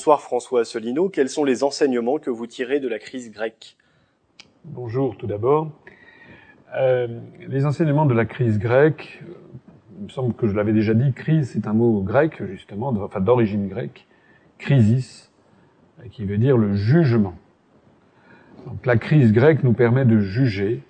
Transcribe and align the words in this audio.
Bonsoir 0.00 0.22
François 0.22 0.60
Asselineau. 0.62 1.10
Quels 1.10 1.28
sont 1.28 1.44
les 1.44 1.62
enseignements 1.62 2.18
que 2.18 2.30
vous 2.30 2.46
tirez 2.46 2.80
de 2.80 2.88
la 2.88 2.98
crise 2.98 3.30
grecque 3.30 3.76
Bonjour 4.64 5.14
tout 5.18 5.26
d'abord. 5.26 5.70
Euh, 6.74 7.20
les 7.46 7.66
enseignements 7.66 8.06
de 8.06 8.14
la 8.14 8.24
crise 8.24 8.58
grecque, 8.58 9.22
il 9.98 10.04
me 10.04 10.08
semble 10.08 10.32
que 10.32 10.48
je 10.48 10.56
l'avais 10.56 10.72
déjà 10.72 10.94
dit, 10.94 11.12
crise 11.12 11.50
c'est 11.50 11.66
un 11.66 11.74
mot 11.74 12.00
grec 12.00 12.42
justement, 12.46 12.88
enfin 12.98 13.20
d'origine 13.20 13.68
grecque, 13.68 14.06
crisis, 14.56 15.30
qui 16.12 16.24
veut 16.24 16.38
dire 16.38 16.56
le 16.56 16.72
jugement. 16.72 17.34
Donc 18.66 18.86
la 18.86 18.96
crise 18.96 19.34
grecque 19.34 19.62
nous 19.64 19.74
permet 19.74 20.06
de 20.06 20.18
juger, 20.18 20.82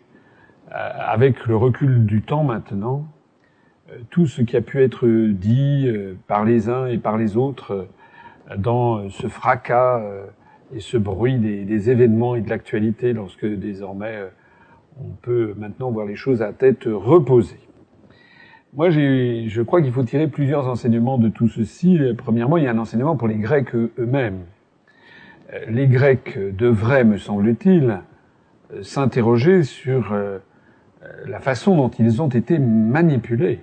euh, 0.70 0.74
avec 0.74 1.46
le 1.46 1.56
recul 1.56 2.06
du 2.06 2.22
temps 2.22 2.44
maintenant, 2.44 3.08
euh, 3.90 3.96
tout 4.10 4.26
ce 4.26 4.40
qui 4.40 4.56
a 4.56 4.60
pu 4.60 4.80
être 4.80 5.08
dit 5.32 5.90
par 6.28 6.44
les 6.44 6.68
uns 6.68 6.86
et 6.86 6.98
par 6.98 7.18
les 7.18 7.36
autres 7.36 7.88
dans 8.56 9.08
ce 9.10 9.28
fracas 9.28 10.02
et 10.74 10.80
ce 10.80 10.96
bruit 10.96 11.38
des, 11.38 11.90
événements 11.90 12.34
et 12.34 12.40
de 12.40 12.48
l'actualité 12.48 13.12
lorsque 13.12 13.46
désormais 13.46 14.18
on 15.00 15.10
peut 15.22 15.54
maintenant 15.56 15.90
voir 15.90 16.06
les 16.06 16.16
choses 16.16 16.42
à 16.42 16.52
tête 16.52 16.84
reposée. 16.86 17.60
Moi, 18.74 18.90
je 18.90 19.62
crois 19.62 19.82
qu'il 19.82 19.92
faut 19.92 20.04
tirer 20.04 20.28
plusieurs 20.28 20.68
enseignements 20.68 21.18
de 21.18 21.28
tout 21.28 21.48
ceci. 21.48 21.98
Premièrement, 22.16 22.56
il 22.56 22.64
y 22.64 22.66
a 22.66 22.70
un 22.70 22.78
enseignement 22.78 23.16
pour 23.16 23.26
les 23.26 23.36
Grecs 23.36 23.74
eux-mêmes. 23.74 24.40
Les 25.68 25.88
Grecs 25.88 26.38
devraient, 26.56 27.04
me 27.04 27.16
semble-t-il, 27.16 28.00
s'interroger 28.82 29.64
sur 29.64 30.14
la 31.26 31.40
façon 31.40 31.76
dont 31.76 31.88
ils 31.88 32.22
ont 32.22 32.28
été 32.28 32.58
manipulés 32.58 33.60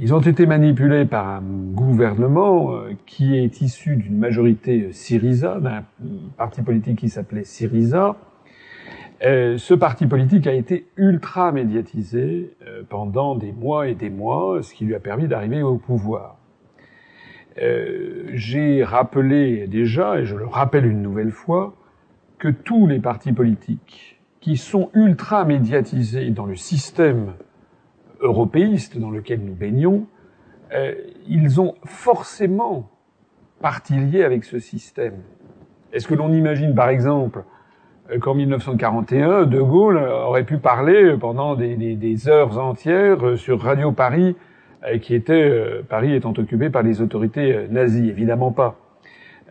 ils 0.00 0.14
ont 0.14 0.20
été 0.20 0.46
manipulés 0.46 1.04
par 1.04 1.28
un 1.28 1.42
gouvernement 1.42 2.72
euh, 2.72 2.92
qui 3.06 3.36
est 3.36 3.60
issu 3.60 3.96
d'une 3.96 4.16
majorité 4.16 4.92
Syriza, 4.92 5.58
d'un 5.58 5.84
parti 6.36 6.62
politique 6.62 7.00
qui 7.00 7.08
s'appelait 7.08 7.44
Syriza. 7.44 8.16
Euh, 9.24 9.58
ce 9.58 9.74
parti 9.74 10.06
politique 10.06 10.46
a 10.46 10.52
été 10.52 10.86
ultra 10.96 11.50
médiatisé 11.50 12.54
euh, 12.64 12.82
pendant 12.88 13.34
des 13.34 13.50
mois 13.50 13.88
et 13.88 13.96
des 13.96 14.10
mois, 14.10 14.62
ce 14.62 14.72
qui 14.72 14.84
lui 14.84 14.94
a 14.94 15.00
permis 15.00 15.26
d'arriver 15.26 15.62
au 15.62 15.76
pouvoir. 15.76 16.36
J'ai 18.34 18.84
rappelé 18.84 19.66
déjà, 19.66 20.20
et 20.20 20.24
je 20.24 20.36
le 20.36 20.46
rappelle 20.46 20.86
une 20.86 21.02
nouvelle 21.02 21.32
fois, 21.32 21.74
que 22.38 22.46
tous 22.46 22.86
les 22.86 23.00
partis 23.00 23.32
politiques 23.32 24.20
qui 24.38 24.56
sont 24.56 24.90
ultra 24.94 25.44
médiatisés 25.44 26.30
dans 26.30 26.46
le 26.46 26.54
système 26.54 27.32
européiste 28.20 28.98
dans 28.98 29.10
lequel 29.10 29.40
nous 29.40 29.54
baignons, 29.54 30.06
euh, 30.74 30.94
ils 31.26 31.60
ont 31.60 31.74
forcément 31.84 32.90
partie 33.60 33.94
liée 33.94 34.24
avec 34.24 34.44
ce 34.44 34.58
système. 34.58 35.14
Est-ce 35.92 36.06
que 36.06 36.14
l'on 36.14 36.32
imagine, 36.32 36.74
par 36.74 36.88
exemple, 36.88 37.44
euh, 38.10 38.18
qu'en 38.18 38.34
1941, 38.34 39.44
De 39.44 39.60
Gaulle 39.60 39.98
aurait 39.98 40.44
pu 40.44 40.58
parler 40.58 41.16
pendant 41.18 41.54
des, 41.54 42.28
heures 42.28 42.58
entières 42.58 43.26
euh, 43.26 43.36
sur 43.36 43.60
Radio 43.60 43.92
Paris, 43.92 44.36
qui 45.02 45.16
était 45.16 45.82
Paris 45.88 46.14
étant 46.14 46.32
occupé 46.38 46.70
par 46.70 46.84
les 46.84 47.00
autorités 47.02 47.66
nazies? 47.68 48.10
Évidemment 48.10 48.52
pas. 48.52 48.76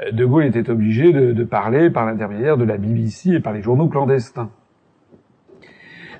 De 0.09 0.23
Gaulle 0.23 0.45
était 0.45 0.69
obligé 0.69 1.11
de 1.11 1.43
parler 1.43 1.89
par 1.89 2.05
l'intermédiaire 2.05 2.55
de 2.55 2.63
la 2.63 2.77
BBC 2.77 3.31
et 3.31 3.39
par 3.41 3.51
les 3.51 3.61
journaux 3.61 3.89
clandestins. 3.89 4.49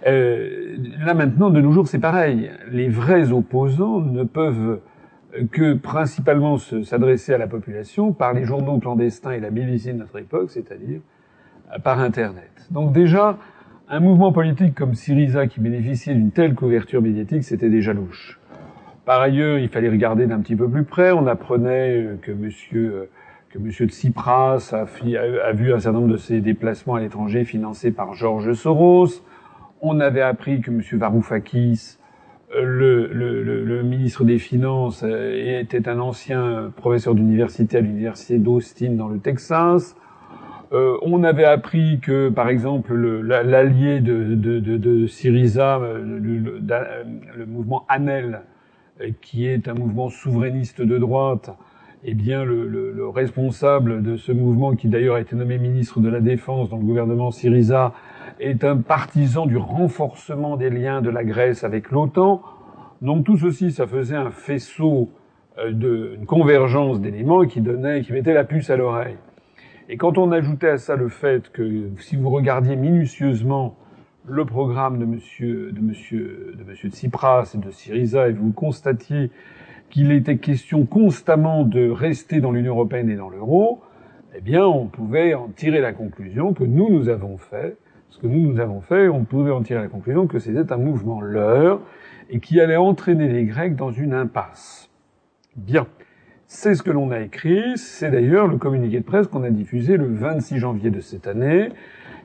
Euh, 0.06 0.78
là 1.04 1.14
maintenant, 1.14 1.50
de 1.50 1.62
nos 1.62 1.72
jours, 1.72 1.88
c'est 1.88 2.00
pareil. 2.00 2.52
Les 2.72 2.90
vrais 2.90 3.32
opposants 3.32 4.00
ne 4.00 4.24
peuvent 4.24 4.80
que 5.52 5.74
principalement 5.74 6.58
s'adresser 6.58 7.34
à 7.34 7.38
la 7.38 7.48
population 7.48 8.14
par 8.14 8.34
les 8.34 8.44
journaux 8.44 8.80
clandestins 8.80 9.32
et 9.32 9.40
la 9.40 9.50
BBC 9.50 9.94
de 9.94 10.00
notre 10.00 10.18
époque, 10.20 10.52
c'est-à-dire 10.52 11.02
euh, 11.74 11.80
par 11.80 12.00
Internet. 12.00 12.50
Donc 12.72 12.94
déjà, 12.94 13.38
un 13.90 14.00
mouvement 14.00 14.32
politique 14.32 14.76
comme 14.76 14.96
Syriza 14.96 15.48
qui 15.48 15.60
bénéficiait 15.60 16.14
d'une 16.14 16.32
telle 16.32 16.56
couverture 16.56 17.02
médiatique, 17.02 17.44
c'était 17.44 17.70
déjà 17.70 17.94
louche. 17.94 18.40
Par 19.06 19.22
ailleurs, 19.22 19.58
il 19.58 19.70
fallait 19.70 19.90
regarder 19.90 20.28
d'un 20.28 20.42
petit 20.42 20.56
peu 20.56 20.70
plus 20.70 20.84
près. 20.84 21.12
On 21.12 21.28
apprenait 21.28 22.04
euh, 22.04 22.16
que 22.22 22.32
Monsieur 22.32 23.10
que 23.50 23.60
Monsieur 23.60 23.88
Tsipras 23.88 24.74
a, 24.74 24.82
a, 24.82 25.54
vu 25.54 25.74
un 25.74 25.80
certain 25.80 26.00
nombre 26.00 26.12
de 26.12 26.18
ses 26.18 26.42
déplacements 26.42 26.96
à 26.96 27.00
l'étranger 27.00 27.46
financés 27.46 27.92
par 27.92 28.14
Georges 28.14 28.52
Soros. 28.52 29.24
On 29.82 30.00
avait 30.00 30.22
appris 30.22 30.62
que 30.62 30.72
M. 30.72 30.82
Varoufakis, 30.94 31.98
euh, 32.56 32.64
le, 32.64 33.08
le, 33.14 33.64
le, 33.64 33.84
ministre 33.84 34.24
des 34.24 34.40
Finances, 34.40 35.04
euh, 35.04 35.60
était 35.60 35.88
un 35.90 36.00
ancien 36.00 36.72
professeur 36.76 37.14
d'université 37.14 37.78
à 37.78 37.82
l'université 37.82 38.40
d'Austin 38.40 38.92
dans 38.92 39.08
le 39.08 39.20
Texas. 39.20 39.96
Euh, 40.74 40.98
on 41.02 41.24
avait 41.24 41.46
appris 41.46 42.00
que, 42.00 42.30
par 42.30 42.50
exemple, 42.50 42.94
l'allié 42.96 44.00
de, 44.00 44.36
de, 44.36 45.08
Syriza, 45.08 45.80
le, 45.80 47.46
mouvement 47.46 47.86
ANEL, 47.88 48.42
qui 49.22 49.46
est 49.46 49.68
un 49.68 49.74
mouvement 49.74 50.10
souverainiste 50.10 50.82
de 50.82 50.98
droite, 50.98 51.52
eh 52.04 52.14
bien, 52.14 52.44
le, 52.44 53.08
responsable 53.10 54.04
de 54.04 54.18
ce 54.18 54.32
mouvement, 54.32 54.76
qui 54.76 54.88
d'ailleurs 54.88 55.16
a 55.16 55.22
été 55.22 55.36
nommé 55.36 55.58
ministre 55.58 56.00
de 56.00 56.10
la 56.10 56.20
Défense 56.20 56.70
dans 56.70 56.78
le 56.78 56.84
gouvernement 56.84 57.32
Syriza, 57.32 57.94
est 58.40 58.64
un 58.64 58.78
partisan 58.78 59.46
du 59.46 59.58
renforcement 59.58 60.58
des 60.58 60.70
liens 60.70 61.02
de 61.02 61.10
la 61.10 61.24
Grèce 61.24 61.64
avec 61.64 61.92
l'OTAN. 61.92 62.42
Donc 63.02 63.26
tout 63.26 63.38
ceci, 63.38 63.72
ça 63.72 63.88
faisait 63.88 64.16
un 64.16 64.32
faisceau 64.32 65.10
euh, 65.58 65.72
de 65.72 66.16
une 66.18 66.26
convergence 66.26 67.00
d'éléments 67.00 67.46
qui 67.46 67.62
donnait, 67.62 68.02
qui 68.02 68.14
mettait 68.14 68.34
la 68.34 68.44
puce 68.44 68.70
à 68.70 68.78
l'oreille. 68.78 69.18
Et 69.90 69.98
quand 69.98 70.18
on 70.18 70.32
ajoutait 70.32 70.70
à 70.70 70.78
ça 70.78 70.96
le 70.96 71.10
fait 71.10 71.50
que 71.52 71.90
si 72.00 72.16
vous 72.16 72.30
regardiez 72.30 72.76
minutieusement 72.76 73.78
le 74.28 74.44
programme 74.44 75.00
de 75.00 75.06
monsieur, 75.06 75.72
de 75.72 75.80
monsieur, 75.80 76.54
de 76.58 76.64
monsieur 76.64 76.90
Tsipras 76.90 77.54
et 77.56 77.58
de 77.58 77.72
Syriza 77.72 78.28
et 78.28 78.34
vous 78.34 78.52
constatiez 78.52 79.32
qu'il 79.90 80.12
était 80.12 80.38
question 80.38 80.86
constamment 80.86 81.64
de 81.64 81.90
rester 81.90 82.42
dans 82.42 82.52
l'Union 82.52 82.74
européenne 82.74 83.10
et 83.10 83.16
dans 83.16 83.30
l'euro, 83.30 83.82
eh 84.36 84.42
bien, 84.42 84.66
on 84.66 84.88
pouvait 84.88 85.34
en 85.34 85.48
tirer 85.48 85.80
la 85.80 85.94
conclusion 85.94 86.54
que 86.54 86.66
nous, 86.66 86.90
nous 86.90 87.08
avons 87.08 87.38
fait, 87.38 87.78
ce 88.10 88.20
que 88.20 88.28
nous, 88.28 88.52
nous 88.52 88.60
avons 88.60 88.82
fait, 88.82 89.10
on 89.10 89.26
pouvait 89.26 89.52
en 89.52 89.62
tirer 89.62 89.82
la 89.82 89.88
conclusion 89.88 90.28
que 90.28 90.40
c'était 90.40 90.72
un 90.72 90.78
mouvement 90.78 91.22
leur 91.22 91.82
et 92.30 92.40
qui 92.40 92.60
allait 92.60 92.78
entraîner 92.78 93.28
les 93.28 93.46
Grecs 93.46 93.76
dans 93.76 93.92
une 93.92 94.14
impasse. 94.14 94.90
Bien. 95.56 95.88
C'est 96.50 96.76
ce 96.76 96.82
que 96.84 96.92
l'on 96.92 97.12
a 97.12 97.20
écrit, 97.20 97.78
c'est 97.78 98.10
d'ailleurs 98.10 98.48
le 98.48 98.58
communiqué 98.58 99.00
de 99.00 99.04
presse 99.04 99.28
qu'on 99.28 99.44
a 99.44 99.50
diffusé 99.50 99.98
le 99.98 100.08
26 100.08 100.60
janvier 100.60 100.92
de 100.92 101.02
cette 101.02 101.28
année. 101.28 101.70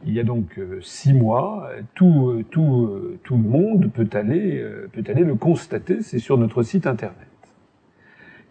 Il 0.06 0.12
y 0.12 0.20
a 0.20 0.22
donc 0.22 0.58
euh, 0.58 0.80
six 0.80 1.12
mois, 1.12 1.68
tout, 1.94 2.30
euh, 2.30 2.44
tout, 2.48 2.86
euh, 2.86 3.18
tout 3.24 3.36
le 3.36 3.42
monde 3.42 3.90
peut 3.92 4.08
aller, 4.12 4.64
peut 4.92 5.02
aller 5.08 5.24
le 5.24 5.34
constater, 5.34 6.02
c'est 6.02 6.20
sur 6.20 6.38
notre 6.38 6.62
site 6.62 6.86
internet. 6.86 7.16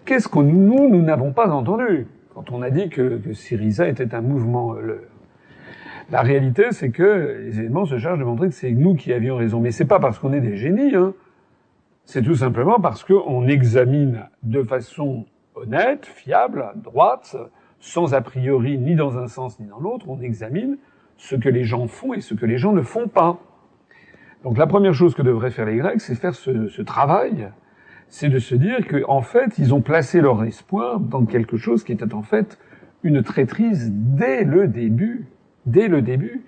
Qu'est-ce 0.03 0.27
que 0.27 0.39
nous, 0.39 0.89
nous 0.89 1.01
n'avons 1.01 1.31
pas 1.31 1.49
entendu 1.49 2.07
quand 2.33 2.51
on 2.51 2.61
a 2.61 2.69
dit 2.69 2.89
que, 2.89 3.17
que 3.17 3.33
Syriza 3.33 3.87
était 3.87 4.13
un 4.13 4.21
mouvement 4.21 4.73
leur? 4.73 5.10
La 6.11 6.21
réalité, 6.21 6.71
c'est 6.71 6.89
que 6.89 7.39
les 7.45 7.59
éléments 7.59 7.85
se 7.85 7.97
chargent 7.97 8.19
de 8.19 8.25
montrer 8.25 8.49
que 8.49 8.53
c'est 8.53 8.71
nous 8.71 8.95
qui 8.95 9.13
avions 9.13 9.37
raison. 9.37 9.61
Mais 9.61 9.71
c'est 9.71 9.85
pas 9.85 9.99
parce 9.99 10.19
qu'on 10.19 10.33
est 10.33 10.41
des 10.41 10.57
génies, 10.57 10.95
hein. 10.95 11.13
C'est 12.03 12.21
tout 12.21 12.35
simplement 12.35 12.79
parce 12.79 13.05
qu'on 13.05 13.47
examine 13.47 14.27
de 14.43 14.63
façon 14.63 15.25
honnête, 15.55 16.05
fiable, 16.05 16.65
droite, 16.75 17.37
sans 17.79 18.13
a 18.13 18.21
priori 18.21 18.77
ni 18.77 18.95
dans 18.95 19.17
un 19.17 19.27
sens 19.27 19.59
ni 19.59 19.67
dans 19.67 19.79
l'autre, 19.79 20.09
on 20.09 20.19
examine 20.19 20.77
ce 21.15 21.35
que 21.35 21.47
les 21.47 21.63
gens 21.63 21.87
font 21.87 22.13
et 22.13 22.19
ce 22.19 22.33
que 22.33 22.45
les 22.45 22.57
gens 22.57 22.73
ne 22.73 22.81
font 22.81 23.07
pas. 23.07 23.39
Donc 24.43 24.57
la 24.57 24.67
première 24.67 24.93
chose 24.93 25.13
que 25.13 25.21
devraient 25.21 25.51
faire 25.51 25.67
les 25.67 25.77
Grecs, 25.77 26.01
c'est 26.01 26.15
faire 26.15 26.35
ce, 26.35 26.67
ce 26.67 26.81
travail, 26.81 27.49
c'est 28.09 28.29
de 28.29 28.39
se 28.39 28.55
dire 28.55 28.87
qu'en 28.87 29.21
fait, 29.21 29.57
ils 29.57 29.73
ont 29.73 29.81
placé 29.81 30.19
leur 30.19 30.43
espoir 30.43 30.99
dans 30.99 31.25
quelque 31.25 31.55
chose 31.55 31.83
qui 31.83 31.93
était 31.93 32.13
en 32.13 32.23
fait 32.23 32.59
une 33.03 33.23
traîtrise 33.23 33.89
dès 33.93 34.43
le 34.43 34.67
début 34.67 35.27
dès 35.65 35.87
le 35.87 36.01
début, 36.01 36.41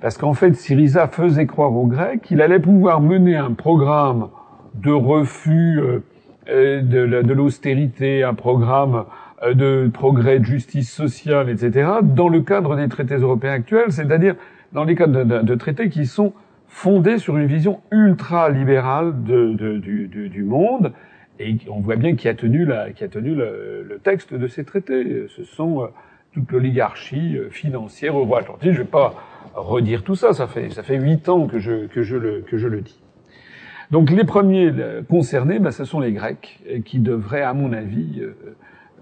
parce 0.00 0.16
qu'en 0.16 0.32
fait, 0.32 0.54
Syriza 0.54 1.08
faisait 1.08 1.46
croire 1.46 1.72
aux 1.74 1.86
Grecs 1.86 2.22
qu'il 2.22 2.40
allait 2.40 2.58
pouvoir 2.58 3.00
mener 3.00 3.36
un 3.36 3.52
programme 3.52 4.28
de 4.74 4.92
refus 4.92 5.78
euh, 5.78 6.02
euh, 6.48 6.80
de, 6.80 7.32
l'austérité, 7.32 8.22
un 8.22 8.34
programme 8.34 9.04
euh, 9.42 9.54
de 9.54 9.90
progrès, 9.92 10.38
de 10.38 10.44
justice 10.44 10.90
sociale, 10.90 11.50
etc., 11.50 11.90
dans 12.02 12.28
le 12.28 12.40
cadre 12.40 12.76
des 12.76 12.88
traités 12.88 13.16
européens 13.16 13.52
actuels, 13.52 13.92
c'est-à-dire 13.92 14.36
dans 14.72 14.84
les 14.84 14.94
cadres 14.94 15.24
de, 15.24 15.54
traités 15.54 15.90
qui 15.90 16.06
sont 16.06 16.32
fondés 16.66 17.18
sur 17.18 17.36
une 17.36 17.46
vision 17.46 17.80
ultra-libérale 17.90 19.12
du, 19.22 20.44
monde, 20.44 20.92
et 21.40 21.56
on 21.68 21.80
voit 21.80 21.96
bien 21.96 22.14
qui 22.14 22.28
a 22.28 22.34
tenu, 22.34 22.64
le, 22.64 23.98
texte 24.02 24.32
de 24.32 24.46
ces 24.46 24.64
traités. 24.64 25.26
Ce 25.28 25.42
sont 25.42 25.88
toute 26.32 26.50
l'oligarchie 26.52 27.36
euh, 27.36 27.50
financière 27.50 28.16
au 28.16 28.34
Atlantique. 28.34 28.72
Je 28.72 28.78
ne 28.78 28.84
vais 28.84 28.90
pas 28.90 29.14
redire 29.54 30.04
tout 30.04 30.14
ça, 30.14 30.32
ça 30.32 30.46
fait 30.46 30.70
ça 30.70 30.82
fait 30.82 30.96
huit 30.96 31.28
ans 31.28 31.46
que 31.46 31.58
je 31.58 31.86
que 31.86 32.02
je 32.02 32.16
le 32.16 32.40
que 32.42 32.56
je 32.56 32.68
le 32.68 32.80
dis. 32.82 33.00
Donc 33.90 34.10
les 34.10 34.24
premiers 34.24 34.72
concernés, 35.08 35.58
ben, 35.58 35.72
ce 35.72 35.84
sont 35.84 35.98
les 35.98 36.12
Grecs 36.12 36.60
qui 36.84 37.00
devraient, 37.00 37.42
à 37.42 37.54
mon 37.54 37.72
avis, 37.72 38.22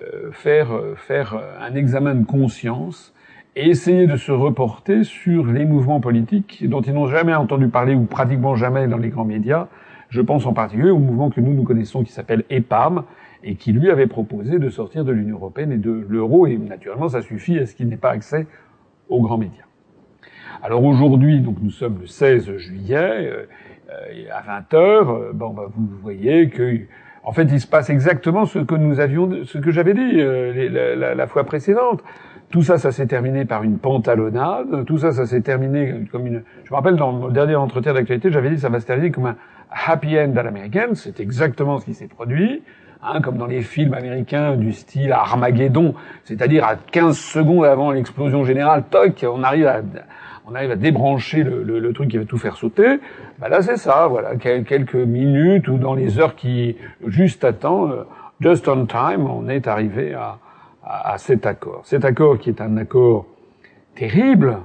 euh, 0.00 0.30
faire, 0.32 0.68
faire 0.96 1.38
un 1.60 1.74
examen 1.74 2.14
de 2.14 2.24
conscience 2.24 3.12
et 3.56 3.68
essayer 3.68 4.06
de 4.06 4.16
se 4.16 4.30
reporter 4.30 5.02
sur 5.02 5.44
les 5.46 5.64
mouvements 5.64 6.00
politiques 6.00 6.64
dont 6.68 6.80
ils 6.80 6.94
n'ont 6.94 7.08
jamais 7.08 7.34
entendu 7.34 7.66
parler 7.68 7.94
ou 7.94 8.04
pratiquement 8.04 8.54
jamais 8.54 8.86
dans 8.86 8.96
les 8.96 9.08
grands 9.08 9.24
médias. 9.24 9.66
Je 10.08 10.20
pense 10.20 10.46
en 10.46 10.52
particulier 10.52 10.90
au 10.90 10.98
mouvement 10.98 11.30
que 11.30 11.40
nous 11.40 11.52
nous 11.52 11.64
connaissons 11.64 12.04
qui 12.04 12.12
s'appelle 12.12 12.44
EPAM 12.48 13.02
et 13.42 13.54
qui 13.54 13.72
lui 13.72 13.90
avait 13.90 14.06
proposé 14.06 14.58
de 14.58 14.68
sortir 14.68 15.04
de 15.04 15.12
l'Union 15.12 15.36
européenne 15.36 15.72
et 15.72 15.78
de 15.78 16.04
l'euro 16.08 16.46
et 16.46 16.56
naturellement 16.56 17.08
ça 17.08 17.22
suffit 17.22 17.58
à 17.58 17.66
ce 17.66 17.74
qu'il 17.74 17.88
n'ait 17.88 17.96
pas 17.96 18.10
accès 18.10 18.46
aux 19.08 19.20
grands 19.20 19.38
médias. 19.38 19.64
Alors 20.62 20.84
aujourd'hui, 20.84 21.40
donc 21.40 21.56
nous 21.62 21.70
sommes 21.70 21.98
le 22.00 22.06
16 22.06 22.56
juillet 22.56 23.30
euh, 23.30 23.46
à 24.32 24.42
20 24.42 24.72
h 24.72 24.76
euh, 24.76 25.32
bon, 25.32 25.50
bah, 25.50 25.66
vous 25.74 25.86
voyez 26.02 26.48
que 26.50 26.80
en 27.28 27.32
fait, 27.32 27.42
il 27.42 27.60
se 27.60 27.66
passe 27.66 27.90
exactement 27.90 28.46
ce 28.46 28.58
que 28.58 28.74
nous 28.74 29.00
avions, 29.00 29.44
ce 29.44 29.58
que 29.58 29.70
j'avais 29.70 29.92
dit 29.92 30.12
euh, 30.14 30.96
la, 30.96 31.14
la, 31.14 31.26
fois 31.26 31.44
précédente. 31.44 32.02
Tout 32.48 32.62
ça, 32.62 32.78
ça 32.78 32.90
s'est 32.90 33.06
terminé 33.06 33.44
par 33.44 33.64
une 33.64 33.78
pantalonnade. 33.78 34.86
Tout 34.86 34.96
ça, 34.96 35.12
ça 35.12 35.26
s'est 35.26 35.42
terminé 35.42 36.06
comme 36.10 36.26
une. 36.26 36.42
Je 36.64 36.70
me 36.70 36.76
rappelle 36.76 36.96
dans 36.96 37.26
le 37.26 37.32
dernier 37.32 37.56
entretien 37.56 37.92
d'actualité, 37.92 38.30
j'avais 38.30 38.48
dit 38.48 38.58
ça 38.58 38.70
va 38.70 38.80
se 38.80 38.86
terminer 38.86 39.10
comme 39.10 39.26
un 39.26 39.36
happy 39.70 40.18
end 40.18 40.34
à 40.36 40.42
l'américaine. 40.42 40.94
C'est 40.94 41.20
exactement 41.20 41.78
ce 41.78 41.84
qui 41.84 41.92
s'est 41.92 42.08
produit. 42.08 42.62
Hein, 43.00 43.20
comme 43.20 43.38
dans 43.38 43.46
les 43.46 43.62
films 43.62 43.94
américains 43.94 44.56
du 44.56 44.72
style 44.72 45.12
Armageddon, 45.12 45.94
c'est-à-dire 46.24 46.64
à 46.64 46.74
15 46.74 47.16
secondes 47.16 47.64
avant 47.64 47.92
l'explosion 47.92 48.44
générale, 48.44 48.82
toc, 48.90 49.24
on 49.24 49.44
arrive 49.44 49.68
à, 49.68 49.82
on 50.48 50.54
arrive 50.56 50.72
à 50.72 50.76
débrancher 50.76 51.44
le, 51.44 51.62
le, 51.62 51.78
le 51.78 51.92
truc 51.92 52.10
qui 52.10 52.18
va 52.18 52.24
tout 52.24 52.38
faire 52.38 52.56
sauter. 52.56 52.98
Bah 53.38 53.48
là, 53.48 53.62
c'est 53.62 53.76
ça, 53.76 54.08
voilà, 54.08 54.34
quelques 54.34 54.96
minutes 54.96 55.68
ou 55.68 55.78
dans 55.78 55.94
les 55.94 56.18
heures 56.18 56.34
qui 56.34 56.76
juste 57.06 57.60
temps, 57.60 57.88
euh, 57.88 58.02
just 58.40 58.66
on 58.66 58.86
time, 58.86 59.30
on 59.30 59.48
est 59.48 59.68
arrivé 59.68 60.14
à, 60.14 60.38
à, 60.84 61.18
cet 61.18 61.46
accord. 61.46 61.82
Cet 61.84 62.04
accord 62.04 62.38
qui 62.38 62.48
est 62.48 62.60
un 62.60 62.76
accord 62.78 63.26
terrible, 63.94 64.58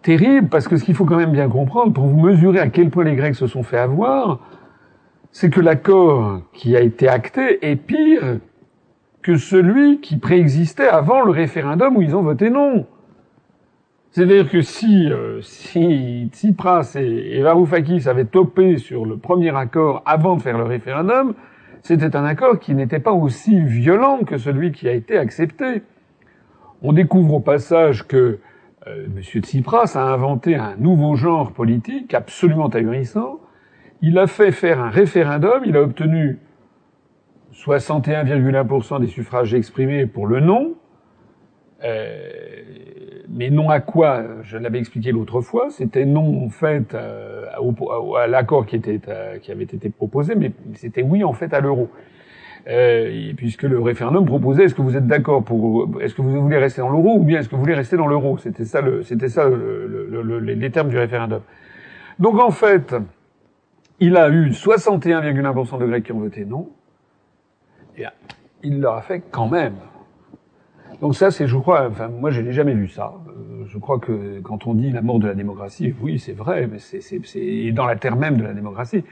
terrible, 0.00 0.48
parce 0.48 0.68
que 0.68 0.78
ce 0.78 0.84
qu'il 0.84 0.94
faut 0.94 1.04
quand 1.04 1.16
même 1.16 1.32
bien 1.32 1.50
comprendre, 1.50 1.92
pour 1.92 2.06
vous 2.06 2.18
mesurer 2.18 2.60
à 2.60 2.68
quel 2.68 2.88
point 2.88 3.04
les 3.04 3.14
Grecs 3.14 3.34
se 3.34 3.46
sont 3.46 3.62
fait 3.62 3.78
avoir, 3.78 4.38
c'est 5.40 5.50
que 5.50 5.60
l'accord 5.60 6.40
qui 6.52 6.76
a 6.76 6.80
été 6.80 7.06
acté 7.06 7.64
est 7.64 7.76
pire 7.76 8.40
que 9.22 9.36
celui 9.36 10.00
qui 10.00 10.16
préexistait 10.16 10.88
avant 10.88 11.22
le 11.22 11.30
référendum 11.30 11.96
où 11.96 12.02
ils 12.02 12.16
ont 12.16 12.22
voté 12.22 12.50
non. 12.50 12.86
C'est-à-dire 14.10 14.50
que 14.50 14.62
si, 14.62 15.08
euh, 15.08 15.40
si 15.42 16.28
Tsipras 16.32 16.96
et, 16.96 17.36
et 17.36 17.42
Varoufakis 17.42 18.08
avaient 18.08 18.24
topé 18.24 18.78
sur 18.78 19.06
le 19.06 19.16
premier 19.16 19.56
accord 19.56 20.02
avant 20.06 20.34
de 20.34 20.42
faire 20.42 20.58
le 20.58 20.64
référendum, 20.64 21.34
c'était 21.82 22.16
un 22.16 22.24
accord 22.24 22.58
qui 22.58 22.74
n'était 22.74 22.98
pas 22.98 23.12
aussi 23.12 23.60
violent 23.60 24.24
que 24.26 24.38
celui 24.38 24.72
qui 24.72 24.88
a 24.88 24.92
été 24.92 25.16
accepté. 25.16 25.82
On 26.82 26.92
découvre 26.92 27.34
au 27.34 27.40
passage 27.40 28.08
que 28.08 28.40
euh, 28.88 29.06
M. 29.06 29.22
Tsipras 29.22 29.92
a 29.94 30.02
inventé 30.02 30.56
un 30.56 30.74
nouveau 30.78 31.14
genre 31.14 31.52
politique 31.52 32.12
absolument 32.12 32.70
ahurissant. 32.70 33.38
Il 34.00 34.18
a 34.18 34.26
fait 34.26 34.52
faire 34.52 34.80
un 34.80 34.90
référendum, 34.90 35.62
il 35.64 35.76
a 35.76 35.82
obtenu 35.82 36.38
61,1% 37.52 39.00
des 39.00 39.08
suffrages 39.08 39.54
exprimés 39.54 40.06
pour 40.06 40.26
le 40.26 40.40
non, 40.40 40.74
euh, 41.84 42.30
mais 43.28 43.50
non 43.50 43.70
à 43.70 43.80
quoi 43.80 44.22
Je 44.42 44.56
l'avais 44.58 44.78
expliqué 44.78 45.12
l'autre 45.12 45.40
fois. 45.40 45.68
C'était 45.70 46.04
non 46.04 46.44
en 46.44 46.48
fait 46.48 46.94
euh, 46.94 47.46
à, 48.16 48.26
l'accord 48.26 48.66
euh, 48.72 49.38
qui 49.38 49.52
avait 49.52 49.64
été 49.64 49.90
proposé, 49.90 50.34
mais 50.34 50.52
c'était 50.74 51.02
oui 51.02 51.24
en 51.24 51.32
fait 51.32 51.52
à 51.54 51.60
l'euro. 51.60 51.88
Puisque 53.36 53.62
le 53.62 53.80
référendum 53.80 54.26
proposait 54.26 54.64
est-ce 54.64 54.74
que 54.74 54.82
vous 54.82 54.96
êtes 54.96 55.06
d'accord 55.06 55.42
pour 55.42 55.88
est-ce 56.02 56.14
que 56.14 56.20
vous 56.20 56.42
voulez 56.42 56.58
rester 56.58 56.82
dans 56.82 56.90
l'euro 56.90 57.16
ou 57.16 57.22
bien 57.22 57.40
est-ce 57.40 57.48
que 57.48 57.54
vous 57.54 57.62
voulez 57.62 57.74
rester 57.74 57.96
dans 57.96 58.06
l'euro? 58.06 58.36
C'était 58.36 58.66
ça 58.66 58.82
c'était 59.04 59.28
ça 59.28 59.48
le, 59.48 60.38
les 60.38 60.70
termes 60.70 60.90
du 60.90 60.98
référendum. 60.98 61.40
Donc 62.18 62.38
en 62.38 62.50
fait, 62.50 62.94
il 64.00 64.16
a 64.16 64.28
eu 64.28 64.50
61,1% 64.50 65.78
de 65.78 65.86
Grecs 65.86 66.04
qui 66.04 66.12
ont 66.12 66.20
voté 66.20 66.44
non. 66.44 66.70
Et 67.96 68.04
il 68.62 68.80
leur 68.80 68.94
a 68.94 69.02
fait 69.02 69.22
quand 69.30 69.48
même 69.48 69.74
donc 71.00 71.14
ça, 71.14 71.30
c'est, 71.30 71.46
je 71.46 71.56
crois, 71.56 71.88
enfin, 71.88 72.08
moi, 72.08 72.30
je 72.30 72.40
n'ai 72.40 72.52
jamais 72.52 72.74
vu 72.74 72.88
ça. 72.88 73.14
Euh, 73.28 73.64
je 73.66 73.78
crois 73.78 74.00
que 74.00 74.40
quand 74.40 74.66
on 74.66 74.74
dit 74.74 74.90
la 74.90 75.00
mort 75.00 75.20
de 75.20 75.28
la 75.28 75.34
démocratie, 75.34 75.94
oui, 76.00 76.18
c'est 76.18 76.32
vrai, 76.32 76.66
mais 76.66 76.78
c'est, 76.80 77.00
c'est, 77.00 77.72
dans 77.72 77.86
la 77.86 77.96
terre 77.96 78.16
même 78.16 78.36
de 78.36 78.42
la 78.42 78.52
démocratie. 78.52 79.04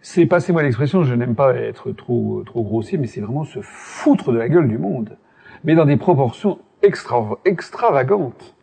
C'est, 0.00 0.26
passez-moi 0.26 0.62
l'expression, 0.62 1.02
je 1.02 1.14
n'aime 1.14 1.34
pas 1.34 1.54
être 1.56 1.90
trop, 1.90 2.44
trop 2.46 2.62
grossier, 2.62 2.98
mais 2.98 3.08
c'est 3.08 3.20
vraiment 3.20 3.44
se 3.44 3.58
foutre 3.62 4.30
de 4.32 4.38
la 4.38 4.48
gueule 4.48 4.68
du 4.68 4.78
monde. 4.78 5.16
Mais 5.64 5.74
dans 5.74 5.86
des 5.86 5.96
proportions 5.96 6.60
extra, 6.82 7.36
extravagantes. 7.44 8.54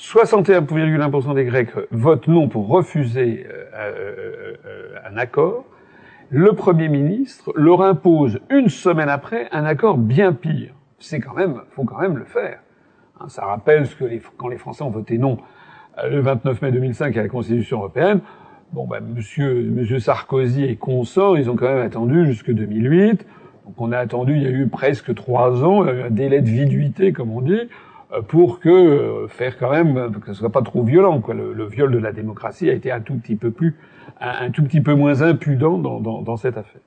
61,1% 0.00 1.34
des 1.34 1.44
Grecs 1.44 1.70
votent 1.90 2.26
non 2.26 2.48
pour 2.48 2.68
refuser 2.68 3.46
euh, 3.46 3.64
euh, 3.74 4.54
euh, 4.64 4.94
un 5.12 5.16
accord. 5.18 5.66
Le 6.30 6.52
Premier 6.52 6.88
ministre 6.88 7.52
leur 7.54 7.82
impose 7.82 8.40
une 8.50 8.68
semaine 8.68 9.10
après 9.10 9.48
un 9.52 9.64
accord 9.64 9.98
bien 9.98 10.32
pire 10.32 10.74
c'est 11.00 11.18
quand 11.18 11.34
même, 11.34 11.62
faut 11.72 11.84
quand 11.84 11.98
même 11.98 12.16
le 12.16 12.24
faire. 12.24 12.60
Hein, 13.18 13.28
ça 13.28 13.44
rappelle 13.46 13.86
ce 13.86 13.96
que 13.96 14.04
les, 14.04 14.22
quand 14.36 14.48
les 14.48 14.58
Français 14.58 14.84
ont 14.84 14.90
voté 14.90 15.18
non 15.18 15.38
euh, 15.98 16.08
le 16.08 16.20
29 16.20 16.62
mai 16.62 16.72
2005 16.72 17.16
à 17.16 17.22
la 17.22 17.28
Constitution 17.28 17.78
européenne. 17.78 18.20
Bon, 18.72 18.86
ben, 18.86 19.00
monsieur, 19.00 19.68
monsieur 19.70 19.98
Sarkozy 19.98 20.64
et 20.64 20.76
consorts, 20.76 21.36
ils 21.36 21.50
ont 21.50 21.56
quand 21.56 21.68
même 21.68 21.84
attendu 21.84 22.26
jusque 22.26 22.52
2008. 22.52 23.26
Donc, 23.64 23.74
on 23.78 23.90
a 23.90 23.98
attendu, 23.98 24.36
il 24.36 24.42
y 24.42 24.46
a 24.46 24.50
eu 24.50 24.68
presque 24.68 25.12
trois 25.14 25.64
ans, 25.64 25.82
un 25.82 26.10
délai 26.10 26.40
de 26.40 26.48
viduité, 26.48 27.12
comme 27.12 27.32
on 27.32 27.40
dit, 27.40 27.68
pour 28.28 28.60
que 28.60 28.68
euh, 28.68 29.28
faire 29.28 29.56
quand 29.58 29.70
même 29.70 30.12
que 30.20 30.32
ce 30.32 30.34
soit 30.34 30.50
pas 30.50 30.62
trop 30.62 30.82
violent. 30.82 31.20
Quoi. 31.20 31.34
Le, 31.34 31.66
viol 31.66 31.92
de 31.92 31.98
la 31.98 32.12
démocratie 32.12 32.68
a 32.68 32.72
été 32.72 32.90
un 32.90 33.00
tout 33.00 33.14
petit 33.14 33.36
peu 33.36 33.50
plus, 33.50 33.76
un, 34.20 34.50
tout 34.50 34.64
petit 34.64 34.80
peu 34.80 34.94
moins 34.94 35.22
impudent 35.22 35.78
dans, 35.78 36.00
dans, 36.00 36.22
dans 36.22 36.36
cette 36.36 36.56
affaire. 36.56 36.80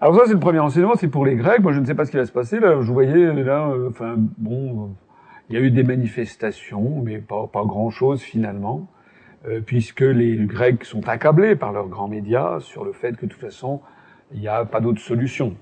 Alors 0.00 0.16
ça, 0.16 0.22
c'est 0.26 0.32
le 0.32 0.40
premier 0.40 0.58
enseignement, 0.58 0.94
c'est 0.96 1.08
pour 1.08 1.24
les 1.24 1.36
Grecs. 1.36 1.60
Moi, 1.60 1.72
je 1.72 1.78
ne 1.78 1.84
sais 1.84 1.94
pas 1.94 2.04
ce 2.04 2.10
qui 2.10 2.16
va 2.16 2.26
se 2.26 2.32
passer. 2.32 2.58
Là, 2.58 2.80
je 2.80 2.92
voyais, 2.92 3.32
là, 3.34 3.68
euh, 3.68 3.90
bon, 4.38 4.96
il 5.48 5.54
y 5.54 5.58
a 5.58 5.60
eu 5.60 5.70
des 5.70 5.84
manifestations, 5.84 7.02
mais 7.04 7.18
pas, 7.18 7.46
pas 7.46 7.64
grand-chose 7.64 8.20
finalement, 8.20 8.88
euh, 9.46 9.60
puisque 9.60 10.00
les 10.00 10.36
Grecs 10.38 10.84
sont 10.84 11.08
accablés 11.08 11.54
par 11.54 11.72
leurs 11.72 11.88
grands 11.88 12.08
médias 12.08 12.58
sur 12.60 12.84
le 12.84 12.92
fait 12.92 13.16
que 13.16 13.26
de 13.26 13.30
toute 13.30 13.40
façon, 13.40 13.80
il 14.32 14.40
n'y 14.40 14.48
a 14.48 14.64
pas 14.64 14.80
d'autre 14.80 15.00
solution. 15.00 15.54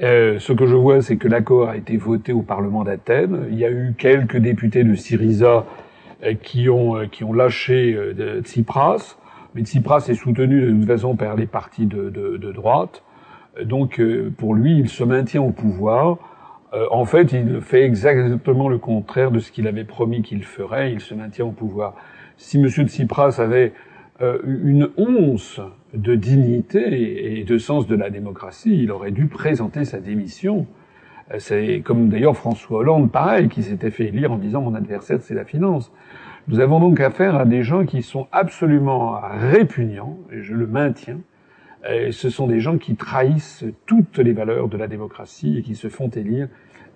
Euh, 0.00 0.38
ce 0.38 0.52
que 0.52 0.66
je 0.66 0.74
vois, 0.74 1.02
c'est 1.02 1.16
que 1.16 1.28
l'accord 1.28 1.68
a 1.68 1.76
été 1.76 1.96
voté 1.96 2.32
au 2.32 2.42
Parlement 2.42 2.84
d'Athènes. 2.84 3.46
Il 3.50 3.58
y 3.58 3.64
a 3.64 3.70
eu 3.70 3.94
quelques 3.96 4.38
députés 4.38 4.84
de 4.84 4.94
Syriza 4.94 5.66
euh, 6.24 6.34
qui 6.34 6.68
ont 6.70 7.06
qui 7.08 7.24
ont 7.24 7.32
lâché 7.32 7.98
Tsipras, 8.42 9.16
mais 9.54 9.62
Tsipras 9.62 10.06
est 10.08 10.14
soutenu 10.14 10.60
de 10.62 10.70
toute 10.70 10.86
façon 10.86 11.14
par 11.16 11.36
les 11.36 11.46
partis 11.46 11.86
de, 11.86 12.10
de, 12.10 12.36
de 12.36 12.52
droite. 12.52 13.02
Donc 13.60 14.00
euh, 14.00 14.32
pour 14.36 14.54
lui, 14.54 14.78
il 14.78 14.88
se 14.88 15.04
maintient 15.04 15.42
au 15.42 15.50
pouvoir. 15.50 16.18
Euh, 16.72 16.86
en 16.90 17.04
fait, 17.04 17.32
il 17.32 17.60
fait 17.60 17.82
exactement 17.82 18.68
le 18.68 18.78
contraire 18.78 19.30
de 19.30 19.38
ce 19.38 19.52
qu'il 19.52 19.68
avait 19.68 19.84
promis 19.84 20.22
qu'il 20.22 20.42
ferait. 20.42 20.92
Il 20.92 21.00
se 21.00 21.14
maintient 21.14 21.44
au 21.44 21.50
pouvoir. 21.50 21.94
Si 22.38 22.58
M. 22.58 22.68
Tsipras 22.68 23.40
avait 23.40 23.72
euh, 24.22 24.38
une 24.44 24.88
once 24.96 25.60
de 25.94 26.14
dignité 26.14 27.38
et 27.38 27.44
de 27.44 27.58
sens 27.58 27.86
de 27.86 27.94
la 27.94 28.10
démocratie, 28.10 28.82
il 28.82 28.90
aurait 28.90 29.10
dû 29.10 29.26
présenter 29.26 29.84
sa 29.84 29.98
démission. 29.98 30.66
C'est 31.38 31.82
comme 31.84 32.08
d'ailleurs 32.08 32.36
François 32.36 32.78
Hollande, 32.78 33.10
pareil, 33.10 33.48
qui 33.48 33.62
s'était 33.62 33.90
fait 33.90 34.06
élire 34.06 34.32
en 34.32 34.38
disant 34.38 34.62
mon 34.62 34.74
adversaire 34.74 35.18
c'est 35.20 35.34
la 35.34 35.44
finance. 35.44 35.92
Nous 36.48 36.60
avons 36.60 36.80
donc 36.80 36.98
affaire 37.00 37.36
à 37.36 37.44
des 37.44 37.62
gens 37.62 37.84
qui 37.84 38.02
sont 38.02 38.26
absolument 38.32 39.20
répugnants, 39.22 40.18
et 40.32 40.42
je 40.42 40.54
le 40.54 40.66
maintiens, 40.66 41.20
ce 42.10 42.30
sont 42.30 42.46
des 42.46 42.60
gens 42.60 42.78
qui 42.78 42.96
trahissent 42.96 43.64
toutes 43.86 44.18
les 44.18 44.32
valeurs 44.32 44.68
de 44.68 44.76
la 44.76 44.88
démocratie 44.88 45.58
et 45.58 45.62
qui 45.62 45.74
se 45.74 45.88
font 45.88 46.08
élire 46.08 46.48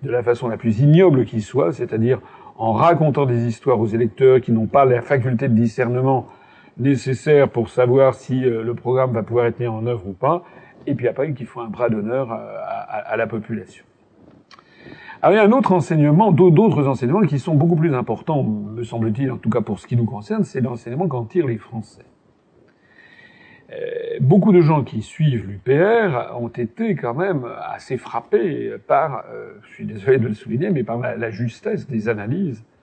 de 0.03 0.11
la 0.11 0.23
façon 0.23 0.47
la 0.47 0.57
plus 0.57 0.79
ignoble 0.79 1.25
qui 1.25 1.41
soit, 1.41 1.71
c'est-à-dire 1.71 2.19
en 2.57 2.73
racontant 2.73 3.25
des 3.25 3.47
histoires 3.47 3.79
aux 3.79 3.87
électeurs 3.87 4.41
qui 4.41 4.51
n'ont 4.51 4.67
pas 4.67 4.85
la 4.85 5.01
faculté 5.01 5.47
de 5.47 5.53
discernement 5.53 6.27
nécessaire 6.79 7.49
pour 7.49 7.69
savoir 7.69 8.13
si 8.13 8.43
euh, 8.43 8.63
le 8.63 8.73
programme 8.73 9.13
va 9.13 9.23
pouvoir 9.23 9.45
être 9.45 9.59
mis 9.59 9.67
en 9.67 9.85
œuvre 9.85 10.07
ou 10.07 10.13
pas, 10.13 10.43
et 10.85 10.95
puis 10.95 11.07
après 11.07 11.33
qu'il 11.33 11.45
faut 11.45 11.61
un 11.61 11.67
bras 11.67 11.89
d'honneur 11.89 12.31
à, 12.31 13.17
la 13.17 13.27
population. 13.27 13.83
Alors 15.21 15.33
il 15.33 15.37
y 15.37 15.39
a 15.39 15.43
un 15.43 15.51
autre 15.51 15.73
enseignement, 15.73 16.31
d'autres 16.31 16.87
enseignements 16.87 17.21
qui 17.21 17.39
sont 17.39 17.55
beaucoup 17.55 17.75
plus 17.75 17.93
importants, 17.93 18.43
me 18.43 18.83
semble-t-il, 18.83 19.31
en 19.31 19.37
tout 19.37 19.49
cas 19.49 19.61
pour 19.61 19.79
ce 19.79 19.87
qui 19.87 19.97
nous 19.97 20.05
concerne, 20.05 20.43
c'est 20.43 20.61
l'enseignement 20.61 21.07
qu'en 21.07 21.25
tirent 21.25 21.47
les 21.47 21.57
Français. 21.57 22.05
Euh, 23.69 24.17
beaucoup 24.21 24.53
de 24.53 24.61
gens 24.61 24.83
qui 24.83 25.01
suivent 25.01 25.45
l'UPR 25.45 26.33
ont 26.39 26.47
été 26.47 26.95
quand 26.95 27.13
même 27.13 27.45
assez 27.65 27.97
frappés 27.97 28.73
par, 28.87 29.25
euh, 29.29 29.55
je 29.63 29.73
suis 29.73 29.85
désolé 29.85 30.19
de 30.19 30.27
le 30.27 30.33
souligner, 30.33 30.69
mais 30.69 30.83
par 30.83 30.99
la, 30.99 31.29
justesse 31.31 31.87
des 31.87 32.07
analyses 32.07 32.63
euh, 32.63 32.76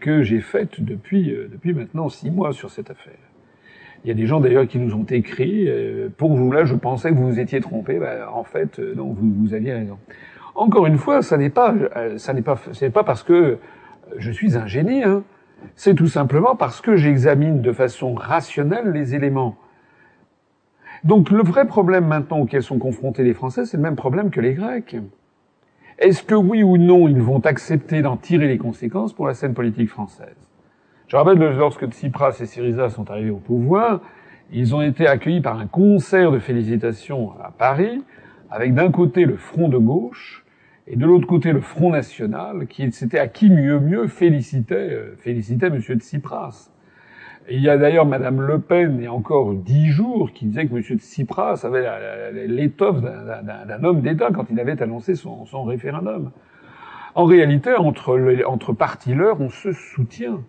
que 0.00 0.22
j'ai 0.22 0.40
faites 0.40 0.80
depuis, 0.80 1.34
depuis 1.50 1.74
maintenant 1.74 2.08
six 2.08 2.30
mois 2.30 2.52
sur 2.52 2.70
cette 2.70 2.90
affaire. 2.90 3.14
Il 4.06 4.08
y 4.08 4.12
a 4.12 4.14
des 4.14 4.26
gens 4.26 4.38
d'ailleurs 4.38 4.68
qui 4.68 4.78
nous 4.78 4.94
ont 4.94 5.04
écrit 5.04 5.68
euh, 5.68 6.08
pour 6.16 6.32
vous 6.32 6.52
là, 6.52 6.64
je 6.64 6.76
pensais 6.76 7.10
que 7.10 7.16
vous 7.16 7.28
vous 7.28 7.40
étiez 7.40 7.60
trompé. 7.60 7.98
Ben, 7.98 8.28
en 8.32 8.44
fait, 8.44 8.78
euh, 8.78 8.94
non, 8.94 9.08
vous, 9.12 9.32
vous, 9.32 9.52
aviez 9.52 9.72
raison. 9.72 9.98
Encore 10.54 10.86
une 10.86 10.96
fois, 10.96 11.22
ça 11.22 11.36
n'est 11.36 11.50
pas, 11.50 11.74
euh, 11.96 12.16
ça 12.16 12.32
n'est 12.32 12.42
pas, 12.42 12.56
c'est 12.72 12.90
pas 12.90 13.02
parce 13.02 13.24
que 13.24 13.58
je 14.16 14.30
suis 14.30 14.56
un 14.56 14.68
génie. 14.68 15.02
Hein. 15.02 15.24
C'est 15.74 15.94
tout 15.94 16.06
simplement 16.06 16.54
parce 16.54 16.80
que 16.80 16.94
j'examine 16.94 17.62
de 17.62 17.72
façon 17.72 18.14
rationnelle 18.14 18.92
les 18.92 19.16
éléments. 19.16 19.56
Donc 21.02 21.30
le 21.30 21.42
vrai 21.42 21.66
problème 21.66 22.06
maintenant 22.06 22.38
auquel 22.38 22.62
sont 22.62 22.78
confrontés 22.78 23.24
les 23.24 23.34
Français, 23.34 23.64
c'est 23.64 23.76
le 23.76 23.82
même 23.82 23.96
problème 23.96 24.30
que 24.30 24.40
les 24.40 24.54
Grecs. 24.54 24.96
Est-ce 25.98 26.22
que 26.22 26.34
oui 26.34 26.62
ou 26.62 26.76
non 26.76 27.08
ils 27.08 27.22
vont 27.22 27.40
accepter 27.40 28.02
d'en 28.02 28.18
tirer 28.18 28.48
les 28.48 28.58
conséquences 28.58 29.14
pour 29.14 29.26
la 29.26 29.32
scène 29.32 29.54
politique 29.54 29.88
française? 29.88 30.36
Je 31.08 31.16
rappelle 31.16 31.38
que 31.38 31.44
lorsque 31.44 31.86
Tsipras 31.86 32.36
et 32.40 32.46
Syriza 32.46 32.90
sont 32.90 33.10
arrivés 33.10 33.30
au 33.30 33.38
pouvoir, 33.38 34.02
ils 34.52 34.74
ont 34.74 34.82
été 34.82 35.06
accueillis 35.06 35.40
par 35.40 35.58
un 35.58 35.66
concert 35.66 36.32
de 36.32 36.38
félicitations 36.38 37.32
à 37.42 37.50
Paris, 37.50 38.04
avec 38.50 38.74
d'un 38.74 38.90
côté 38.90 39.24
le 39.24 39.36
front 39.36 39.68
de 39.68 39.78
gauche 39.78 40.44
et 40.86 40.96
de 40.96 41.06
l'autre 41.06 41.26
côté 41.26 41.52
le 41.52 41.60
Front 41.62 41.90
National, 41.90 42.66
qui 42.66 42.92
c'était 42.92 43.18
à 43.18 43.26
qui 43.26 43.48
mieux 43.48 43.80
mieux 43.80 44.06
félicitait, 44.06 44.74
euh, 44.74 45.16
félicitait 45.18 45.70
Monsieur 45.70 45.96
Tsipras. 45.96 46.70
Il 47.48 47.60
y 47.60 47.68
a 47.68 47.76
d'ailleurs 47.78 48.06
Madame 48.06 48.40
Le 48.40 48.58
Pen, 48.58 48.96
il 48.98 49.04
y 49.04 49.06
a 49.06 49.12
encore 49.12 49.54
dix 49.54 49.88
jours, 49.88 50.32
qui 50.32 50.46
disait 50.46 50.66
que 50.66 50.74
Monsieur 50.74 50.96
Tsipras 50.96 51.60
avait 51.64 52.46
l'étoffe 52.46 53.00
d'un 53.00 53.84
homme 53.84 54.00
d'État 54.00 54.30
quand 54.32 54.46
il 54.50 54.58
avait 54.58 54.80
annoncé 54.82 55.14
son, 55.14 55.64
référendum. 55.64 56.30
En 57.14 57.24
réalité, 57.24 57.74
entre, 57.74 58.72
partis 58.72 59.14
leurs, 59.14 59.40
on 59.40 59.48
se 59.48 59.72
soutient. 59.72 60.42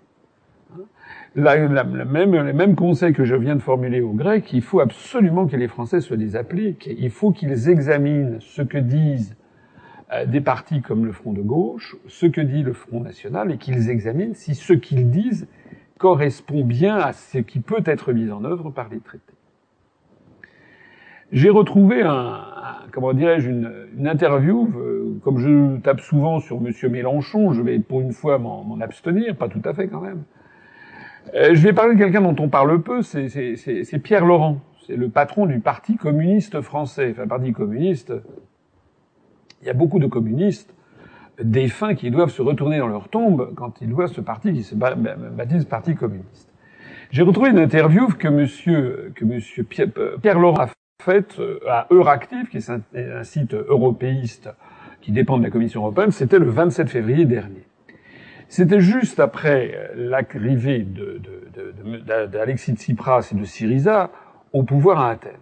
La, 1.36 1.84
même, 1.84 2.34
les 2.34 2.54
mêmes 2.54 2.76
conseils 2.76 3.14
que 3.14 3.24
je 3.24 3.36
viens 3.36 3.56
de 3.56 3.62
formuler 3.62 4.02
aux 4.02 4.14
Grecs, 4.14 4.52
il 4.54 4.64
faut 4.64 4.80
absolument 4.80 5.46
que 5.46 5.56
les 5.56 5.68
Français 5.68 6.02
se 6.02 6.16
les 6.16 6.36
appliquent. 6.36 6.90
Il 6.98 7.12
faut 7.12 7.32
qu'ils 7.32 7.70
examinent 7.70 8.38
ce 8.40 8.64
que 8.64 8.80
disent 8.80 9.38
euh, 10.14 10.26
des 10.26 10.42
partis 10.42 10.82
comme 10.82 11.06
le 11.06 11.12
Front 11.12 11.34
de 11.34 11.42
gauche, 11.42 11.96
ce 12.08 12.26
que 12.26 12.42
dit 12.42 12.64
le 12.64 12.74
Front 12.74 13.02
national, 13.02 13.52
et 13.52 13.58
qu'ils 13.58 13.90
examinent 13.90 14.34
si 14.34 14.56
ce 14.56 14.74
qu'ils 14.74 15.12
disent 15.12 15.48
correspond 15.98 16.64
bien 16.64 16.98
à 16.98 17.14
ce 17.14 17.40
qui 17.40 17.60
peut 17.60 17.84
être 17.86 18.14
mis 18.14 18.32
en 18.32 18.44
œuvre 18.44 18.70
par 18.70 18.90
les 18.90 19.00
traités. 19.00 19.34
J'ai 21.32 21.50
retrouvé 21.50 22.04
un, 22.04 22.42
comment 22.92 23.14
dirais-je 23.14 23.50
une, 23.50 24.08
interview, 24.08 24.72
euh, 24.78 25.20
comme 25.24 25.40
je 25.40 25.78
tape 25.82 26.00
souvent 26.00 26.40
sur 26.40 26.62
Monsieur 26.62 26.88
Mélenchon, 26.88 27.52
je 27.52 27.62
vais 27.62 27.80
pour 27.80 28.00
une 28.00 28.14
fois 28.14 28.38
m'en 28.38 28.80
abstenir, 28.80 29.36
pas 29.36 29.50
tout 29.50 29.62
à 29.66 29.74
fait 29.74 29.88
quand 29.88 30.00
même. 30.00 30.24
Euh, 31.36 31.54
je 31.54 31.62
vais 31.62 31.74
parler 31.74 31.96
de 31.96 32.00
quelqu'un 32.00 32.22
dont 32.22 32.36
on 32.40 32.48
parle 32.48 32.82
peu, 32.82 33.02
c'est 33.02 34.00
Pierre 34.02 34.26
Laurent, 34.26 34.62
c'est 34.86 34.96
le 34.96 35.10
patron 35.10 35.46
du 35.46 35.60
Parti 35.60 35.98
communiste 35.98 36.62
français, 36.62 37.10
enfin 37.12 37.28
Parti 37.28 37.52
communiste, 37.52 38.14
il 39.62 39.68
y 39.68 39.70
a 39.70 39.74
beaucoup 39.74 40.00
de 40.00 40.08
communistes 40.08 40.74
défunts 41.42 41.96
qui 41.96 42.10
doivent 42.12 42.32
se 42.32 42.42
retourner 42.42 42.80
dans 42.80 42.88
leur 42.88 43.10
tombe 43.10 43.54
quand 43.56 43.82
ils 43.82 43.94
voient 43.94 44.08
ce 44.08 44.22
parti 44.22 44.54
qui 44.54 44.64
se 44.64 44.76
baptise 44.76 45.66
Parti 45.66 45.96
communiste. 45.96 46.50
J'ai 47.12 47.22
retrouvé 47.22 47.52
une 47.52 47.60
interview 47.60 48.08
que 48.08 48.28
monsieur, 48.28 49.12
que 49.16 49.24
monsieur 49.24 49.64
Pierre, 49.64 50.40
Laurent 50.40 50.64
a 50.64 50.70
faite 51.02 51.40
euh, 51.40 51.60
à 51.70 51.88
Euractiv, 51.90 52.50
qui 52.50 52.58
est 52.58 52.70
un, 52.70 53.24
site 53.24 53.54
européiste 53.54 54.50
qui 55.00 55.12
dépend 55.12 55.38
de 55.38 55.44
la 55.44 55.50
Commission 55.50 55.82
européenne, 55.82 56.12
c'était 56.12 56.40
le 56.40 56.50
27 56.50 56.90
février 56.90 57.26
dernier. 57.26 57.66
C'était 58.50 58.82
juste 58.82 59.20
après 59.20 59.74
euh, 59.74 60.10
l'arrivée 60.10 60.86
d'Alexis 62.32 62.74
Tsipras 62.74 63.30
et 63.32 63.36
de 63.36 63.46
Syriza 63.46 64.10
au 64.52 64.64
pouvoir 64.64 65.00
à 65.00 65.12
Athènes. 65.12 65.34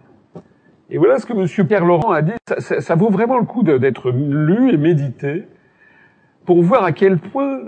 Et 0.88 0.98
voilà 0.98 1.18
ce 1.18 1.26
que 1.26 1.32
M. 1.32 1.66
Pierre 1.66 1.84
Laurent 1.84 2.12
a 2.12 2.22
dit. 2.22 2.32
Ça, 2.58 2.94
vaut 2.94 3.10
vraiment 3.10 3.38
le 3.38 3.44
coup 3.44 3.64
d'être 3.64 4.10
lu 4.12 4.72
et 4.72 4.76
médité 4.76 5.46
pour 6.46 6.62
voir 6.62 6.84
à 6.84 6.92
quel 6.92 7.18
point 7.18 7.60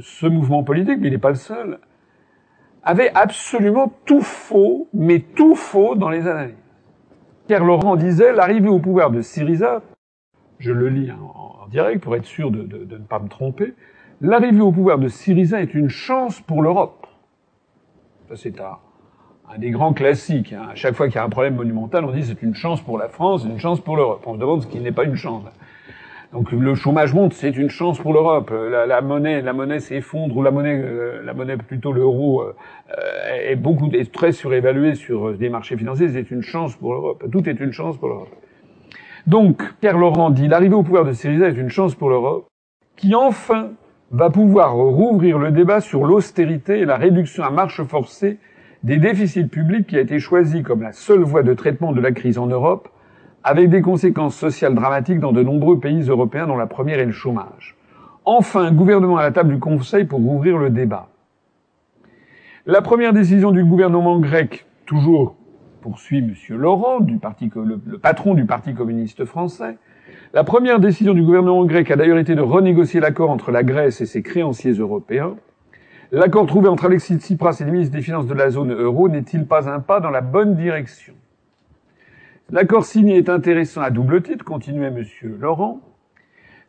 ce 0.00 0.26
mouvement 0.26 0.64
politique, 0.64 0.98
mais 1.00 1.06
il 1.06 1.12
n'est 1.12 1.18
pas 1.18 1.30
le 1.30 1.36
seul, 1.36 1.78
avait 2.82 3.10
absolument 3.14 3.92
tout 4.04 4.20
faux, 4.20 4.88
mais 4.92 5.20
tout 5.20 5.54
faux 5.54 5.94
dans 5.94 6.10
les 6.10 6.26
analyses. 6.26 6.56
Pierre 7.46 7.64
Laurent 7.64 7.96
disait 7.96 8.32
l'arrivée 8.32 8.68
au 8.68 8.78
pouvoir 8.78 9.10
de 9.10 9.20
Syriza, 9.20 9.82
je 10.58 10.72
le 10.72 10.88
lis 10.88 11.10
en, 11.10 11.66
direct 11.68 12.02
pour 12.02 12.14
être 12.16 12.24
sûr 12.24 12.50
de, 12.50 12.62
ne 12.62 13.04
pas 13.04 13.18
me 13.18 13.28
tromper, 13.28 13.74
l'arrivée 14.20 14.60
au 14.60 14.72
pouvoir 14.72 14.98
de 14.98 15.08
Syriza 15.08 15.60
est 15.60 15.74
une 15.74 15.88
chance 15.88 16.40
pour 16.40 16.62
l'Europe. 16.62 17.06
Ça 18.28 18.36
c'est 18.36 18.60
un 18.60 19.58
des 19.58 19.70
grands 19.70 19.92
classiques. 19.92 20.52
Hein. 20.52 20.68
À 20.72 20.74
chaque 20.74 20.94
fois 20.94 21.06
qu'il 21.06 21.16
y 21.16 21.18
a 21.18 21.24
un 21.24 21.28
problème 21.28 21.56
monumental, 21.56 22.04
on 22.04 22.12
dit 22.12 22.22
c'est 22.22 22.42
une 22.42 22.54
chance 22.54 22.80
pour 22.80 22.98
la 22.98 23.08
France, 23.08 23.44
une 23.44 23.58
chance 23.58 23.80
pour 23.80 23.96
l'Europe. 23.96 24.22
On 24.26 24.34
se 24.34 24.38
demande 24.38 24.62
ce 24.62 24.66
qui 24.66 24.80
n'est 24.80 24.92
pas 24.92 25.04
une 25.04 25.16
chance. 25.16 25.44
Donc 26.34 26.50
le 26.50 26.74
chômage 26.74 27.14
monte, 27.14 27.32
c'est 27.32 27.56
une 27.56 27.70
chance 27.70 28.00
pour 28.00 28.12
l'Europe. 28.12 28.50
La, 28.50 28.86
la, 28.86 29.00
monnaie, 29.00 29.40
la 29.40 29.52
monnaie 29.52 29.78
s'effondre 29.78 30.36
ou 30.36 30.42
la 30.42 30.50
monnaie, 30.50 30.82
euh, 30.82 31.22
la 31.22 31.32
monnaie 31.32 31.56
plutôt 31.56 31.92
l'euro 31.92 32.42
euh, 32.42 32.52
est 33.40 33.54
beaucoup 33.54 33.88
est 33.92 34.12
très 34.12 34.32
surévaluée 34.32 34.96
sur 34.96 35.34
des 35.34 35.48
marchés 35.48 35.76
financiers. 35.76 36.08
C'est 36.08 36.32
une 36.32 36.42
chance 36.42 36.74
pour 36.74 36.92
l'Europe. 36.92 37.24
Tout 37.30 37.48
est 37.48 37.60
une 37.60 37.70
chance 37.70 37.96
pour 37.98 38.08
l'Europe. 38.08 38.34
Donc 39.28 39.62
Pierre 39.80 39.96
Laurent 39.96 40.30
dit 40.30 40.48
l'arrivée 40.48 40.74
au 40.74 40.82
pouvoir 40.82 41.04
de 41.04 41.12
Syriza 41.12 41.48
est 41.48 41.56
une 41.56 41.70
chance 41.70 41.94
pour 41.94 42.10
l'Europe, 42.10 42.48
qui 42.96 43.14
enfin 43.14 43.70
va 44.10 44.28
pouvoir 44.28 44.74
rouvrir 44.74 45.38
le 45.38 45.52
débat 45.52 45.80
sur 45.80 46.04
l'austérité 46.04 46.80
et 46.80 46.84
la 46.84 46.96
réduction 46.96 47.44
à 47.44 47.50
marche 47.50 47.80
forcée 47.84 48.38
des 48.82 48.96
déficits 48.96 49.46
publics 49.46 49.86
qui 49.86 49.96
a 49.96 50.00
été 50.00 50.18
choisi 50.18 50.64
comme 50.64 50.82
la 50.82 50.92
seule 50.92 51.22
voie 51.22 51.44
de 51.44 51.54
traitement 51.54 51.92
de 51.92 52.00
la 52.00 52.10
crise 52.10 52.38
en 52.38 52.46
Europe, 52.46 52.88
avec 53.44 53.68
des 53.68 53.82
conséquences 53.82 54.34
sociales 54.34 54.74
dramatiques 54.74 55.20
dans 55.20 55.32
de 55.32 55.42
nombreux 55.42 55.78
pays 55.78 56.08
européens 56.08 56.46
dont 56.46 56.56
la 56.56 56.66
première 56.66 56.98
est 56.98 57.04
le 57.04 57.12
chômage. 57.12 57.76
Enfin, 58.24 58.72
gouvernement 58.72 59.18
à 59.18 59.22
la 59.22 59.30
table 59.30 59.52
du 59.52 59.60
Conseil 59.60 60.06
pour 60.06 60.20
ouvrir 60.20 60.56
le 60.58 60.70
débat. 60.70 61.08
La 62.66 62.80
première 62.80 63.12
décision 63.12 63.52
du 63.52 63.62
gouvernement 63.62 64.18
grec, 64.18 64.66
toujours 64.86 65.36
poursuit 65.82 66.18
M. 66.18 66.34
Laurent, 66.56 67.00
du 67.00 67.18
parti, 67.18 67.50
le, 67.54 67.78
le 67.84 67.98
patron 67.98 68.32
du 68.32 68.46
Parti 68.46 68.72
communiste 68.72 69.26
français, 69.26 69.76
la 70.32 70.42
première 70.42 70.80
décision 70.80 71.12
du 71.12 71.22
gouvernement 71.22 71.64
grec 71.66 71.90
a 71.90 71.96
d'ailleurs 71.96 72.18
été 72.18 72.34
de 72.34 72.40
renégocier 72.40 73.00
l'accord 73.00 73.30
entre 73.30 73.50
la 73.50 73.62
Grèce 73.62 74.00
et 74.00 74.06
ses 74.06 74.22
créanciers 74.22 74.72
européens, 74.72 75.34
L'accord 76.12 76.46
trouvé 76.46 76.68
entre 76.68 76.84
Alexis 76.84 77.16
Tsipras 77.16 77.56
et 77.60 77.64
les 77.64 77.72
ministres 77.72 77.96
des 77.96 78.02
Finances 78.02 78.26
de 78.26 78.34
la 78.34 78.48
zone 78.48 78.72
euro 78.72 79.08
n'est-il 79.08 79.46
pas 79.46 79.68
un 79.68 79.80
pas 79.80 79.98
dans 79.98 80.10
la 80.10 80.20
bonne 80.20 80.54
direction? 80.54 81.14
L'accord 82.50 82.84
signé 82.84 83.16
est 83.16 83.30
intéressant 83.30 83.80
à 83.80 83.90
double 83.90 84.22
titre, 84.22 84.44
continuait 84.44 84.88
M. 84.88 85.02
Laurent. 85.40 85.80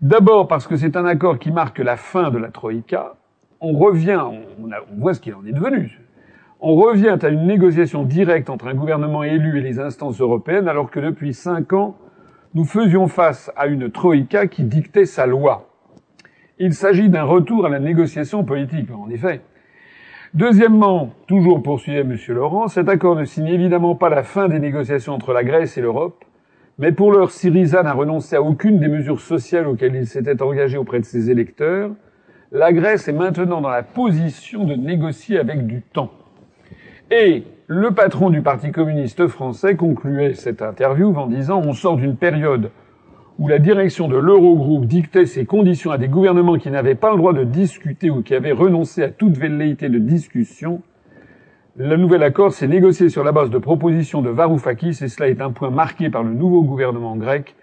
D'abord 0.02 0.48
parce 0.48 0.68
que 0.68 0.78
c'est 0.78 0.96
un 0.96 1.06
accord 1.06 1.38
qui 1.38 1.52
marque 1.52 1.80
la 1.80 1.98
fin 1.98 2.32
de 2.32 2.38
la 2.38 2.50
Troïka. 2.50 3.16
On 3.60 3.74
revient, 3.74 4.22
on, 4.24 4.70
on 4.70 5.00
voit 5.00 5.14
ce 5.14 5.20
qu'il 5.20 5.36
en 5.36 5.46
est 5.46 5.52
devenu. 5.52 6.00
On 6.62 6.76
revient 6.76 7.18
à 7.22 7.28
une 7.28 7.46
négociation 7.46 8.04
directe 8.04 8.50
entre 8.50 8.68
un 8.68 8.74
gouvernement 8.74 9.24
élu 9.24 9.60
et 9.60 9.62
les 9.62 9.80
instances 9.80 10.22
européennes, 10.22 10.70
alors 10.70 10.90
que 10.90 11.02
depuis 11.02 11.34
cinq 11.34 11.74
ans, 11.74 11.98
nous 12.54 12.64
faisions 12.64 13.08
face 13.08 13.52
à 13.58 13.68
une 13.68 13.92
Troïka 13.92 14.48
qui 14.48 14.64
dictait 14.64 15.06
sa 15.06 15.26
loi. 15.26 15.70
Il 16.58 16.74
s'agit 16.74 17.10
d'un 17.10 17.24
retour 17.24 17.66
à 17.66 17.70
la 17.70 17.80
négociation 17.80 18.46
politique, 18.46 18.90
en 18.92 19.10
effet. 19.10 19.42
Deuxièmement, 20.36 21.12
toujours 21.28 21.64
poursuivait 21.64 22.02
M. 22.02 22.18
Laurent, 22.28 22.68
cet 22.68 22.90
accord 22.90 23.16
ne 23.16 23.24
signe 23.24 23.48
évidemment 23.48 23.96
pas 23.96 24.10
la 24.10 24.22
fin 24.22 24.50
des 24.50 24.60
négociations 24.60 25.14
entre 25.14 25.32
la 25.32 25.46
Grèce 25.46 25.78
et 25.78 25.82
l'Europe, 25.82 26.26
mais 26.78 26.92
pour 26.92 27.14
l'heure, 27.14 27.32
Syriza 27.32 27.82
n'a 27.84 27.94
renoncé 27.94 28.36
à 28.36 28.42
aucune 28.42 28.82
des 28.82 28.90
mesures 28.90 29.22
sociales 29.22 29.66
auxquelles 29.66 29.96
il 29.96 30.06
s'était 30.06 30.42
engagé 30.42 30.78
auprès 30.78 31.00
de 31.00 31.06
ses 31.06 31.32
électeurs. 31.32 31.92
La 32.52 32.74
Grèce 32.74 33.08
est 33.08 33.14
maintenant 33.14 33.62
dans 33.62 33.70
la 33.70 33.82
position 33.82 34.66
de 34.66 34.76
négocier 34.76 35.40
avec 35.40 35.66
du 35.68 35.82
temps. 35.82 36.12
Et 37.12 37.46
le 37.68 37.92
patron 37.92 38.30
du 38.30 38.42
Parti 38.42 38.74
communiste 38.74 39.28
français 39.28 39.78
concluait 39.78 40.34
cette 40.34 40.62
interview 40.62 41.16
en 41.16 41.28
disant 41.28 41.62
on 41.64 41.72
sort 41.72 41.96
d'une 41.96 42.18
période 42.18 42.72
où 43.38 43.48
la 43.48 43.60
direction 43.60 44.08
de 44.08 44.18
l'Eurogroupe 44.18 44.86
dictait 44.86 45.26
ses 45.26 45.46
conditions 45.46 45.92
à 45.92 45.98
des 45.98 46.08
gouvernements 46.08 46.58
qui 46.58 46.72
n'avaient 46.72 46.96
pas 46.96 47.12
le 47.12 47.18
droit 47.18 47.34
de 47.34 47.44
discuter 47.44 48.10
ou 48.10 48.22
qui 48.22 48.34
avaient 48.34 48.54
renoncé 48.54 49.04
à 49.04 49.10
toute 49.10 49.38
velléité 49.38 49.90
de 49.90 50.00
discussion, 50.00 50.82
le 51.76 51.98
nouvel 51.98 52.24
accord 52.24 52.54
s'est 52.54 52.68
négocié 52.68 53.10
sur 53.10 53.26
la 53.26 53.34
base 53.34 53.50
de 53.50 53.58
propositions 53.58 54.22
de 54.22 54.30
Varoufakis 54.30 54.98
et 55.02 55.10
cela 55.10 55.28
est 55.28 55.42
un 55.42 55.52
point 55.52 55.70
marqué 55.70 56.10
par 56.10 56.24
le 56.24 56.34
nouveau 56.34 56.64
gouvernement 56.64 57.18
grec 57.18 57.56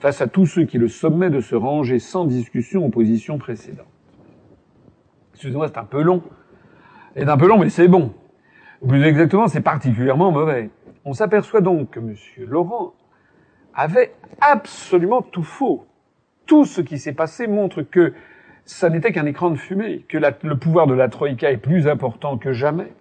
face 0.00 0.20
à 0.20 0.26
tous 0.26 0.46
ceux 0.46 0.64
qui 0.64 0.78
le 0.78 0.88
sommaient 0.88 1.30
de 1.30 1.40
se 1.40 1.54
ranger 1.54 2.00
sans 2.00 2.24
discussion 2.24 2.84
aux 2.84 2.88
positions 2.88 3.38
précédentes. 3.38 3.86
Excusez-moi, 5.34 5.68
c'est 5.68 5.78
un 5.78 5.84
peu 5.84 6.02
long. 6.02 6.22
C'est 7.14 7.28
un 7.28 7.36
peu 7.36 7.46
long, 7.46 7.58
mais 7.58 7.70
c'est 7.70 7.86
bon. 7.86 8.12
Plus 8.86 9.04
exactement, 9.04 9.46
c'est 9.46 9.60
particulièrement 9.60 10.32
mauvais. 10.32 10.70
On 11.04 11.12
s'aperçoit 11.12 11.60
donc 11.60 11.90
que 11.90 12.00
M. 12.00 12.14
Laurent 12.48 12.94
avait 13.74 14.12
absolument 14.40 15.22
tout 15.22 15.42
faux. 15.42 15.86
Tout 16.46 16.64
ce 16.64 16.80
qui 16.80 16.98
s'est 16.98 17.12
passé 17.12 17.46
montre 17.46 17.82
que 17.82 18.12
ça 18.64 18.88
n'était 18.88 19.12
qu'un 19.12 19.26
écran 19.26 19.50
de 19.50 19.56
fumée, 19.56 20.04
que 20.08 20.18
le 20.18 20.56
pouvoir 20.56 20.86
de 20.86 20.94
la 20.94 21.08
Troïka 21.08 21.50
est 21.50 21.56
plus 21.56 21.88
important 21.88 22.38
que 22.38 22.52
jamais, 22.52 22.92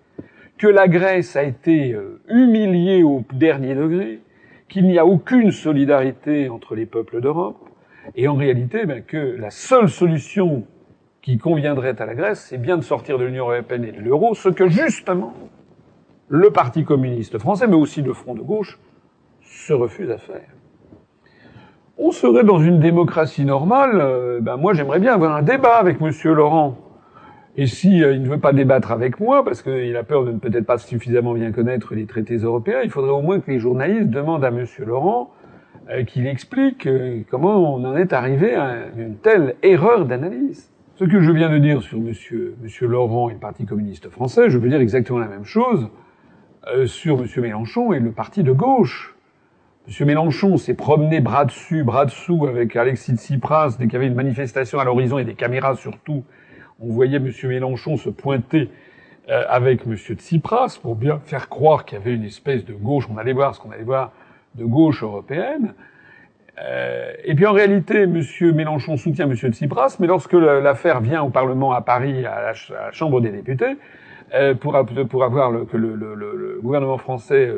que 0.58 0.68
la 0.68 0.88
Grèce 0.88 1.36
a 1.36 1.44
été 1.44 1.94
euh, 1.94 2.22
humiliée 2.28 3.04
au 3.04 3.24
dernier 3.34 3.76
degré, 3.76 4.20
qu'il 4.68 4.86
n'y 4.86 5.00
a 5.00 5.06
aucune 5.06 5.52
solidarité 5.52 6.50
entre 6.50 6.76
les 6.76 6.86
peuples 6.86 7.22
d'Europe, 7.22 7.58
et 8.16 8.28
en 8.28 8.36
réalité 8.36 8.86
ben, 8.86 9.04
que 9.04 9.18
la 9.18 9.52
seule 9.52 9.90
solution 9.90 10.66
qui 11.22 11.38
conviendrait 11.38 12.00
à 12.02 12.06
la 12.06 12.16
Grèce, 12.16 12.48
c'est 12.50 12.58
bien 12.58 12.78
de 12.78 12.84
sortir 12.84 13.18
de 13.18 13.26
l'Union 13.26 13.50
européenne 13.50 13.86
et 13.86 13.92
de 13.92 14.00
l'euro, 14.00 14.34
ce 14.36 14.50
que 14.50 14.70
justement 14.70 15.34
le 16.28 16.52
Parti 16.52 16.84
communiste 16.84 17.38
français, 17.40 17.68
mais 17.68 17.76
aussi 17.76 18.02
le 18.02 18.14
Front 18.14 18.36
de 18.36 18.42
gauche, 18.42 18.80
se 19.42 19.74
refuse 19.74 20.12
à 20.12 20.18
faire. 20.18 20.50
On 22.02 22.12
serait 22.12 22.46
dans 22.46 22.60
une 22.60 22.80
démocratie 22.80 23.44
normale, 23.44 24.00
euh, 24.00 24.40
ben 24.40 24.56
moi 24.56 24.74
j'aimerais 24.74 25.00
bien 25.00 25.14
avoir 25.16 25.36
un 25.36 25.42
débat 25.42 25.76
avec 25.76 26.00
Monsieur 26.00 26.34
Laurent. 26.34 26.78
Et 27.58 27.68
si 27.68 28.02
euh, 28.02 28.14
il 28.14 28.22
ne 28.22 28.30
veut 28.30 28.40
pas 28.40 28.54
débattre 28.54 28.94
avec 28.94 29.20
moi, 29.20 29.44
parce 29.44 29.62
qu'il 29.62 29.98
a 29.98 30.04
peur 30.06 30.24
de 30.24 30.32
ne 30.32 30.38
peut-être 30.38 30.66
pas 30.66 30.78
suffisamment 30.78 31.34
bien 31.34 31.52
connaître 31.52 31.94
les 31.96 32.06
traités 32.06 32.38
européens, 32.38 32.80
il 32.86 32.90
faudrait 32.90 33.12
au 33.12 33.20
moins 33.22 33.42
que 33.42 33.52
les 33.52 33.60
journalistes 33.60 34.10
demandent 34.10 34.46
à 34.46 34.50
Monsieur 34.50 34.86
Laurent 34.86 35.32
euh, 35.90 36.06
qu'il 36.06 36.26
explique 36.26 36.88
comment 37.30 37.76
on 37.76 37.84
en 37.84 37.98
est 37.98 38.14
arrivé 38.14 38.56
à 38.56 38.78
une 38.98 39.18
telle 39.18 39.56
erreur 39.62 40.06
d'analyse. 40.06 40.72
Ce 40.96 41.04
que 41.04 41.20
je 41.20 41.32
viens 41.34 41.50
de 41.50 41.58
dire 41.58 41.82
sur 41.82 42.00
Monsieur, 42.00 42.56
Monsieur 42.64 42.88
Laurent 42.88 43.30
et 43.30 43.34
le 43.34 43.40
Parti 43.40 43.66
communiste 43.66 44.08
français, 44.08 44.50
je 44.50 44.58
veux 44.58 44.70
dire 44.70 44.80
exactement 44.80 45.20
la 45.20 45.28
même 45.28 45.46
chose 45.46 45.90
sur 46.86 47.18
Monsieur 47.18 47.42
Mélenchon 47.42 47.92
et 47.92 48.00
le 48.00 48.12
Parti 48.12 48.44
de 48.44 48.54
gauche. 48.54 49.19
M. 49.88 50.06
Mélenchon 50.06 50.58
s'est 50.58 50.74
promené 50.74 51.20
bras 51.20 51.46
dessus, 51.46 51.84
bras 51.84 52.06
dessous 52.06 52.46
avec 52.48 52.76
Alexis 52.76 53.16
Tsipras 53.16 53.78
dès 53.80 53.86
qu'il 53.86 53.94
y 53.94 53.96
avait 53.96 54.08
une 54.08 54.14
manifestation 54.14 54.80
à 54.80 54.84
l'horizon 54.84 55.18
et 55.18 55.24
des 55.24 55.34
caméras 55.34 55.76
surtout. 55.76 56.24
On 56.80 56.88
voyait 56.92 57.18
M. 57.18 57.32
Mélenchon 57.44 57.98
se 57.98 58.10
pointer 58.10 58.70
euh, 59.30 59.44
avec 59.48 59.88
M. 59.88 59.96
Tsipras 59.96 60.80
pour 60.82 60.96
bien 60.96 61.20
faire 61.26 61.50
croire 61.50 61.86
qu'il 61.86 61.98
y 61.98 62.02
avait 62.02 62.14
une 62.14 62.24
espèce 62.24 62.66
de 62.66 62.74
gauche, 62.74 63.08
on 63.10 63.18
allait 63.18 63.34
voir 63.34 63.56
ce 63.56 63.60
qu'on 63.60 63.72
allait 63.72 63.84
voir, 63.84 64.12
de 64.56 64.66
gauche 64.66 65.02
européenne. 65.02 65.74
Euh, 66.62 67.14
et 67.24 67.34
puis 67.34 67.46
en 67.46 67.54
réalité, 67.54 68.04
M. 68.04 68.22
Mélenchon 68.54 68.98
soutient 68.98 69.30
M. 69.30 69.36
Tsipras, 69.36 69.98
mais 70.00 70.08
lorsque 70.08 70.34
l'affaire 70.34 71.00
vient 71.00 71.24
au 71.24 71.30
Parlement 71.30 71.72
à 71.72 71.82
Paris, 71.82 72.26
à 72.26 72.42
la, 72.42 72.92
Chambre 72.92 73.22
des 73.22 73.30
députés, 73.30 73.78
euh, 74.36 74.54
pour, 74.54 74.78
pour, 75.10 75.24
avoir 75.24 75.52
le, 75.52 75.66
que 75.66 75.78
le, 75.78 76.60
gouvernement 76.62 76.98
français 76.98 77.50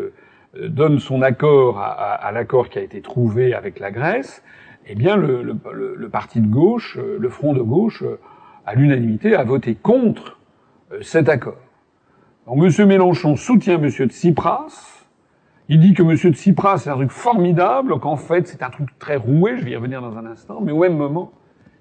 donne 0.60 1.00
son 1.00 1.22
accord 1.22 1.80
à, 1.80 1.92
à, 1.92 2.32
l'accord 2.32 2.70
qui 2.70 2.80
a 2.80 2.82
été 2.82 3.02
trouvé 3.02 3.54
avec 3.54 3.80
la 3.80 3.92
Grèce, 3.92 4.44
eh 4.86 4.96
bien 4.96 5.16
le, 5.16 5.44
le, 5.44 5.96
le, 5.96 6.10
parti 6.10 6.42
de 6.42 6.48
gauche, 6.48 6.98
euh, 6.98 7.18
le 7.20 7.30
front 7.30 7.54
de 7.54 7.62
gauche, 7.62 8.04
euh, 8.04 8.20
à 8.66 8.76
l'unanimité, 8.76 9.36
a 9.36 9.44
voté 9.44 9.76
contre 9.76 10.40
cet 11.02 11.30
accord. 11.30 11.58
Donc 12.48 12.64
M. 12.64 12.88
Mélenchon 12.88 13.36
soutient 13.36 13.82
M. 13.82 13.90
Tsipras. 13.90 15.06
Il 15.70 15.80
dit 15.80 15.94
que 15.94 16.04
M. 16.04 16.16
Tsipras 16.34 16.80
c'est 16.80 16.90
un 16.90 16.96
truc 16.96 17.12
formidable, 17.12 17.98
qu'en 18.00 18.18
fait 18.18 18.48
c'est 18.48 18.62
un 18.62 18.70
truc 18.70 18.90
très 19.00 19.16
roué, 19.16 19.58
je 19.58 19.64
vais 19.64 19.72
y 19.72 19.76
revenir 19.76 20.02
dans 20.02 20.18
un 20.18 20.26
instant, 20.26 20.60
mais 20.62 20.72
au 20.72 20.80
même 20.80 20.98
moment, 20.98 21.32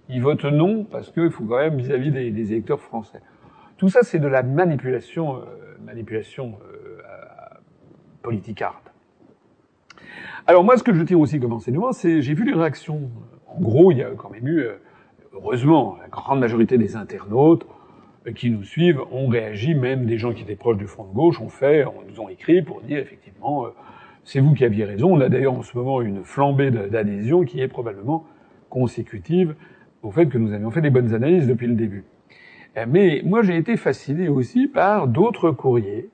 il 0.09 0.23
vote 0.23 0.45
non 0.45 0.85
parce 0.85 1.11
qu'il 1.11 1.31
faut 1.31 1.45
quand 1.45 1.59
même 1.59 1.77
vis-à-vis 1.77 2.11
des, 2.11 2.31
des, 2.31 2.53
électeurs 2.53 2.81
français. 2.81 3.21
Tout 3.79 3.89
ça, 3.89 4.01
c'est 4.03 4.19
de 4.19 4.29
la 4.29 4.43
manipulation, 4.43 5.37
euh, 5.37 5.41
manipulation 5.85 6.59
Alors 10.47 10.65
moi, 10.65 10.77
ce 10.77 10.83
que 10.83 10.93
je 10.93 11.03
tire 11.03 11.21
aussi 11.21 11.39
comme 11.39 11.53
enseignement, 11.53 11.93
c'est 11.93 12.23
j'ai 12.23 12.35
vu 12.35 12.45
les 12.45 12.55
réactions. 12.55 13.11
En 13.47 13.61
gros, 13.61 13.93
il 13.93 13.99
y 13.99 14.03
a 14.03 14.11
quand 14.17 14.31
même 14.31 14.47
eu, 14.47 14.61
euh, 14.61 14.75
heureusement, 15.33 15.97
la 16.01 16.09
grande 16.09 16.41
majorité 16.41 16.79
des 16.79 16.97
internautes 16.97 17.67
euh, 18.27 18.33
qui 18.33 18.51
nous 18.51 18.63
suivent 18.63 19.01
ont 19.13 19.29
réagi, 19.29 19.75
même 19.75 20.07
des 20.07 20.19
gens 20.19 20.33
qui 20.33 20.43
étaient 20.43 20.57
proches 20.57 20.77
du 20.77 20.87
front 20.87 21.05
de 21.05 21.13
gauche 21.13 21.41
ont 21.41 21.49
fait, 21.49 21.85
on 21.85 22.03
nous 22.09 22.21
ont 22.21 22.29
écrit 22.29 22.63
pour 22.63 22.81
dire 22.81 22.99
effectivement, 22.99 23.67
euh, 23.67 23.71
c'est 24.25 24.41
vous 24.41 24.55
qui 24.55 24.65
aviez 24.65 24.85
raison. 24.85 25.15
On 25.15 25.21
a 25.21 25.29
d'ailleurs 25.29 25.55
en 25.55 25.63
ce 25.63 25.77
moment 25.77 26.01
une 26.01 26.25
flambée 26.25 26.71
d'adhésion 26.71 27.45
qui 27.45 27.61
est 27.61 27.69
probablement 27.69 28.27
consécutive 28.69 29.55
au 30.03 30.11
fait 30.11 30.27
que 30.27 30.39
nous 30.39 30.53
avions 30.53 30.71
fait 30.71 30.81
des 30.81 30.91
bonnes 30.91 31.15
analyses 31.15 31.47
depuis 31.47 31.67
le 31.67 31.75
début. 31.75 32.05
Mais 32.89 33.21
moi, 33.25 33.43
j'ai 33.43 33.57
été 33.57 33.77
fasciné 33.77 34.29
aussi 34.29 34.69
par 34.69 35.09
d'autres 35.09 35.51
courriers 35.51 36.09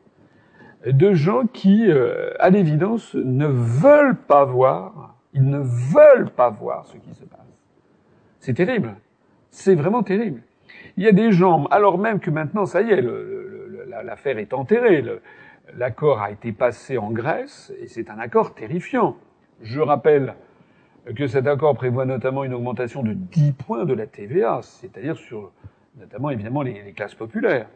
de 0.93 1.15
gens 1.15 1.47
qui, 1.47 1.91
euh, 1.91 2.31
à 2.39 2.51
l'évidence, 2.51 3.15
ne 3.15 3.47
veulent 3.47 4.17
pas 4.17 4.45
voir, 4.45 5.17
ils 5.35 5.49
ne 5.49 5.59
veulent 5.59 6.31
pas 6.31 6.51
voir 6.51 6.87
ce 6.87 6.97
qui 6.97 7.13
se 7.15 7.25
passe. 7.25 7.41
C'est 8.39 8.55
terrible. 8.55 8.95
C'est 9.51 9.75
vraiment 9.75 10.03
terrible. 10.03 10.43
Il 10.97 11.05
y 11.05 11.09
a 11.09 11.13
des 11.13 11.33
gens, 11.33 11.67
alors 11.67 11.99
même 11.99 12.21
que 12.21 12.31
maintenant, 12.31 12.67
ça 12.67 12.83
y 12.83 12.91
est, 12.91 13.05
l'affaire 14.05 14.39
est 14.39 14.53
enterrée, 14.53 15.05
l'accord 15.77 16.21
a 16.21 16.31
été 16.31 16.53
passé 16.53 16.99
en 16.99 17.11
Grèce, 17.11 17.73
et 17.81 17.89
c'est 17.89 18.09
un 18.11 18.19
accord 18.19 18.55
terrifiant. 18.55 19.17
Je 19.63 19.81
rappelle 19.81 20.35
que 21.17 21.27
cet 21.27 21.47
accord 21.47 21.75
prévoit 21.75 22.05
notamment 22.05 22.45
une 22.45 22.55
augmentation 22.55 23.03
de 23.03 23.13
10 23.13 23.53
points 23.53 23.85
de 23.85 23.95
la 23.95 24.07
TVA, 24.07 24.61
c'est-à-dire 24.63 25.17
sur 25.17 25.53
notamment 25.99 26.31
évidemment 26.31 26.63
les 26.63 26.93
classes 26.93 27.15
populaires. 27.15 27.69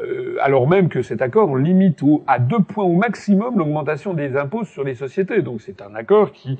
Euh, 0.00 0.36
alors 0.40 0.68
même 0.68 0.88
que 0.88 1.02
cet 1.02 1.22
accord 1.22 1.56
limite 1.56 2.00
à 2.26 2.38
deux 2.38 2.58
points 2.58 2.84
au 2.84 2.94
maximum 2.94 3.58
l'augmentation 3.58 4.12
des 4.12 4.36
impôts 4.36 4.64
sur 4.64 4.82
les 4.82 4.94
sociétés. 4.94 5.40
Donc 5.42 5.60
c'est 5.60 5.82
un 5.82 5.94
accord 5.94 6.32
qui 6.32 6.58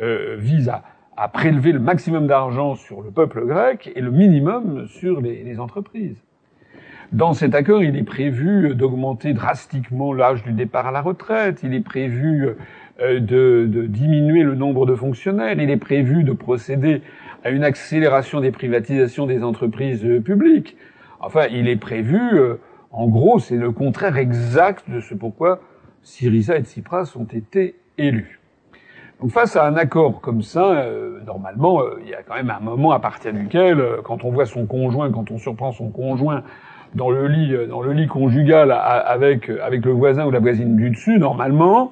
euh, 0.00 0.36
vise 0.38 0.68
à, 0.68 0.82
à, 1.16 1.28
prélever 1.28 1.72
le 1.72 1.80
maximum 1.80 2.28
d'argent 2.28 2.76
sur 2.76 3.02
le 3.02 3.10
peuple 3.10 3.44
grec 3.44 3.90
et 3.96 4.00
le 4.00 4.12
minimum 4.12 4.86
sur 4.86 5.20
les, 5.20 5.42
les 5.42 5.58
entreprises. 5.58 6.22
Dans 7.12 7.34
cet 7.34 7.54
accord, 7.54 7.82
il 7.82 7.96
est 7.96 8.04
prévu 8.04 8.74
d'augmenter 8.74 9.32
drastiquement 9.32 10.12
l'âge 10.12 10.44
du 10.44 10.52
départ 10.52 10.86
à 10.86 10.92
la 10.92 11.00
retraite, 11.00 11.60
il 11.62 11.74
est 11.74 11.84
prévu 11.84 12.48
euh, 13.00 13.20
de, 13.20 13.66
de, 13.68 13.86
diminuer 13.86 14.42
le 14.42 14.54
nombre 14.54 14.86
de 14.86 14.94
fonctionnaires, 14.94 15.58
il 15.58 15.70
est 15.70 15.76
prévu 15.76 16.22
de 16.22 16.32
procéder 16.32 17.02
à 17.44 17.50
une 17.50 17.64
accélération 17.64 18.40
des 18.40 18.52
privatisations 18.52 19.26
des 19.26 19.42
entreprises 19.42 20.06
publiques. 20.24 20.76
Enfin, 21.20 21.46
il 21.50 21.68
est 21.68 21.76
prévu 21.76 22.18
en 22.92 23.08
gros, 23.08 23.38
c'est 23.38 23.56
le 23.56 23.72
contraire 23.72 24.16
exact 24.16 24.88
de 24.90 25.00
ce 25.00 25.14
pourquoi 25.14 25.60
Syriza 26.02 26.56
et 26.56 26.62
Tsipras 26.62 27.14
ont 27.16 27.24
été 27.24 27.76
élus. 27.98 28.40
Donc 29.20 29.30
face 29.30 29.56
à 29.56 29.66
un 29.66 29.76
accord 29.76 30.20
comme 30.20 30.42
ça, 30.42 30.72
euh, 30.72 31.20
normalement, 31.26 31.80
euh, 31.80 31.98
il 32.02 32.10
y 32.10 32.14
a 32.14 32.22
quand 32.22 32.34
même 32.34 32.50
un 32.50 32.62
moment 32.62 32.92
à 32.92 32.98
partir 32.98 33.32
duquel, 33.32 33.80
euh, 33.80 33.96
quand 34.04 34.24
on 34.24 34.30
voit 34.30 34.44
son 34.44 34.66
conjoint, 34.66 35.10
quand 35.10 35.30
on 35.30 35.38
surprend 35.38 35.72
son 35.72 35.88
conjoint 35.88 36.42
dans 36.94 37.10
le 37.10 37.26
lit, 37.26 37.54
dans 37.68 37.80
le 37.80 37.92
lit 37.92 38.06
conjugal 38.06 38.70
avec 38.72 39.50
avec 39.50 39.84
le 39.84 39.92
voisin 39.92 40.24
ou 40.24 40.30
la 40.30 40.38
voisine 40.38 40.76
du 40.76 40.90
dessus, 40.90 41.18
normalement, 41.18 41.90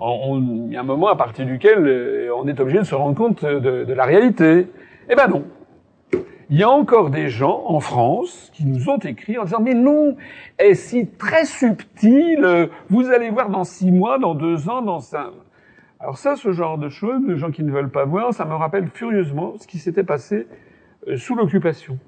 il 0.00 0.68
y 0.70 0.76
a 0.76 0.80
un 0.80 0.84
moment 0.84 1.08
à 1.08 1.16
partir 1.16 1.46
duquel 1.46 2.30
on 2.36 2.46
est 2.46 2.60
obligé 2.60 2.78
de 2.78 2.84
se 2.84 2.94
rendre 2.94 3.16
compte 3.16 3.44
de, 3.44 3.84
de 3.84 3.92
la 3.92 4.04
réalité. 4.04 4.68
Eh 5.08 5.14
ben 5.16 5.26
non, 5.28 5.42
il 6.50 6.58
y 6.58 6.62
a 6.62 6.70
encore 6.70 7.10
des 7.10 7.28
gens 7.28 7.64
en 7.66 7.80
France 7.80 8.50
qui 8.54 8.64
nous 8.64 8.88
ont 8.88 8.98
écrit 8.98 9.38
en 9.38 9.44
disant 9.44 9.60
mais 9.60 9.74
non, 9.74 10.16
est 10.58 10.74
si 10.74 11.06
très 11.06 11.44
subtil, 11.44 12.68
vous 12.88 13.10
allez 13.10 13.30
voir 13.30 13.50
dans 13.50 13.64
six 13.64 13.90
mois, 13.90 14.18
dans 14.18 14.34
deux 14.34 14.68
ans, 14.68 14.82
dans 14.82 15.00
cinq. 15.00 15.32
Alors 15.98 16.18
ça, 16.18 16.36
ce 16.36 16.52
genre 16.52 16.76
de 16.76 16.88
choses, 16.90 17.26
de 17.26 17.36
gens 17.36 17.50
qui 17.50 17.62
ne 17.62 17.72
veulent 17.72 17.90
pas 17.90 18.04
voir, 18.04 18.34
ça 18.34 18.44
me 18.44 18.54
rappelle 18.54 18.88
furieusement 18.88 19.54
ce 19.58 19.66
qui 19.66 19.78
s'était 19.78 20.04
passé 20.04 20.46
euh, 21.08 21.16
sous 21.16 21.34
l'occupation. 21.34 21.98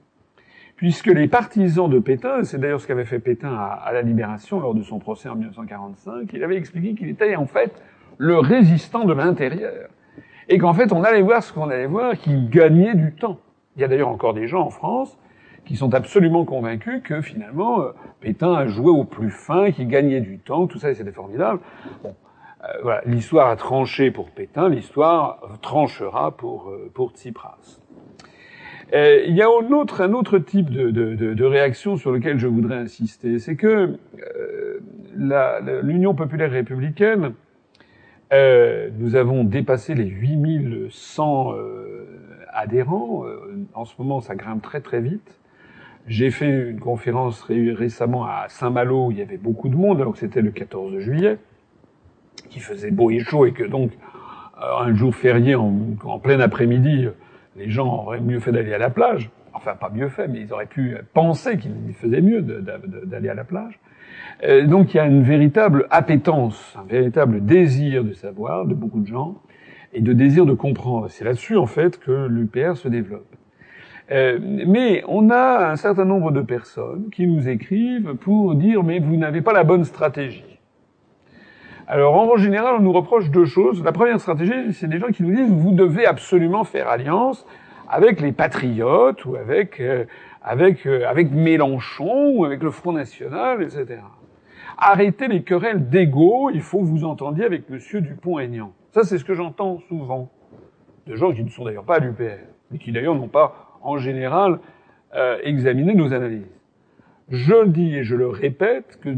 Puisque 0.76 1.06
les 1.06 1.26
partisans 1.26 1.88
de 1.90 1.98
Pétain, 1.98 2.44
c'est 2.44 2.58
d'ailleurs 2.58 2.80
ce 2.80 2.86
qu'avait 2.86 3.06
fait 3.06 3.18
Pétain 3.18 3.52
à, 3.52 3.90
la 3.92 4.02
Libération 4.02 4.60
lors 4.60 4.74
de 4.74 4.82
son 4.82 4.98
procès 4.98 5.28
en 5.28 5.34
1945, 5.34 6.30
il 6.32 6.44
avait 6.44 6.56
expliqué 6.56 6.94
qu'il 6.94 7.08
était 7.08 7.34
en 7.34 7.46
fait 7.46 7.72
le 8.18 8.38
résistant 8.38 9.04
de 9.04 9.12
l'intérieur. 9.12 9.88
Et 10.48 10.58
qu'en 10.58 10.74
fait, 10.74 10.92
on 10.92 11.02
allait 11.02 11.22
voir 11.22 11.42
ce 11.42 11.52
qu'on 11.52 11.68
allait 11.68 11.86
voir, 11.86 12.16
qu'il 12.16 12.48
gagnait 12.48 12.94
du 12.94 13.12
temps. 13.12 13.40
Il 13.78 13.82
y 13.82 13.84
a 13.84 13.88
d'ailleurs 13.88 14.08
encore 14.08 14.34
des 14.34 14.48
gens 14.48 14.62
en 14.62 14.70
France 14.70 15.16
qui 15.64 15.76
sont 15.76 15.94
absolument 15.94 16.44
convaincus 16.44 17.00
que 17.04 17.20
finalement 17.20 17.80
euh, 17.80 17.92
Pétain 18.20 18.52
a 18.52 18.66
joué 18.66 18.90
au 18.90 19.04
plus 19.04 19.30
fin, 19.30 19.70
qu'il 19.70 19.86
gagnait 19.86 20.20
du 20.20 20.40
temps, 20.40 20.66
tout 20.66 20.80
ça, 20.80 20.92
c'était 20.96 21.12
formidable. 21.12 21.60
Bon, 22.02 22.16
euh, 22.64 22.66
voilà, 22.82 23.02
l'histoire 23.06 23.48
a 23.48 23.54
tranché 23.54 24.10
pour 24.10 24.30
Pétain, 24.30 24.68
l'histoire 24.68 25.40
tranchera 25.62 26.36
pour 26.36 26.70
euh, 26.70 26.90
pour 26.92 27.12
Tsipras. 27.12 27.78
il 28.92 29.36
y 29.36 29.42
a 29.42 29.46
un 29.46 29.72
autre, 29.72 30.00
un 30.00 30.12
autre 30.12 30.40
type 30.40 30.70
de, 30.70 30.90
de, 30.90 31.44
réaction 31.44 31.96
sur 31.96 32.10
lequel 32.10 32.36
je 32.40 32.48
voudrais 32.48 32.78
insister, 32.78 33.38
c'est 33.38 33.54
que 33.54 33.96
l'Union 35.14 36.16
populaire 36.16 36.50
républicaine, 36.50 37.34
nous 38.32 39.14
avons 39.14 39.44
dépassé 39.44 39.94
les 39.94 40.06
8100 40.06 41.54
adhérents. 42.58 43.24
Euh, 43.24 43.66
en 43.74 43.84
ce 43.84 43.94
moment, 43.98 44.20
ça 44.20 44.34
grimpe 44.34 44.62
très 44.62 44.80
très 44.80 45.00
vite. 45.00 45.38
J'ai 46.06 46.30
fait 46.30 46.70
une 46.70 46.80
conférence 46.80 47.42
récemment 47.42 48.24
à 48.24 48.46
Saint-Malo 48.48 49.06
où 49.06 49.10
il 49.10 49.18
y 49.18 49.22
avait 49.22 49.36
beaucoup 49.36 49.68
de 49.68 49.76
monde, 49.76 50.00
alors 50.00 50.14
que 50.14 50.18
c'était 50.18 50.40
le 50.40 50.50
14 50.50 50.98
juillet, 50.98 51.38
qui 52.48 52.60
faisait 52.60 52.90
beau 52.90 53.10
et 53.10 53.20
chaud 53.20 53.44
et 53.44 53.52
que 53.52 53.64
donc 53.64 53.92
euh, 54.60 54.64
un 54.80 54.94
jour 54.94 55.14
férié 55.14 55.54
en, 55.54 55.70
plein 56.22 56.40
après-midi, 56.40 57.08
les 57.56 57.68
gens 57.68 58.04
auraient 58.04 58.20
mieux 58.20 58.40
fait 58.40 58.52
d'aller 58.52 58.72
à 58.72 58.78
la 58.78 58.90
plage. 58.90 59.30
Enfin, 59.52 59.74
pas 59.74 59.90
mieux 59.90 60.08
fait, 60.08 60.28
mais 60.28 60.40
ils 60.40 60.52
auraient 60.52 60.66
pu 60.66 60.96
penser 61.12 61.58
qu'il 61.58 61.72
faisait 61.94 62.20
mieux 62.20 62.42
d'aller 62.42 63.28
à 63.28 63.34
la 63.34 63.44
plage. 63.44 63.78
Euh, 64.44 64.66
donc 64.66 64.94
il 64.94 64.98
y 64.98 65.00
a 65.00 65.06
une 65.06 65.22
véritable 65.22 65.86
appétence, 65.90 66.76
un 66.78 66.84
véritable 66.84 67.44
désir 67.44 68.04
de 68.04 68.12
savoir 68.12 68.66
de 68.66 68.74
beaucoup 68.74 69.00
de 69.00 69.06
gens 69.06 69.34
et 69.92 70.00
de 70.00 70.12
désir 70.12 70.46
de 70.46 70.54
comprendre. 70.54 71.08
C'est 71.08 71.24
là-dessus 71.24 71.56
en 71.56 71.66
fait 71.66 71.98
que 71.98 72.26
l'UPR 72.26 72.76
se 72.76 72.88
développe. 72.88 73.26
Euh, 74.10 74.38
mais 74.42 75.02
on 75.06 75.28
a 75.30 75.70
un 75.70 75.76
certain 75.76 76.04
nombre 76.04 76.30
de 76.30 76.40
personnes 76.40 77.10
qui 77.12 77.26
nous 77.26 77.48
écrivent 77.48 78.14
pour 78.14 78.54
dire 78.54 78.82
mais 78.82 79.00
vous 79.00 79.16
n'avez 79.16 79.42
pas 79.42 79.52
la 79.52 79.64
bonne 79.64 79.84
stratégie. 79.84 80.44
Alors 81.86 82.16
en 82.16 82.36
général, 82.36 82.76
on 82.78 82.82
nous 82.82 82.92
reproche 82.92 83.30
deux 83.30 83.46
choses. 83.46 83.82
La 83.82 83.92
première 83.92 84.20
stratégie, 84.20 84.72
c'est 84.72 84.88
des 84.88 84.98
gens 84.98 85.08
qui 85.08 85.22
nous 85.22 85.34
disent 85.34 85.50
vous 85.50 85.72
devez 85.72 86.06
absolument 86.06 86.64
faire 86.64 86.88
alliance 86.88 87.46
avec 87.88 88.20
les 88.20 88.32
patriotes 88.32 89.24
ou 89.24 89.36
avec 89.36 89.80
euh, 89.80 90.04
avec 90.42 90.86
euh, 90.86 91.06
avec 91.08 91.30
Mélenchon 91.32 92.32
ou 92.34 92.44
avec 92.44 92.62
le 92.62 92.70
Front 92.70 92.92
National, 92.92 93.62
etc. 93.62 94.00
Arrêtez 94.76 95.28
les 95.28 95.42
querelles 95.42 95.88
d'ego. 95.88 96.50
Il 96.52 96.60
faut 96.60 96.80
vous 96.80 97.04
entendiez 97.04 97.44
avec 97.44 97.68
Monsieur 97.68 98.00
Dupont-Aignan. 98.00 98.72
Ça, 98.92 99.04
c'est 99.04 99.18
ce 99.18 99.24
que 99.24 99.34
j'entends 99.34 99.78
souvent 99.88 100.30
de 101.06 101.14
gens 101.14 101.32
qui 101.32 101.44
ne 101.44 101.48
sont 101.48 101.64
d'ailleurs 101.64 101.84
pas 101.84 101.96
à 101.96 101.98
l'UPR, 101.98 102.44
mais 102.70 102.78
qui 102.78 102.92
d'ailleurs 102.92 103.14
n'ont 103.14 103.28
pas 103.28 103.78
en 103.82 103.98
général 103.98 104.60
euh, 105.14 105.38
examiné 105.42 105.94
nos 105.94 106.12
analyses. 106.12 106.46
Je 107.30 107.66
dis 107.66 107.94
et 107.94 108.04
je 108.04 108.16
le 108.16 108.28
répète 108.28 108.98
que 109.02 109.10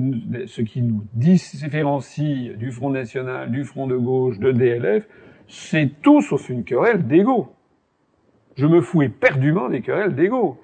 ce 0.46 0.62
qui 0.62 0.83
nous 0.83 1.04
différencie 1.14 2.56
du 2.56 2.72
Front 2.72 2.90
National, 2.90 3.52
du 3.52 3.64
Front 3.64 3.87
de 3.87 3.96
gauche, 3.96 4.40
de 4.40 4.50
DLF, 4.50 5.06
c'est 5.46 5.90
tout 6.02 6.20
sauf 6.20 6.48
une 6.48 6.64
querelle 6.64 7.06
d'ego. 7.06 7.54
Je 8.56 8.66
me 8.66 8.80
fous 8.80 9.02
éperdument 9.02 9.68
des 9.68 9.80
querelles 9.80 10.16
d'ego. 10.16 10.61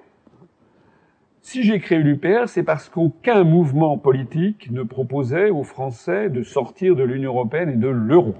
Si 1.41 1.63
j'ai 1.63 1.79
créé 1.79 1.99
l'UPR, 1.99 2.47
c'est 2.47 2.63
parce 2.63 2.89
qu'aucun 2.89 3.45
mouvement 3.45 3.97
politique 3.97 4.69
ne 4.69 4.83
proposait 4.83 5.49
aux 5.49 5.63
Français 5.63 6.29
de 6.29 6.43
sortir 6.43 6.97
de 6.97 7.03
l'Union 7.03 7.31
européenne 7.31 7.69
et 7.69 7.77
de 7.77 7.87
l'euro. 7.87 8.35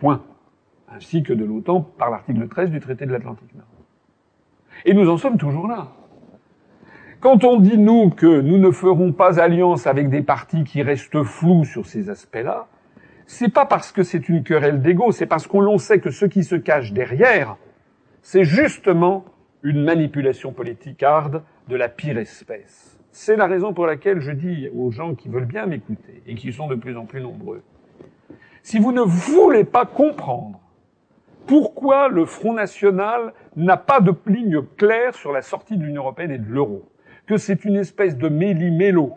Point. 0.00 0.22
Ainsi 0.90 1.22
que 1.22 1.32
de 1.32 1.44
l'OTAN 1.44 1.82
par 1.98 2.10
l'article 2.10 2.48
13 2.48 2.70
du 2.70 2.80
traité 2.80 3.06
de 3.06 3.12
l'Atlantique 3.12 3.54
Nord. 3.54 3.66
Et 4.84 4.94
nous 4.94 5.08
en 5.08 5.16
sommes 5.16 5.36
toujours 5.36 5.68
là. 5.68 5.88
Quand 7.20 7.42
on 7.42 7.58
dit, 7.58 7.76
nous, 7.76 8.10
que 8.10 8.40
nous 8.40 8.58
ne 8.58 8.70
ferons 8.70 9.12
pas 9.12 9.40
alliance 9.40 9.88
avec 9.88 10.08
des 10.08 10.22
partis 10.22 10.62
qui 10.62 10.82
restent 10.82 11.24
flous 11.24 11.64
sur 11.64 11.84
ces 11.84 12.10
aspects-là, 12.10 12.68
c'est 13.26 13.52
pas 13.52 13.66
parce 13.66 13.90
que 13.92 14.04
c'est 14.04 14.28
une 14.28 14.44
querelle 14.44 14.80
d'ego, 14.80 15.10
c'est 15.10 15.26
parce 15.26 15.46
qu'on 15.46 15.78
sait 15.78 15.98
que 15.98 16.10
ce 16.10 16.26
qui 16.26 16.44
se 16.44 16.54
cache 16.54 16.92
derrière, 16.92 17.56
c'est 18.22 18.44
justement 18.44 19.24
une 19.62 19.82
manipulation 19.82 20.52
politique 20.52 21.02
hard 21.02 21.42
de 21.68 21.76
la 21.76 21.88
pire 21.88 22.18
espèce. 22.18 22.98
C'est 23.10 23.36
la 23.36 23.46
raison 23.46 23.74
pour 23.74 23.86
laquelle 23.86 24.20
je 24.20 24.30
dis 24.30 24.68
aux 24.74 24.92
gens 24.92 25.14
qui 25.14 25.28
veulent 25.28 25.44
bien 25.44 25.66
m'écouter, 25.66 26.22
et 26.26 26.36
qui 26.36 26.52
sont 26.52 26.68
de 26.68 26.76
plus 26.76 26.96
en 26.96 27.04
plus 27.04 27.20
nombreux, 27.20 27.62
si 28.68 28.78
vous 28.78 28.92
ne 28.92 29.00
voulez 29.00 29.64
pas 29.64 29.86
comprendre 29.86 30.60
pourquoi 31.46 32.08
le 32.08 32.26
Front 32.26 32.52
National 32.52 33.32
n'a 33.56 33.78
pas 33.78 34.00
de 34.02 34.12
ligne 34.26 34.60
claire 34.76 35.14
sur 35.14 35.32
la 35.32 35.40
sortie 35.40 35.78
de 35.78 35.84
l'Union 35.84 36.02
européenne 36.02 36.32
et 36.32 36.38
de 36.38 36.50
l'euro, 36.50 36.86
que 37.26 37.38
c'est 37.38 37.64
une 37.64 37.76
espèce 37.76 38.18
de 38.18 38.28
méli-mélo, 38.28 39.14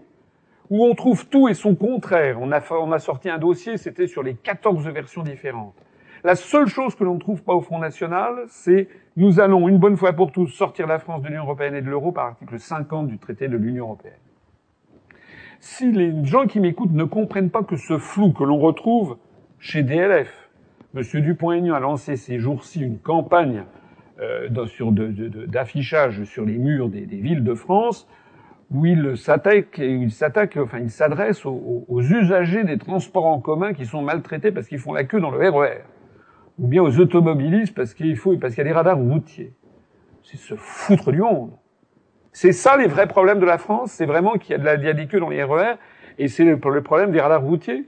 où 0.69 0.85
on 0.85 0.95
trouve 0.95 1.27
tout 1.27 1.49
et 1.49 1.53
son 1.53 1.75
contraire. 1.75 2.37
On 2.39 2.53
a, 2.53 2.99
sorti 2.99 3.29
un 3.29 3.39
dossier, 3.39 3.75
c'était 3.75 4.07
sur 4.07 4.23
les 4.23 4.35
14 4.35 4.87
versions 4.87 5.21
différentes. 5.21 5.75
La 6.23 6.35
seule 6.35 6.67
chose 6.67 6.95
que 6.95 7.03
l'on 7.03 7.15
ne 7.15 7.19
trouve 7.19 7.43
pas 7.43 7.53
au 7.53 7.59
Front 7.59 7.79
National, 7.79 8.45
c'est 8.47 8.87
nous 9.17 9.41
allons 9.41 9.67
une 9.67 9.79
bonne 9.79 9.97
fois 9.97 10.13
pour 10.13 10.31
tous 10.31 10.47
sortir 10.47 10.87
la 10.87 10.97
France 10.97 11.23
de 11.23 11.27
l'Union 11.27 11.43
européenne 11.43 11.75
et 11.75 11.81
de 11.81 11.89
l'euro 11.89 12.13
par 12.13 12.27
article 12.27 12.57
50 12.57 13.09
du 13.09 13.17
traité 13.17 13.49
de 13.49 13.57
l'Union 13.57 13.83
européenne. 13.83 14.13
Si 15.59 15.91
les 15.91 16.23
gens 16.23 16.47
qui 16.47 16.61
m'écoutent 16.61 16.93
ne 16.93 17.03
comprennent 17.03 17.51
pas 17.51 17.63
que 17.63 17.75
ce 17.75 17.97
flou 17.97 18.31
que 18.31 18.45
l'on 18.45 18.57
retrouve 18.57 19.17
chez 19.61 19.83
DLF, 19.83 20.49
Monsieur 20.95 21.21
Dupont-Aignan 21.21 21.75
a 21.75 21.79
lancé 21.79 22.15
ces 22.17 22.39
jours-ci 22.39 22.81
une 22.81 22.97
campagne 22.97 23.63
euh, 24.19 24.49
d'affichage 24.49 26.23
sur 26.23 26.45
les 26.45 26.57
murs 26.57 26.89
des, 26.89 27.05
villes 27.05 27.43
de 27.43 27.53
France 27.53 28.09
où 28.71 28.87
il 28.87 29.15
s'attaque, 29.17 29.77
il 29.77 30.09
enfin, 30.57 30.79
il 30.79 30.89
s'adresse 30.89 31.45
aux, 31.45 32.01
usagers 32.01 32.63
des 32.63 32.79
transports 32.79 33.27
en 33.27 33.39
commun 33.39 33.73
qui 33.73 33.85
sont 33.85 34.01
maltraités 34.01 34.51
parce 34.51 34.67
qu'ils 34.67 34.79
font 34.79 34.93
la 34.93 35.03
queue 35.03 35.19
dans 35.19 35.29
le 35.29 35.49
RER, 35.49 35.81
ou 36.57 36.67
bien 36.67 36.81
aux 36.81 36.99
automobilistes 36.99 37.75
parce 37.75 37.93
qu'il 37.93 38.17
faut, 38.17 38.35
parce 38.37 38.55
qu'il 38.55 38.63
y 38.63 38.67
a 38.67 38.69
des 38.69 38.75
radars 38.75 38.97
routiers. 38.97 39.53
C'est 40.23 40.37
se 40.37 40.55
foutre 40.55 41.11
du 41.11 41.19
monde. 41.19 41.51
C'est 42.31 42.53
ça 42.53 42.77
les 42.77 42.87
vrais 42.87 43.07
problèmes 43.07 43.39
de 43.39 43.45
la 43.45 43.57
France? 43.57 43.91
C'est 43.91 44.05
vraiment 44.05 44.33
qu'il 44.37 44.53
y 44.53 44.55
a, 44.55 44.57
de 44.57 44.65
la, 44.65 45.19
dans 45.19 45.29
les 45.29 45.43
RER 45.43 45.75
et 46.17 46.27
c'est 46.29 46.45
le, 46.45 46.59
le 46.63 46.81
problème 46.81 47.11
des 47.11 47.21
radars 47.21 47.43
routiers? 47.43 47.85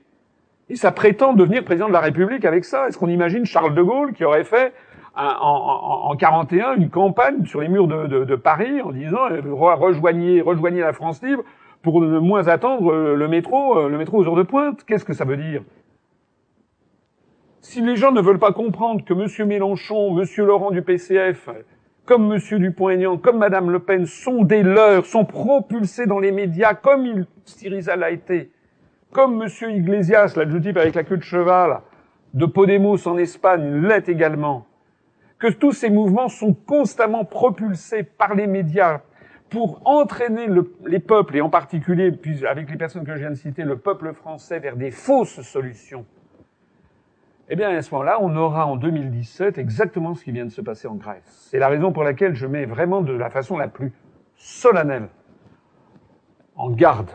Et 0.70 0.76
ça 0.76 0.92
prétend 0.92 1.34
devenir 1.34 1.64
président 1.64 1.88
de 1.88 1.94
la 1.94 2.00
République 2.00 2.46
avec 2.46 2.66
ça. 2.66 2.88
Est-ce 2.88 2.98
qu'on 2.98 3.10
imagine 3.10 3.46
Charles 3.46 3.76
de 3.76 3.82
Gaulle 3.82 4.14
qui 4.14 4.24
aurait 4.24 4.44
fait 4.44 4.74
en, 5.16 6.10
en, 6.10 6.16
41 6.16 6.76
une 6.76 6.90
campagne 6.90 7.46
sur 7.46 7.62
les 7.62 7.68
murs 7.68 7.88
de, 7.88 8.36
Paris 8.36 8.82
en 8.82 8.92
disant 8.92 9.30
euh, 9.30 9.42
rejoignez, 9.46 10.42
rejoignez 10.42 10.82
la 10.82 10.94
France 10.94 11.22
libre 11.22 11.44
pour 11.84 12.02
ne 12.02 12.18
moins 12.18 12.48
attendre 12.48 12.92
euh, 12.92 13.16
le 13.16 13.28
métro, 13.28 13.78
euh, 13.78 13.90
le 13.90 13.98
métro 13.98 14.18
aux 14.18 14.28
heures 14.28 14.36
de 14.36 14.44
pointe? 14.44 14.84
Qu'est-ce 14.86 15.06
que 15.06 15.14
ça 15.14 15.26
veut 15.26 15.38
dire? 15.38 15.62
Si 17.62 17.82
les 17.82 17.96
gens 17.96 18.12
ne 18.12 18.22
veulent 18.22 18.40
pas 18.40 18.54
comprendre 18.54 19.06
que 19.06 19.14
M. 19.14 19.48
Mélenchon, 19.48 20.18
M. 20.20 20.26
Laurent 20.46 20.72
du 20.72 20.82
PCF, 20.82 21.50
comme 22.06 22.34
M. 22.34 22.60
Dupont-Aignan, 22.60 23.18
comme 23.18 23.38
Mme 23.38 23.70
Le 23.70 23.80
Pen 23.80 24.06
sont 24.06 24.44
des 24.44 24.64
leurs, 24.64 25.06
sont 25.06 25.26
propulsés 25.26 26.06
dans 26.06 26.20
les 26.20 26.32
médias 26.32 26.74
comme 26.74 27.06
il, 27.06 27.26
Syriza 27.46 27.96
l'a 27.96 28.12
été, 28.12 28.52
comme 29.14 29.42
M. 29.42 29.70
Iglesias, 29.70 30.38
type 30.62 30.78
avec 30.78 30.96
la 30.96 31.04
queue 31.04 31.18
de 31.18 31.24
cheval, 31.24 31.80
de 32.34 32.46
Podemos 32.46 33.08
en 33.08 33.18
Espagne, 33.18 33.88
l'est 33.88 34.10
également, 34.10 34.66
que 35.40 35.48
tous 35.48 35.72
ces 35.72 35.90
mouvements 35.90 36.28
sont 36.28 36.54
constamment 36.54 37.24
propulsés 37.24 38.04
par 38.04 38.34
les 38.34 38.48
médias 38.48 39.02
pour 39.50 39.82
entraîner 39.86 40.48
les 40.86 41.00
peuples, 41.00 41.38
et 41.38 41.42
en 41.42 41.50
particulier, 41.50 42.12
puis 42.12 42.46
avec 42.46 42.70
les 42.72 42.78
personnes 42.78 43.06
que 43.06 43.14
je 43.14 43.20
viens 43.20 43.30
de 43.30 43.36
citer, 43.36 43.64
le 43.64 43.78
peuple 43.78 44.14
français 44.14 44.60
vers 44.60 44.76
des 44.76 44.90
fausses 44.90 45.42
solutions, 45.42 46.06
eh 47.50 47.56
bien, 47.56 47.70
à 47.70 47.82
ce 47.82 47.92
moment-là, 47.92 48.18
on 48.22 48.36
aura 48.36 48.66
en 48.66 48.78
2017 48.78 49.60
exactement 49.60 50.16
ce 50.16 50.24
qui 50.24 50.32
vient 50.32 50.46
de 50.46 50.52
se 50.52 50.62
passer 50.62 50.88
en 50.88 50.96
Grèce. 50.96 51.48
C'est 51.52 51.60
la 51.60 51.68
raison 51.68 51.92
pour 51.92 52.04
laquelle 52.04 52.36
je 52.36 52.48
mets 52.48 52.66
vraiment 52.66 53.02
de 53.02 53.14
la 53.14 53.30
façon 53.30 53.58
la 53.58 53.68
plus 53.68 53.92
solennelle 54.38 55.10
en 56.56 56.72
garde 56.72 57.12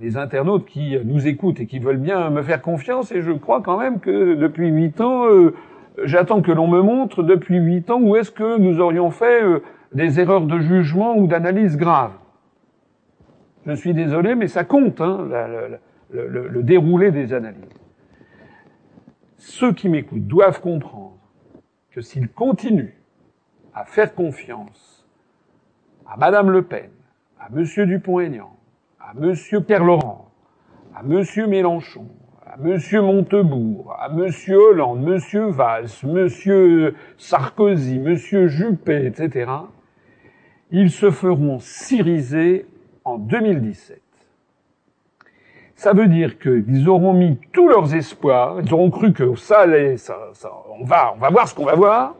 les 0.00 0.16
internautes 0.16 0.66
qui 0.66 0.96
nous 1.04 1.26
écoutent 1.26 1.60
et 1.60 1.66
qui 1.66 1.78
veulent 1.78 1.98
bien 1.98 2.30
me 2.30 2.42
faire 2.42 2.62
confiance, 2.62 3.12
et 3.12 3.22
je 3.22 3.32
crois 3.32 3.62
quand 3.62 3.78
même 3.78 4.00
que 4.00 4.34
depuis 4.34 4.68
huit 4.68 5.00
ans, 5.00 5.26
euh, 5.26 5.54
J'attends 6.02 6.40
que 6.40 6.52
l'on 6.52 6.68
me 6.68 6.80
montre 6.80 7.22
depuis 7.22 7.58
huit 7.58 7.90
ans 7.90 8.00
où 8.00 8.16
est-ce 8.16 8.30
que 8.30 8.58
nous 8.58 8.80
aurions 8.80 9.10
fait 9.10 9.42
euh, 9.42 9.62
des 9.92 10.20
erreurs 10.20 10.46
de 10.46 10.58
jugement 10.58 11.16
ou 11.16 11.26
d'analyse 11.26 11.76
graves. 11.76 12.14
Je 13.66 13.72
suis 13.72 13.94
désolé, 13.94 14.34
mais 14.34 14.48
ça 14.48 14.64
compte, 14.64 15.00
hein, 15.00 15.28
le, 16.10 16.48
le 16.48 16.62
déroulé 16.62 17.10
des 17.12 17.32
analyses. 17.32 17.62
Ceux 19.36 19.72
qui 19.72 19.88
m'écoutent 19.88 20.26
doivent 20.26 20.60
comprendre 20.60 21.18
que 21.90 22.00
s'ils 22.00 22.28
continuent 22.28 22.94
à 23.74 23.84
faire 23.84 24.14
confiance 24.14 25.06
à 26.06 26.16
Madame 26.16 26.50
Le 26.50 26.62
Pen, 26.62 26.90
à 27.38 27.50
Monsieur 27.50 27.86
Dupont-Aignan, 27.86 28.56
à 29.08 29.14
Monsieur 29.14 29.60
Pierre 29.60 29.84
Laurent, 29.84 30.30
à 30.94 31.02
Monsieur 31.02 31.46
Mélenchon, 31.46 32.06
à 32.46 32.56
Monsieur 32.56 33.02
Montebourg, 33.02 33.96
à 33.98 34.08
Monsieur 34.08 34.56
Hollande, 34.56 35.02
Monsieur 35.02 35.46
Valls, 35.46 35.88
Monsieur 36.04 36.94
Sarkozy, 37.18 37.98
Monsieur 37.98 38.46
Juppé, 38.46 39.06
etc., 39.06 39.50
ils 40.70 40.90
se 40.90 41.10
feront 41.10 41.58
syriser 41.58 42.66
en 43.04 43.18
2017. 43.18 44.00
Ça 45.74 45.92
veut 45.92 46.06
dire 46.06 46.38
qu'ils 46.38 46.88
auront 46.88 47.12
mis 47.12 47.38
tous 47.52 47.68
leurs 47.68 47.94
espoirs, 47.94 48.60
ils 48.64 48.72
auront 48.72 48.90
cru 48.90 49.12
que 49.12 49.34
ça 49.34 49.60
allait, 49.60 49.96
ça, 49.96 50.16
ça, 50.32 50.50
on 50.78 50.84
va, 50.84 51.12
on 51.14 51.18
va 51.18 51.28
voir 51.28 51.48
ce 51.48 51.54
qu'on 51.54 51.64
va 51.64 51.74
voir, 51.74 52.14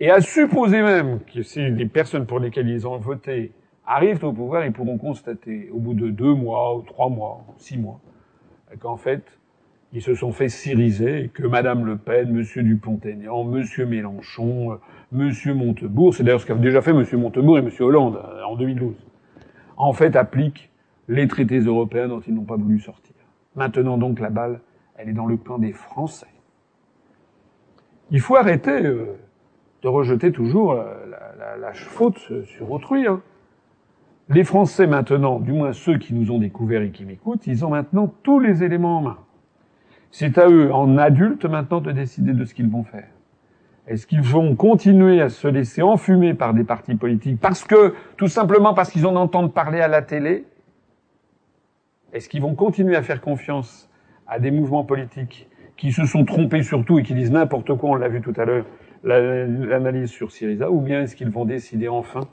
et 0.00 0.10
à 0.10 0.20
supposer 0.20 0.80
même 0.80 1.18
que 1.24 1.42
si 1.42 1.68
les 1.70 1.86
personnes 1.86 2.24
pour 2.24 2.38
lesquelles 2.38 2.68
ils 2.68 2.86
ont 2.86 2.98
voté 2.98 3.52
arrivent 3.88 4.22
au 4.22 4.32
pouvoir, 4.32 4.64
ils 4.66 4.72
pourront 4.72 4.98
constater 4.98 5.70
au 5.72 5.78
bout 5.78 5.94
de 5.94 6.10
deux 6.10 6.34
mois, 6.34 6.82
trois 6.86 7.08
mois, 7.08 7.44
six 7.56 7.78
mois, 7.78 8.00
qu'en 8.80 8.98
fait, 8.98 9.22
ils 9.94 10.02
se 10.02 10.14
sont 10.14 10.30
fait 10.30 10.50
syriser 10.50 11.24
et 11.24 11.28
que 11.28 11.46
Madame 11.46 11.86
Le 11.86 11.96
Pen, 11.96 12.30
Monsieur 12.30 12.62
Dupont-Aignan, 12.62 13.44
Monsieur 13.44 13.86
Mélenchon, 13.86 14.78
Monsieur 15.10 15.54
Montebourg, 15.54 16.14
c'est 16.14 16.22
d'ailleurs 16.22 16.42
ce 16.42 16.46
qu'avait 16.46 16.60
déjà 16.60 16.82
fait 16.82 16.92
Monsieur 16.92 17.16
Montebourg 17.16 17.56
et 17.56 17.62
Monsieur 17.62 17.84
Hollande 17.84 18.16
euh, 18.22 18.42
en 18.44 18.56
2012, 18.56 18.94
en 19.78 19.94
fait 19.94 20.14
appliquent 20.16 20.70
les 21.08 21.26
traités 21.26 21.60
européens 21.60 22.08
dont 22.08 22.20
ils 22.20 22.34
n'ont 22.34 22.44
pas 22.44 22.56
voulu 22.56 22.80
sortir. 22.80 23.14
Maintenant 23.56 23.96
donc 23.96 24.20
la 24.20 24.28
balle, 24.28 24.60
elle 24.96 25.08
est 25.08 25.14
dans 25.14 25.24
le 25.24 25.38
camp 25.38 25.58
des 25.58 25.72
Français. 25.72 26.26
Il 28.10 28.20
faut 28.20 28.36
arrêter 28.36 28.84
euh, 28.84 29.18
de 29.80 29.88
rejeter 29.88 30.30
toujours 30.30 30.74
la, 30.74 31.34
la, 31.38 31.56
la 31.56 31.72
faute 31.72 32.44
sur 32.44 32.70
autrui. 32.70 33.06
Hein. 33.06 33.22
Les 34.30 34.44
Français 34.44 34.86
maintenant, 34.86 35.40
du 35.40 35.52
moins 35.52 35.72
ceux 35.72 35.96
qui 35.96 36.12
nous 36.12 36.30
ont 36.30 36.38
découverts 36.38 36.82
et 36.82 36.90
qui 36.90 37.06
m'écoutent, 37.06 37.46
ils 37.46 37.64
ont 37.64 37.70
maintenant 37.70 38.12
tous 38.22 38.40
les 38.40 38.62
éléments 38.62 38.98
en 38.98 39.00
main. 39.00 39.18
C'est 40.10 40.36
à 40.36 40.48
eux, 40.48 40.72
en 40.72 40.98
adultes 40.98 41.46
maintenant, 41.46 41.80
de 41.80 41.92
décider 41.92 42.34
de 42.34 42.44
ce 42.44 42.52
qu'ils 42.52 42.68
vont 42.68 42.84
faire. 42.84 43.08
Est-ce 43.86 44.06
qu'ils 44.06 44.20
vont 44.20 44.54
continuer 44.54 45.22
à 45.22 45.30
se 45.30 45.48
laisser 45.48 45.80
enfumer 45.80 46.34
par 46.34 46.52
des 46.52 46.64
partis 46.64 46.94
politiques 46.94 47.40
parce 47.40 47.64
que, 47.64 47.94
tout 48.18 48.28
simplement 48.28 48.74
parce 48.74 48.90
qu'ils 48.90 49.06
en 49.06 49.16
entendent 49.16 49.54
parler 49.54 49.80
à 49.80 49.88
la 49.88 50.02
télé? 50.02 50.44
Est-ce 52.12 52.28
qu'ils 52.28 52.42
vont 52.42 52.54
continuer 52.54 52.96
à 52.96 53.02
faire 53.02 53.22
confiance 53.22 53.90
à 54.26 54.38
des 54.38 54.50
mouvements 54.50 54.84
politiques 54.84 55.48
qui 55.78 55.90
se 55.90 56.04
sont 56.04 56.26
trompés 56.26 56.62
sur 56.62 56.84
tout 56.84 56.98
et 56.98 57.02
qui 57.02 57.14
disent 57.14 57.30
n'importe 57.32 57.74
quoi, 57.78 57.90
on 57.90 57.94
l'a 57.94 58.08
vu 58.08 58.20
tout 58.20 58.34
à 58.36 58.44
l'heure, 58.44 58.66
l'analyse 59.04 60.10
sur 60.10 60.32
Syriza, 60.32 60.70
ou 60.70 60.82
bien 60.82 61.02
est-ce 61.02 61.16
qu'ils 61.16 61.30
vont 61.30 61.46
décider 61.46 61.88
enfin 61.88 62.28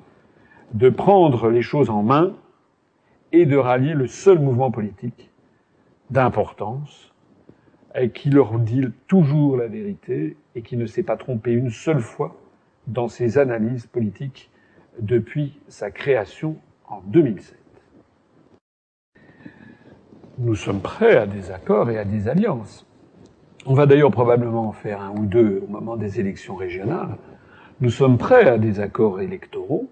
de 0.73 0.89
prendre 0.89 1.49
les 1.49 1.62
choses 1.62 1.89
en 1.89 2.04
main 2.04 2.34
et 3.32 3.45
de 3.45 3.58
rallier 3.58 3.93
le 3.93 4.08
seul 4.08 4.39
mouvement 4.39 4.71
politique 4.71 5.32
d'importance 6.10 7.13
qui 8.13 8.30
leur 8.30 8.60
dit 8.60 8.84
toujours 9.08 9.58
la 9.58 9.67
vérité 9.67 10.36
et 10.56 10.62
qui 10.62 10.75
ne 10.75 10.86
s'est 10.86 11.04
pas 11.04 11.15
trompé 11.15 11.51
une 11.51 11.69
seule 11.69 12.01
fois 12.01 12.36
dans 12.88 13.08
ses 13.08 13.38
analyses 13.38 13.88
politiques 13.88 14.51
depuis 14.99 15.60
sa 15.67 15.91
création 15.91 16.58
en 16.88 17.01
2007. 17.06 17.58
Nous 20.38 20.56
sommes 20.56 20.82
prêts 20.82 21.15
à 21.15 21.25
des 21.25 21.51
accords 21.51 21.89
et 21.89 21.97
à 21.97 22.04
des 22.04 22.28
alliances. 22.28 22.86
On 23.65 23.73
va 23.73 23.86
d'ailleurs 23.86 24.12
probablement 24.12 24.67
en 24.67 24.73
faire 24.73 25.01
un 25.01 25.12
ou 25.12 25.25
deux 25.25 25.63
au 25.65 25.71
moment 25.71 25.95
des 25.95 26.19
élections 26.19 26.56
régionales. 26.56 27.17
Nous 27.80 27.89
sommes 27.89 28.17
prêts 28.17 28.47
à 28.47 28.58
des 28.58 28.80
accords 28.80 29.21
électoraux, 29.21 29.89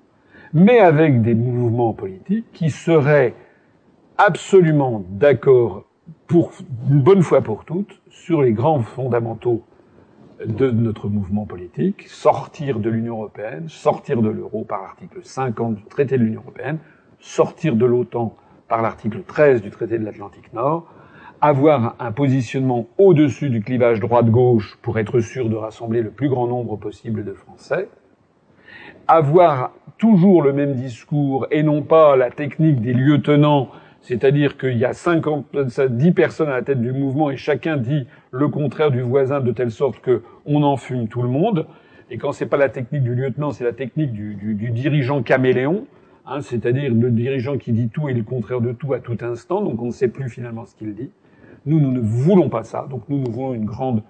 mais 0.54 0.80
avec 0.80 1.22
des 1.22 1.34
mouvements 1.34 1.94
politiques 1.94 2.46
qui 2.54 2.70
seraient 2.70 3.34
absolument 4.18 5.04
d'accord 5.10 5.86
pour 6.28 6.52
une 6.90 7.02
bonne 7.02 7.24
fois 7.24 7.42
pour 7.42 7.66
toutes 7.66 8.02
sur 8.10 8.42
les 8.42 8.54
grands 8.54 8.82
fondamentaux 8.82 9.64
de 10.46 10.70
notre 10.70 11.08
mouvement 11.08 11.46
politique, 11.46 12.08
sortir 12.08 12.80
de 12.80 12.90
l'Union 12.90 13.16
européenne, 13.16 13.70
sortir 13.70 14.22
de 14.22 14.30
l'euro 14.30 14.64
par 14.64 14.82
l'article 14.82 15.20
50 15.24 15.76
du 15.76 15.84
traité 15.84 16.18
de 16.18 16.24
l'Union 16.24 16.42
européenne, 16.42 16.80
sortir 17.20 17.76
de 17.76 17.86
l'OTAN 17.86 18.36
par 18.68 18.82
l'article 18.82 19.24
13 19.24 19.62
du 19.62 19.70
traité 19.70 19.98
de 19.98 20.06
l'Atlantique 20.06 20.54
Nord, 20.54 20.92
avoir 21.42 21.96
un 22.00 22.12
positionnement 22.12 22.88
au-dessus 22.98 23.50
du 23.50 23.62
clivage 23.62 24.00
droite-gauche 24.00 24.78
pour 24.82 25.00
être 25.00 25.20
sûr 25.20 25.50
de 25.50 25.56
rassembler 25.56 26.02
le 26.02 26.12
plus 26.12 26.30
grand 26.30 26.48
nombre 26.48 26.78
possible 26.78 27.24
de 27.24 27.34
Français, 27.34 27.90
avoir 29.08 29.72
toujours 29.98 30.42
le 30.42 30.54
même 30.54 30.74
discours 30.74 31.48
et 31.52 31.64
non 31.64 31.82
pas 31.82 32.16
la 32.16 32.30
technique 32.30 32.82
des 32.82 32.94
lieutenants 32.94 33.70
c'est-à-dire 34.04 34.58
qu'il 34.58 34.78
y 34.78 34.84
a 34.84 34.92
50, 34.92 35.46
10 35.90 36.12
personnes 36.12 36.50
à 36.50 36.56
la 36.56 36.62
tête 36.62 36.82
du 36.82 36.92
mouvement 36.92 37.32
et 37.32 37.38
chacun 37.38 37.78
dit 37.78 38.06
le 38.32 38.50
contraire 38.50 38.92
du 38.92 39.02
voisin 39.02 39.40
de 39.40 39.52
telle 39.54 39.72
sorte 39.72 40.00
que 40.02 40.24
on 40.46 40.62
enfume 40.62 41.08
tout 41.08 41.22
le 41.22 41.30
monde. 41.30 41.66
Et 42.12 42.18
quand 42.18 42.34
c'est 42.34 42.46
pas 42.46 42.58
la 42.58 42.68
technique 42.68 43.04
du 43.04 43.16
lieutenant, 43.16 43.52
c'est 43.52 43.64
la 43.64 43.72
technique 43.72 44.12
du, 44.12 44.36
dirigeant 44.72 45.24
caméléon, 45.24 45.88
hein, 46.26 46.42
c'est-à-dire 46.42 46.94
le 46.94 47.12
dirigeant 47.12 47.58
qui 47.58 47.72
dit 47.72 47.88
tout 47.88 48.10
et 48.10 48.14
le 48.14 48.24
contraire 48.24 48.60
de 48.60 48.74
tout 48.74 48.94
à 48.94 49.00
tout 49.00 49.18
instant, 49.22 49.62
donc 49.62 49.82
on 49.82 49.86
ne 49.86 49.92
sait 49.92 50.10
plus 50.10 50.30
finalement 50.30 50.66
ce 50.66 50.76
qu'il 50.76 50.94
dit. 50.94 51.10
Nous, 51.66 51.80
nous 51.80 51.94
ne 51.94 52.02
voulons 52.02 52.50
pas 52.50 52.64
ça. 52.64 52.86
Donc 52.90 53.04
nous, 53.08 53.20
nous 53.20 53.32
voulons 53.32 53.54
une 53.54 53.66
grande 53.66 54.04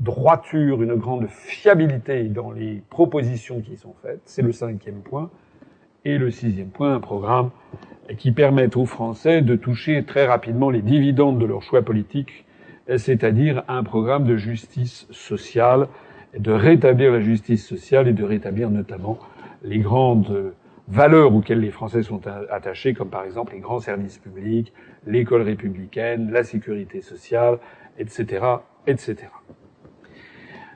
droiture, 0.00 0.82
une 0.82 0.94
grande 0.94 1.28
fiabilité 1.28 2.24
dans 2.24 2.50
les 2.50 2.82
propositions 2.90 3.60
qui 3.60 3.76
sont 3.76 3.94
faites. 4.02 4.20
C'est 4.24 4.42
le 4.42 4.52
cinquième 4.52 5.00
point. 5.00 5.30
Et 6.04 6.16
le 6.16 6.30
sixième 6.30 6.70
point, 6.70 6.94
un 6.94 7.00
programme 7.00 7.50
qui 8.16 8.32
permette 8.32 8.76
aux 8.76 8.86
Français 8.86 9.42
de 9.42 9.54
toucher 9.54 10.02
très 10.04 10.26
rapidement 10.26 10.70
les 10.70 10.82
dividendes 10.82 11.38
de 11.38 11.44
leur 11.44 11.62
choix 11.62 11.82
politique, 11.82 12.46
c'est-à-dire 12.96 13.62
un 13.68 13.84
programme 13.84 14.24
de 14.24 14.36
justice 14.36 15.06
sociale, 15.10 15.88
de 16.36 16.50
rétablir 16.50 17.12
la 17.12 17.20
justice 17.20 17.66
sociale 17.66 18.08
et 18.08 18.12
de 18.12 18.24
rétablir 18.24 18.70
notamment 18.70 19.18
les 19.62 19.78
grandes 19.78 20.54
valeurs 20.88 21.34
auxquelles 21.34 21.60
les 21.60 21.70
Français 21.70 22.02
sont 22.02 22.22
attachés, 22.50 22.94
comme 22.94 23.10
par 23.10 23.24
exemple 23.24 23.52
les 23.52 23.60
grands 23.60 23.80
services 23.80 24.18
publics, 24.18 24.72
l'école 25.06 25.42
républicaine, 25.42 26.30
la 26.32 26.42
sécurité 26.42 27.00
sociale, 27.02 27.58
etc., 27.98 28.44
etc. 28.86 29.28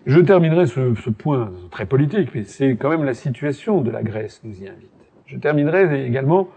Je 0.06 0.20
terminerai 0.20 0.66
ce, 0.66 0.94
ce 0.94 1.10
point 1.10 1.50
très 1.70 1.86
politique, 1.86 2.30
mais 2.34 2.44
c'est 2.44 2.76
quand 2.76 2.90
même 2.90 3.04
la 3.04 3.14
situation 3.14 3.80
de 3.80 3.90
la 3.90 4.02
Grèce 4.02 4.40
nous 4.44 4.62
y 4.62 4.68
invite. 4.68 4.90
Je 5.26 5.38
terminerai 5.38 6.06
également 6.06 6.48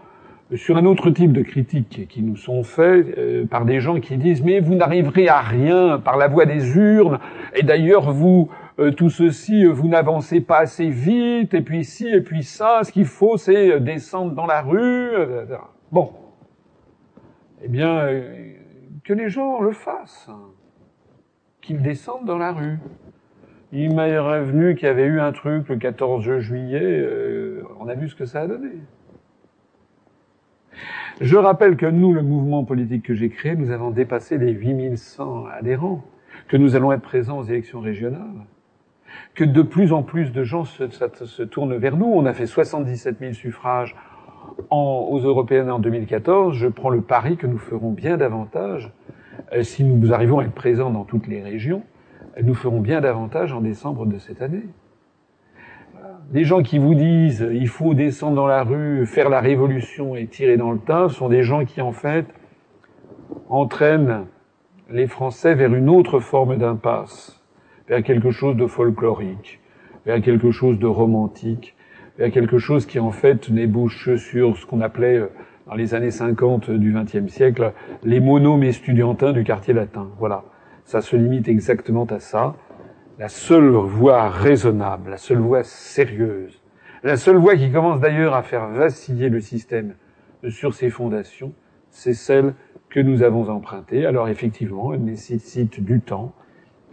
sur 0.56 0.78
un 0.78 0.86
autre 0.86 1.10
type 1.10 1.32
de 1.32 1.42
critiques 1.42 2.08
qui 2.08 2.22
nous 2.22 2.36
sont 2.36 2.62
faites 2.62 3.18
euh, 3.18 3.46
par 3.46 3.66
des 3.66 3.80
gens 3.80 4.00
qui 4.00 4.16
disent 4.16 4.42
mais 4.42 4.60
vous 4.60 4.74
n'arriverez 4.74 5.28
à 5.28 5.40
rien 5.40 5.98
par 5.98 6.16
la 6.16 6.28
voie 6.28 6.46
des 6.46 6.76
urnes 6.76 7.18
et 7.54 7.62
d'ailleurs 7.62 8.10
vous 8.12 8.48
euh, 8.78 8.90
tout 8.90 9.10
ceci 9.10 9.64
euh, 9.64 9.70
vous 9.70 9.88
n'avancez 9.88 10.40
pas 10.40 10.60
assez 10.60 10.88
vite 10.88 11.52
et 11.52 11.60
puis 11.60 11.84
ci 11.84 12.08
et 12.08 12.22
puis 12.22 12.42
ça 12.42 12.80
ce 12.82 12.92
qu'il 12.92 13.04
faut 13.04 13.36
c'est 13.36 13.78
descendre 13.80 14.32
dans 14.32 14.46
la 14.46 14.62
rue 14.62 15.10
bon. 15.92 16.12
Eh 17.62 17.68
bien 17.68 18.08
que 19.04 19.12
les 19.12 19.28
gens 19.28 19.60
le 19.60 19.72
fassent 19.72 20.30
qu'ils 21.60 21.82
descendent 21.82 22.24
dans 22.24 22.38
la 22.38 22.52
rue 22.52 22.78
il 23.72 23.94
m'est 23.94 24.18
revenu 24.18 24.74
qu'il 24.74 24.88
y 24.88 24.90
avait 24.90 25.06
eu 25.06 25.20
un 25.20 25.32
truc 25.32 25.68
le 25.68 25.76
14 25.76 26.38
juillet 26.38 27.06
on 27.80 27.88
a 27.88 27.94
vu 27.94 28.08
ce 28.08 28.14
que 28.14 28.24
ça 28.24 28.40
a 28.40 28.46
donné 28.46 28.70
je 31.20 31.36
rappelle 31.36 31.76
que 31.76 31.86
nous, 31.86 32.12
le 32.12 32.22
mouvement 32.22 32.64
politique 32.64 33.02
que 33.02 33.14
j'ai 33.14 33.28
créé, 33.28 33.56
nous 33.56 33.72
avons 33.72 33.90
dépassé 33.90 34.38
les 34.38 34.52
8100 34.52 35.46
adhérents, 35.46 36.04
que 36.46 36.56
nous 36.56 36.76
allons 36.76 36.92
être 36.92 37.02
présents 37.02 37.38
aux 37.38 37.44
élections 37.44 37.80
régionales, 37.80 38.46
que 39.34 39.42
de 39.42 39.62
plus 39.62 39.92
en 39.92 40.04
plus 40.04 40.30
de 40.30 40.44
gens 40.44 40.64
se, 40.64 40.88
se, 40.88 41.42
tournent 41.42 41.76
vers 41.76 41.96
nous. 41.96 42.06
On 42.06 42.24
a 42.24 42.32
fait 42.34 42.46
77 42.46 43.18
000 43.18 43.32
suffrages 43.32 43.96
en, 44.70 45.08
aux 45.10 45.18
européennes 45.18 45.72
en 45.72 45.80
2014. 45.80 46.54
Je 46.54 46.68
prends 46.68 46.90
le 46.90 47.00
pari 47.00 47.36
que 47.36 47.48
nous 47.48 47.58
ferons 47.58 47.90
bien 47.90 48.16
davantage 48.16 48.92
euh, 49.52 49.64
si 49.64 49.82
nous 49.82 50.12
arrivons 50.12 50.38
à 50.38 50.44
être 50.44 50.54
présents 50.54 50.90
dans 50.90 51.04
toutes 51.04 51.26
les 51.26 51.42
régions. 51.42 51.82
Nous 52.42 52.54
ferons 52.54 52.80
bien 52.80 53.00
davantage 53.00 53.52
en 53.52 53.60
décembre 53.60 54.06
de 54.06 54.18
cette 54.18 54.42
année. 54.42 54.62
Les 56.32 56.44
gens 56.44 56.62
qui 56.62 56.78
vous 56.78 56.94
disent 56.94 57.48
il 57.52 57.68
faut 57.68 57.94
descendre 57.94 58.36
dans 58.36 58.46
la 58.46 58.62
rue, 58.62 59.06
faire 59.06 59.28
la 59.28 59.40
révolution 59.40 60.14
et 60.14 60.26
tirer 60.26 60.56
dans 60.56 60.70
le 60.70 60.78
tas 60.78 61.08
sont 61.08 61.28
des 61.28 61.42
gens 61.42 61.64
qui 61.64 61.80
en 61.80 61.92
fait 61.92 62.26
entraînent 63.48 64.26
les 64.90 65.06
Français 65.06 65.54
vers 65.54 65.74
une 65.74 65.88
autre 65.88 66.20
forme 66.20 66.56
d'impasse, 66.56 67.42
vers 67.88 68.02
quelque 68.02 68.30
chose 68.30 68.56
de 68.56 68.66
folklorique, 68.66 69.60
vers 70.06 70.20
quelque 70.20 70.50
chose 70.50 70.78
de 70.78 70.86
romantique, 70.86 71.74
vers 72.18 72.30
quelque 72.30 72.58
chose 72.58 72.86
qui 72.86 72.98
en 72.98 73.10
fait 73.10 73.50
n'ébouche 73.50 74.14
sur 74.16 74.56
ce 74.56 74.66
qu'on 74.66 74.80
appelait 74.80 75.18
euh, 75.18 75.26
dans 75.66 75.74
les 75.74 75.94
années 75.94 76.10
50 76.10 76.70
du 76.70 76.92
XXe 76.92 77.32
siècle 77.32 77.72
les 78.04 78.20
monomes 78.20 78.62
estudiantins 78.62 79.32
du 79.32 79.44
quartier 79.44 79.74
latin. 79.74 80.08
Voilà, 80.18 80.44
ça 80.88 81.02
se 81.02 81.16
limite 81.16 81.48
exactement 81.48 82.06
à 82.06 82.18
ça 82.18 82.56
la 83.18 83.28
seule 83.28 83.68
voie 83.68 84.30
raisonnable, 84.30 85.10
la 85.10 85.18
seule 85.18 85.38
voie 85.38 85.62
sérieuse, 85.62 86.62
la 87.02 87.18
seule 87.18 87.36
voie 87.36 87.56
qui 87.56 87.70
commence 87.70 88.00
d'ailleurs 88.00 88.34
à 88.34 88.42
faire 88.42 88.68
vaciller 88.68 89.28
le 89.28 89.42
système 89.42 89.96
sur 90.48 90.72
ses 90.72 90.88
fondations, 90.88 91.52
c'est 91.90 92.14
celle 92.14 92.54
que 92.88 93.00
nous 93.00 93.22
avons 93.22 93.50
empruntée. 93.50 94.06
Alors 94.06 94.30
effectivement, 94.30 94.94
elle 94.94 95.04
nécessite 95.04 95.78
du 95.78 96.00
temps, 96.00 96.32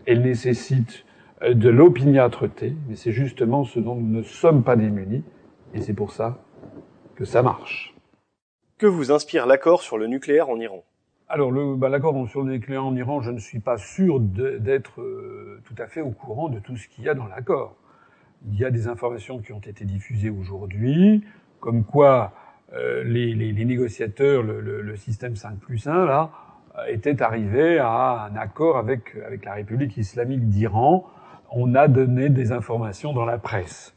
elle 0.05 0.23
nécessite 0.23 1.05
euh, 1.43 1.53
de 1.53 1.69
l'opiniâtreté, 1.69 2.75
mais 2.89 2.97
c'est 2.97 3.13
justement 3.13 3.63
ce 3.63 3.79
dont 3.79 3.95
nous 3.95 4.17
ne 4.17 4.23
sommes 4.23 4.63
pas 4.63 4.75
démunis, 4.75 5.23
et 5.73 5.79
c'est 5.79 5.93
pour 5.93 6.11
ça 6.11 6.43
que 7.15 7.23
ça 7.23 7.41
marche. 7.41 7.95
Que 8.77 8.87
vous 8.87 9.13
inspire 9.13 9.45
l'accord 9.45 9.81
sur 9.81 9.97
le 9.97 10.07
nucléaire 10.07 10.49
en 10.49 10.59
Iran? 10.59 10.83
Alors, 11.27 11.51
le, 11.51 11.75
bah, 11.75 11.89
l'accord 11.89 12.13
sur 12.29 12.43
le 12.43 12.53
nucléaire 12.53 12.85
en 12.85 12.95
Iran, 12.95 13.19
je 13.21 13.31
ne 13.31 13.39
suis 13.39 13.59
pas 13.59 13.77
sûr 13.77 14.19
d'être 14.19 15.01
euh, 15.01 15.59
tout 15.65 15.73
à 15.79 15.87
fait 15.87 16.01
au 16.01 16.11
courant 16.11 16.49
de 16.49 16.59
tout 16.59 16.77
ce 16.77 16.87
qu'il 16.87 17.03
y 17.03 17.09
a 17.09 17.15
dans 17.15 17.25
l'accord. 17.25 17.75
Il 18.47 18.59
y 18.59 18.63
a 18.63 18.69
des 18.69 18.87
informations 18.87 19.39
qui 19.39 19.51
ont 19.51 19.59
été 19.59 19.85
diffusées 19.85 20.29
aujourd'hui, 20.29 21.23
comme 21.59 21.83
quoi 21.83 22.33
euh, 22.73 23.03
les, 23.03 23.33
les, 23.33 23.51
les, 23.53 23.65
négociateurs, 23.65 24.43
le, 24.43 24.61
le, 24.61 24.81
le, 24.81 24.95
système 24.97 25.35
5 25.35 25.57
plus 25.57 25.87
1, 25.87 26.05
là, 26.05 26.29
euh, 26.77 26.85
étaient 26.89 27.23
arrivés 27.23 27.79
à 27.79 28.29
un 28.29 28.35
accord 28.35 28.77
avec, 28.77 29.15
avec 29.25 29.45
la 29.45 29.53
République 29.55 29.97
islamique 29.97 30.47
d'Iran. 30.47 31.09
On 31.49 31.73
a 31.73 31.87
donné 31.87 32.29
des 32.29 32.51
informations 32.51 33.13
dans 33.13 33.25
la 33.25 33.39
presse 33.39 33.95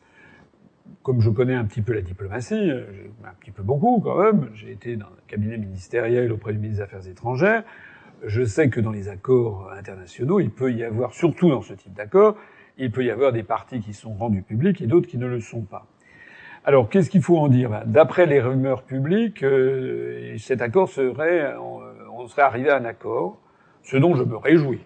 comme 1.03 1.20
je 1.20 1.31
connais 1.31 1.55
un 1.55 1.64
petit 1.64 1.83
peu 1.83 1.92
la 1.92 2.03
diplomatie, 2.03 2.70
euh, 2.70 2.85
un 3.24 3.35
petit 3.40 3.51
peu 3.51 3.62
beaucoup 3.62 4.01
quand 4.01 4.22
même, 4.22 4.51
j'ai 4.55 4.70
été 4.70 4.96
dans 4.96 5.07
un 5.07 5.27
cabinet 5.27 5.59
ministériel 5.59 6.33
auprès 6.33 6.53
du 6.53 6.59
ministre 6.59 6.85
des 6.85 6.85
Affaires 6.85 7.09
étrangères, 7.09 7.64
je 8.24 8.44
sais 8.44 8.68
que 8.68 8.81
dans 8.81 8.90
les 8.90 9.09
accords 9.09 9.70
internationaux, 9.77 10.40
il 10.40 10.51
peut 10.51 10.72
y 10.72 10.85
avoir, 10.85 11.14
surtout 11.14 11.51
dans 11.51 11.62
ce 11.62 11.72
type 11.74 11.94
d'accord, 11.94 12.37
il 12.79 12.90
peut 12.90 13.05
y 13.05 13.11
avoir 13.11 13.33
des 13.33 13.42
parties 13.42 13.81
qui 13.81 13.92
sont 13.92 14.14
rendues 14.14 14.42
publiques 14.42 14.81
et 14.81 14.87
d'autres 14.87 15.09
qui 15.09 15.18
ne 15.18 15.27
le 15.27 15.40
sont 15.40 15.62
pas. 15.62 15.87
Alors, 16.64 16.88
qu'est-ce 16.88 17.11
qu'il 17.11 17.22
faut 17.22 17.38
en 17.38 17.48
dire? 17.48 17.70
Ben, 17.70 17.83
D'après 17.87 18.27
les 18.27 18.40
rumeurs 18.40 18.83
publiques, 18.83 19.42
euh, 19.42 20.37
cet 20.38 20.61
accord 20.61 20.88
serait, 20.88 21.55
on, 21.57 22.27
serait 22.29 22.42
arrivé 22.42 22.70
à 22.70 22.77
un 22.77 22.85
accord, 22.85 23.38
ce 23.83 23.96
dont 23.96 24.14
je 24.14 24.24
me 24.24 24.37
réjouis. 24.37 24.85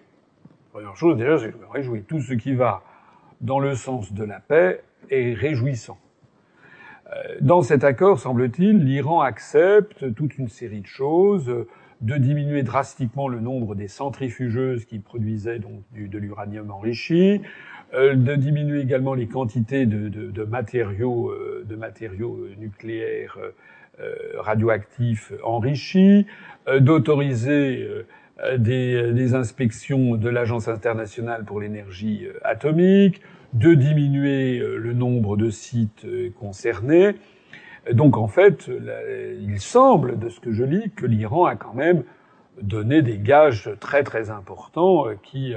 Première 0.71 0.95
chose, 0.95 1.17
déjà, 1.17 1.37
je 1.37 1.47
me 1.47 1.67
réjouis. 1.69 2.03
Tout 2.03 2.21
ce 2.21 2.33
qui 2.33 2.53
va 2.53 2.83
dans 3.41 3.59
le 3.59 3.75
sens 3.75 4.13
de 4.13 4.23
la 4.23 4.39
paix 4.39 4.81
est 5.09 5.33
réjouissant. 5.33 5.97
Euh, 7.07 7.37
dans 7.41 7.61
cet 7.61 7.83
accord, 7.83 8.19
semble-t-il, 8.19 8.83
l'Iran 8.83 9.21
accepte 9.21 10.13
toute 10.15 10.37
une 10.37 10.47
série 10.47 10.81
de 10.81 10.87
choses, 10.87 11.65
de 12.01 12.17
diminuer 12.17 12.63
drastiquement 12.63 13.27
le 13.27 13.39
nombre 13.39 13.75
des 13.75 13.87
centrifugeuses 13.87 14.85
qui 14.85 14.99
produisaient 14.99 15.59
donc 15.59 15.81
de 15.95 16.17
l'uranium 16.17 16.69
enrichi, 16.69 17.41
euh, 17.93 18.15
de 18.15 18.35
diminuer 18.35 18.81
également 18.81 19.13
les 19.13 19.27
quantités 19.27 19.85
de, 19.85 20.09
de, 20.09 20.31
de 20.31 20.43
matériaux, 20.43 21.29
euh, 21.29 21.63
de 21.65 21.75
matériaux 21.75 22.47
nucléaires 22.57 23.37
euh, 23.99 24.13
radioactifs 24.37 25.31
enrichis, 25.43 26.25
d'autoriser 26.79 27.87
des, 28.57 29.13
des, 29.13 29.35
inspections 29.35 30.15
de 30.15 30.29
l'Agence 30.29 30.67
internationale 30.67 31.45
pour 31.45 31.61
l'énergie 31.61 32.27
atomique, 32.43 33.21
de 33.53 33.73
diminuer 33.75 34.59
le 34.59 34.93
nombre 34.93 35.37
de 35.37 35.49
sites 35.49 36.05
concernés. 36.39 37.15
Donc 37.91 38.17
en 38.17 38.27
fait, 38.27 38.69
il 39.39 39.59
semble, 39.59 40.17
de 40.17 40.29
ce 40.29 40.39
que 40.39 40.51
je 40.51 40.63
lis, 40.63 40.91
que 40.95 41.05
l'Iran 41.05 41.45
a 41.45 41.55
quand 41.55 41.75
même 41.75 42.03
donné 42.61 43.01
des 43.01 43.19
gages 43.19 43.69
très 43.79 44.03
très 44.03 44.31
importants 44.31 45.05
qui 45.21 45.53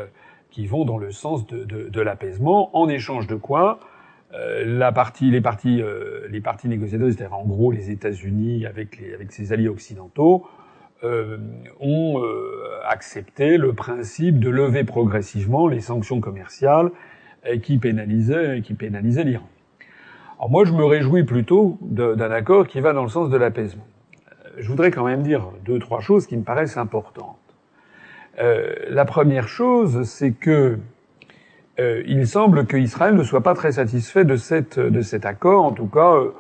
qui 0.57 0.67
vont 0.67 0.87
dans 0.87 0.97
le 0.97 1.11
sens 1.11 1.47
de, 1.47 1.65
de, 1.65 1.91
de 1.91 2.01
l'apaisement, 2.01 2.75
en 2.75 2.89
échange 2.89 3.27
de 3.27 3.35
quoi 3.35 3.79
euh, 4.33 4.65
la 4.65 4.91
partie, 4.91 5.31
les 5.31 5.43
parties, 5.43 5.83
euh, 5.83 6.27
les 6.31 6.41
parties 6.41 6.67
négociatrices, 6.69 7.17
c'est-à-dire 7.17 7.37
en 7.37 7.45
gros 7.45 7.71
les 7.71 7.91
États-Unis 7.91 8.65
avec 8.65 8.99
les, 8.99 9.13
avec 9.13 9.33
ses 9.33 9.53
alliés 9.53 9.69
occidentaux, 9.69 10.47
euh, 11.05 11.39
ont 11.81 12.23
euh, 12.23 12.81
accepté 12.89 13.59
le 13.59 13.73
principe 13.73 14.41
de 14.41 14.49
lever 14.49 14.85
progressivement 14.85 15.69
les 15.69 15.81
sanctions 15.81 16.21
commerciales 16.21 16.91
euh, 17.47 17.59
qui 17.59 17.79
pénalisaient, 17.79 18.63
qui 18.63 18.75
pénalisaient 18.75 19.25
l'Iran. 19.25 19.49
Alors 20.39 20.51
moi, 20.51 20.65
je 20.65 20.73
me 20.73 20.85
réjouis 20.85 21.25
plutôt 21.25 21.79
d'un 21.81 22.31
accord 22.31 22.67
qui 22.67 22.81
va 22.81 22.93
dans 22.93 23.03
le 23.03 23.09
sens 23.09 23.31
de 23.31 23.37
l'apaisement. 23.37 23.87
Je 24.59 24.69
voudrais 24.69 24.91
quand 24.91 25.05
même 25.05 25.23
dire 25.23 25.51
deux, 25.65 25.79
trois 25.79 26.01
choses 26.01 26.27
qui 26.27 26.37
me 26.37 26.43
paraissent 26.43 26.77
importantes. 26.77 27.37
Euh, 28.39 28.75
la 28.89 29.05
première 29.05 29.49
chose, 29.49 30.03
c'est 30.05 30.33
que 30.33 30.79
euh, 31.79 32.03
il 32.07 32.27
semble 32.27 32.67
qu'Israël 32.67 33.15
ne 33.15 33.23
soit 33.23 33.43
pas 33.43 33.55
très 33.55 33.73
satisfait 33.73 34.25
de, 34.25 34.37
cette, 34.37 34.79
de 34.79 35.01
cet 35.01 35.27
accord, 35.27 35.65
en 35.65 35.73
tout 35.73 35.87
cas, 35.87 36.15
euh, 36.15 36.33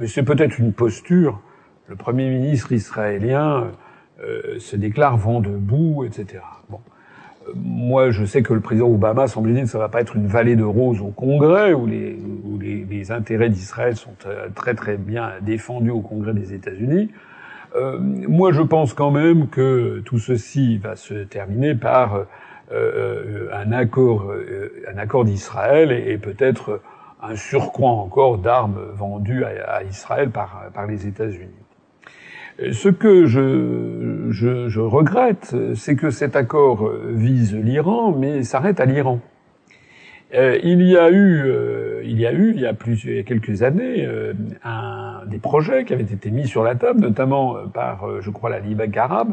mais 0.00 0.06
c'est 0.06 0.22
peut-être 0.22 0.58
une 0.58 0.72
posture. 0.72 1.40
Le 1.88 1.96
Premier 1.96 2.28
ministre 2.28 2.72
israélien 2.72 3.70
se 4.58 4.76
déclare 4.76 5.16
vent 5.16 5.40
debout, 5.40 6.04
etc. 6.04 6.42
Bon. 6.68 6.80
Moi, 7.54 8.10
je 8.10 8.24
sais 8.24 8.42
que 8.42 8.52
le 8.52 8.60
président 8.60 8.88
Obama 8.88 9.26
semble 9.26 9.52
dire 9.54 9.62
que 9.62 9.70
ça 9.70 9.78
va 9.78 9.88
pas 9.88 10.00
être 10.00 10.16
une 10.16 10.26
vallée 10.26 10.56
de 10.56 10.64
roses 10.64 11.00
au 11.00 11.08
Congrès, 11.08 11.72
où 11.72 11.86
les, 11.86 13.10
intérêts 13.10 13.48
d'Israël 13.48 13.96
sont 13.96 14.12
très 14.54 14.74
très 14.74 14.96
bien 14.96 15.32
défendus 15.40 15.90
au 15.90 16.00
Congrès 16.00 16.34
des 16.34 16.52
États-Unis. 16.52 17.10
Euh, 17.76 17.98
moi, 18.00 18.52
je 18.52 18.62
pense 18.62 18.94
quand 18.94 19.10
même 19.10 19.48
que 19.48 20.00
tout 20.04 20.18
ceci 20.18 20.78
va 20.78 20.96
se 20.96 21.14
terminer 21.24 21.74
par 21.74 22.14
euh, 22.14 22.24
euh, 22.72 23.48
un 23.52 23.72
accord, 23.72 25.24
d'Israël 25.24 25.92
et, 25.92 26.18
peut-être 26.18 26.80
un 27.22 27.36
surcroît 27.36 27.90
encore 27.90 28.38
d'armes 28.38 28.80
vendues 28.94 29.44
à, 29.44 29.82
Israël 29.84 30.30
par, 30.30 30.64
par 30.72 30.86
les 30.86 31.06
États-Unis. 31.06 31.48
Ce 32.58 32.88
que 32.88 33.26
je, 33.26 34.80
regrette, 34.80 35.54
c'est 35.74 35.94
que 35.94 36.10
cet 36.10 36.34
accord 36.34 36.90
vise 37.08 37.54
l'Iran, 37.54 38.12
mais 38.12 38.42
s'arrête 38.42 38.80
à 38.80 38.84
l'Iran. 38.84 39.20
Euh, 40.34 40.58
il 40.62 40.82
y 40.82 40.96
a 40.96 41.10
eu, 41.10 41.44
euh, 41.46 42.02
il 42.04 42.20
y 42.20 42.26
a 42.26 42.32
eu, 42.32 42.52
il 42.54 42.60
y 42.60 42.66
a 42.66 42.74
il 42.86 43.14
y 43.14 43.18
a 43.18 43.22
quelques 43.22 43.62
années, 43.62 44.04
euh, 44.04 44.34
un, 44.62 45.22
des 45.26 45.38
projets 45.38 45.84
qui 45.84 45.94
avaient 45.94 46.02
été 46.02 46.30
mis 46.30 46.46
sur 46.46 46.62
la 46.62 46.74
table, 46.74 47.00
notamment 47.00 47.56
par, 47.72 48.20
je 48.20 48.30
crois, 48.30 48.50
la 48.50 48.58
Ligue 48.58 48.98
arabe, 48.98 49.32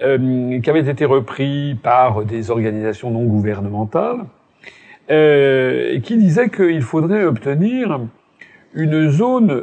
qui 0.00 0.70
avaient 0.70 0.88
été 0.88 1.04
repris 1.04 1.76
par 1.80 2.24
des 2.24 2.50
organisations 2.50 3.10
non 3.10 3.24
gouvernementales, 3.24 4.24
qui 5.08 6.16
disaient 6.16 6.48
qu'il 6.48 6.82
faudrait 6.82 7.24
obtenir 7.24 8.00
une 8.74 9.10
zone 9.10 9.62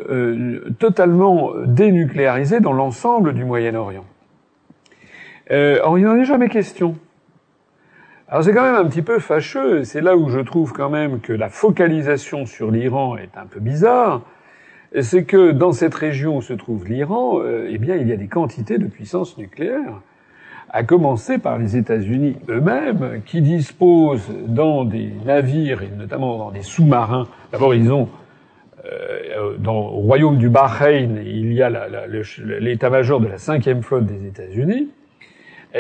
totalement 0.78 1.52
dénucléarisée 1.66 2.60
dans 2.60 2.74
l'ensemble 2.74 3.34
du 3.34 3.44
Moyen-Orient. 3.44 4.06
or, 5.52 5.98
il 5.98 6.06
n'en 6.06 6.16
est 6.16 6.26
jamais 6.26 6.50
question. 6.50 6.96
Alors 8.32 8.44
c'est 8.44 8.54
quand 8.54 8.62
même 8.62 8.76
un 8.76 8.86
petit 8.86 9.02
peu 9.02 9.18
fâcheux, 9.18 9.84
c'est 9.84 10.02
là 10.02 10.16
où 10.16 10.30
je 10.30 10.40
trouve 10.40 10.72
quand 10.72 10.92
même 10.92 11.20
que 11.20 11.34
la 11.34 11.50
focalisation 11.50 12.46
sur 12.46 12.70
l'Iran 12.70 13.18
est 13.18 13.36
un 13.36 13.48
peu 13.48 13.60
bizarre, 13.60 14.22
c'est 15.02 15.24
que 15.24 15.50
dans 15.50 15.72
cette 15.72 15.96
région 15.96 16.38
où 16.38 16.42
se 16.44 16.54
trouve 16.54 16.88
l'Iran, 16.88 17.40
euh, 17.40 17.68
eh 17.68 17.80
bien 17.80 17.96
il 17.96 18.08
y 18.08 18.12
a 18.12 18.18
des 18.18 18.28
quantités 18.28 18.78
de 18.78 18.86
puissance 18.86 19.36
nucléaire, 19.40 20.02
à 20.70 20.84
commencer 20.84 21.40
par 21.40 21.58
les 21.58 21.76
États-Unis 21.76 22.38
eux-mêmes, 22.50 23.24
qui 23.26 23.42
disposent 23.42 24.32
dans 24.46 24.86
des 24.86 25.12
navires 25.26 25.82
et 25.82 25.90
notamment 25.98 26.38
dans 26.38 26.52
des 26.52 26.62
sous-marins. 26.62 27.28
D'abord, 27.52 27.74
ils 27.74 27.92
ont 27.92 28.10
euh, 28.86 29.58
dans 29.58 29.74
le 29.74 29.88
royaume 29.88 30.38
du 30.38 30.50
Bahreïn, 30.50 31.22
il 31.26 31.54
y 31.54 31.62
a 31.62 31.70
l'état-major 32.60 33.20
de 33.20 33.28
la 33.28 33.38
cinquième 33.38 33.84
flotte 33.84 34.06
des 34.06 34.28
États-Unis 34.28 34.90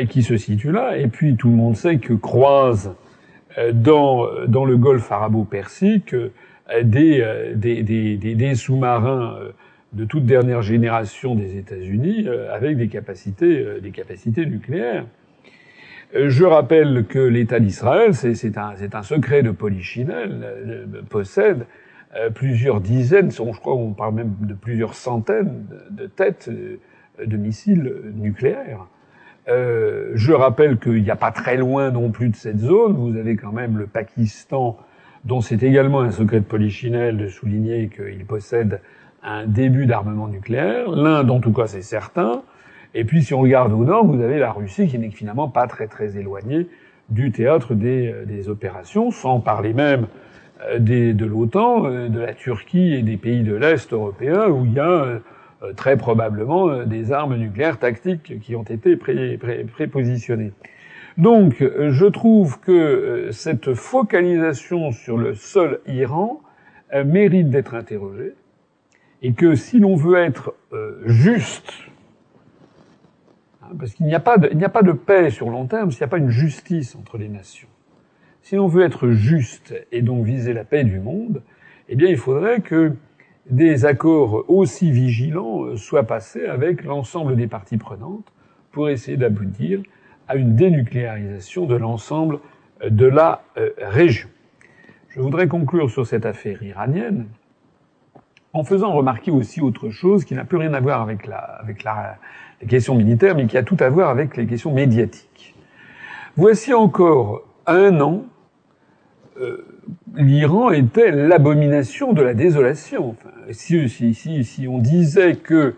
qui 0.09 0.23
se 0.23 0.37
situe 0.37 0.71
là. 0.71 0.97
Et 0.97 1.07
puis 1.07 1.35
tout 1.35 1.49
le 1.49 1.55
monde 1.55 1.75
sait 1.75 1.97
que 1.97 2.13
croise 2.13 2.93
euh, 3.57 3.71
dans, 3.71 4.27
dans 4.47 4.65
le 4.65 4.77
golfe 4.77 5.11
arabo-persique 5.11 6.13
euh, 6.13 6.29
des, 6.83 7.21
euh, 7.21 7.55
des, 7.55 7.81
des, 7.81 8.17
des 8.17 8.55
sous-marins 8.55 9.37
de 9.93 10.05
toute 10.05 10.25
dernière 10.25 10.61
génération 10.61 11.33
des 11.33 11.57
États-Unis 11.57 12.27
avec 12.53 12.77
des 12.77 12.89
capacités, 12.89 13.65
des 13.81 13.89
capacités 13.89 14.45
nucléaires. 14.45 15.05
Je 16.13 16.43
rappelle 16.43 17.05
que 17.09 17.17
l'État 17.17 17.59
d'Israël, 17.59 18.13
c'est 18.13 18.57
un, 18.59 18.73
un, 18.93 19.01
secret 19.01 19.41
de 19.41 19.49
polichinelle, 19.49 20.85
possède 21.09 21.65
plusieurs 22.33 22.81
dizaines, 22.81 23.31
je 23.31 23.59
crois 23.59 23.75
on 23.75 23.93
parle 23.93 24.15
même 24.15 24.35
de 24.41 24.53
plusieurs 24.53 24.95
centaines 24.95 25.65
de 25.91 26.07
têtes 26.07 26.49
de 26.49 27.37
missiles 27.37 27.93
nucléaires. 28.15 28.87
Euh, 29.49 30.11
je 30.13 30.31
rappelle 30.31 30.77
qu'il 30.77 31.01
n'y 31.01 31.09
a 31.09 31.15
pas 31.15 31.31
très 31.31 31.57
loin 31.57 31.89
non 31.91 32.11
plus 32.11 32.29
de 32.29 32.35
cette 32.35 32.59
zone, 32.59 32.93
vous 32.93 33.17
avez 33.17 33.35
quand 33.35 33.51
même 33.51 33.77
le 33.77 33.87
Pakistan, 33.87 34.77
dont 35.25 35.41
c'est 35.41 35.63
également 35.63 36.01
un 36.01 36.11
secret 36.11 36.39
de 36.39 36.45
polichinelle 36.45 37.17
de 37.17 37.27
souligner 37.27 37.89
qu'il 37.89 38.25
possède 38.25 38.81
un 39.23 39.47
début 39.47 39.85
d'armement 39.85 40.27
nucléaire. 40.27 40.89
L'Inde, 40.91 41.31
en 41.31 41.39
tout 41.39 41.51
cas, 41.51 41.67
c'est 41.67 41.81
certain. 41.81 42.43
Et 42.93 43.03
puis, 43.05 43.23
si 43.23 43.33
on 43.33 43.41
regarde 43.41 43.73
au 43.73 43.83
nord, 43.83 44.05
vous 44.05 44.21
avez 44.21 44.39
la 44.39 44.51
Russie 44.51 44.87
qui 44.87 44.97
n'est 44.99 45.09
finalement 45.09 45.49
pas 45.49 45.67
très 45.67 45.87
très 45.87 46.17
éloignée 46.17 46.67
du 47.09 47.31
théâtre 47.31 47.73
des, 47.73 48.11
euh, 48.11 48.25
des 48.25 48.49
opérations, 48.49 49.09
sans 49.09 49.39
parler 49.39 49.73
même 49.73 50.03
euh, 50.03 50.28
des, 50.77 51.13
de 51.13 51.25
l'OTAN, 51.25 52.09
de 52.09 52.19
la 52.19 52.33
Turquie 52.33 52.93
et 52.93 53.01
des 53.01 53.17
pays 53.17 53.43
de 53.43 53.55
l'Est 53.55 53.93
européen, 53.93 54.47
où 54.47 54.65
il 54.65 54.73
y 54.73 54.79
a 54.79 55.21
euh, 55.61 55.73
très 55.73 55.97
probablement 55.97 56.69
euh, 56.69 56.85
des 56.85 57.11
armes 57.11 57.35
nucléaires 57.35 57.79
tactiques 57.79 58.39
qui 58.39 58.55
ont 58.55 58.63
été 58.63 58.95
pré 58.95 59.37
prépositionnées. 59.73 60.53
Donc, 61.17 61.61
euh, 61.61 61.91
je 61.91 62.05
trouve 62.05 62.61
que 62.61 63.27
cette 63.31 63.73
focalisation 63.73 64.93
sur 64.93 65.17
le 65.17 65.33
seul 65.33 65.81
Iran 65.85 66.41
mérite 67.05 67.49
d'être 67.49 67.75
interrogée 67.75 68.33
et 69.21 69.33
que 69.33 69.53
si 69.53 69.79
l'on 69.79 69.95
veut 69.95 70.17
être 70.17 70.55
juste, 71.05 71.71
hein, 73.61 73.75
parce 73.77 73.93
qu'il 73.93 74.07
n'y 74.07 74.15
a 74.15 74.19
pas 74.19 74.37
de 74.37 74.91
paix 74.93 75.29
sur 75.29 75.51
long 75.51 75.67
terme 75.67 75.91
s'il 75.91 75.99
n'y 75.99 76.05
a 76.05 76.07
pas 76.07 76.17
une 76.17 76.31
justice 76.31 76.95
entre 76.95 77.19
les 77.19 77.29
nations. 77.29 77.67
Si 78.41 78.55
l'on 78.55 78.67
veut 78.67 78.83
être 78.83 79.09
juste 79.09 79.73
et 79.91 80.01
donc 80.01 80.25
viser 80.25 80.53
la 80.53 80.63
paix 80.63 80.83
du 80.83 80.99
monde, 80.99 81.41
eh 81.87 81.95
bien, 81.95 82.09
il 82.09 82.17
faudrait 82.17 82.61
que 82.61 82.93
des 83.49 83.85
accords 83.85 84.45
aussi 84.47 84.91
vigilants 84.91 85.75
soient 85.75 86.03
passés 86.03 86.45
avec 86.45 86.83
l'ensemble 86.83 87.35
des 87.35 87.47
parties 87.47 87.77
prenantes 87.77 88.31
pour 88.71 88.89
essayer 88.89 89.17
d'aboutir 89.17 89.81
à 90.27 90.35
une 90.35 90.55
dénucléarisation 90.55 91.65
de 91.65 91.75
l'ensemble 91.75 92.39
euh, 92.83 92.89
de 92.89 93.05
la 93.05 93.41
euh, 93.57 93.71
région. 93.79 94.29
Je 95.09 95.19
voudrais 95.19 95.47
conclure 95.47 95.89
sur 95.89 96.05
cette 96.05 96.25
affaire 96.25 96.61
iranienne 96.61 97.25
en 98.53 98.63
faisant 98.63 98.93
remarquer 98.93 99.31
aussi 99.31 99.61
autre 99.61 99.89
chose 99.89 100.23
qui 100.25 100.35
n'a 100.35 100.45
plus 100.45 100.57
rien 100.57 100.73
à 100.73 100.79
voir 100.79 101.01
avec, 101.01 101.25
la, 101.25 101.37
avec 101.37 101.83
la, 101.83 102.17
les 102.61 102.67
questions 102.67 102.95
militaires, 102.95 103.35
mais 103.35 103.47
qui 103.47 103.57
a 103.57 103.63
tout 103.63 103.77
à 103.79 103.89
voir 103.89 104.09
avec 104.09 104.37
les 104.37 104.45
questions 104.45 104.73
médiatiques. 104.73 105.55
Voici 106.35 106.73
encore 106.73 107.41
un 107.75 107.99
an 108.01 108.23
euh, 109.39 109.65
l'Iran 110.15 110.71
était 110.71 111.11
l'abomination 111.11 112.11
de 112.11 112.21
la 112.21 112.33
désolation. 112.33 113.15
Si, 113.51 114.67
on 114.67 114.79
disait 114.79 115.35
que 115.35 115.75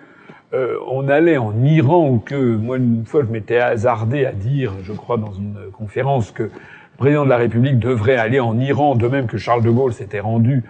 euh, 0.54 0.78
on 0.90 1.08
allait 1.08 1.38
en 1.38 1.64
Iran 1.64 2.10
ou 2.10 2.18
que 2.18 2.56
moi 2.56 2.78
une 2.78 3.06
fois 3.06 3.24
je 3.24 3.32
m'étais 3.32 3.60
hasardé 3.60 4.26
à 4.26 4.32
dire, 4.32 4.74
je 4.84 4.94
crois 4.94 5.18
dans 5.18 5.32
une 5.32 5.58
conférence 5.72 6.32
que 6.32 6.44
le 6.44 6.98
président 6.98 7.24
de 7.24 7.30
la 7.30 7.38
République 7.38 7.78
devrait 7.78 8.18
aller 8.18 8.40
en 8.40 8.60
Iran, 8.60 8.96
de 8.96 9.08
même 9.08 9.28
que 9.28 9.38
Charles 9.38 9.64
de 9.64 9.70
Gaulle 9.70 9.94
s'était 9.94 10.20
rendu 10.20 10.64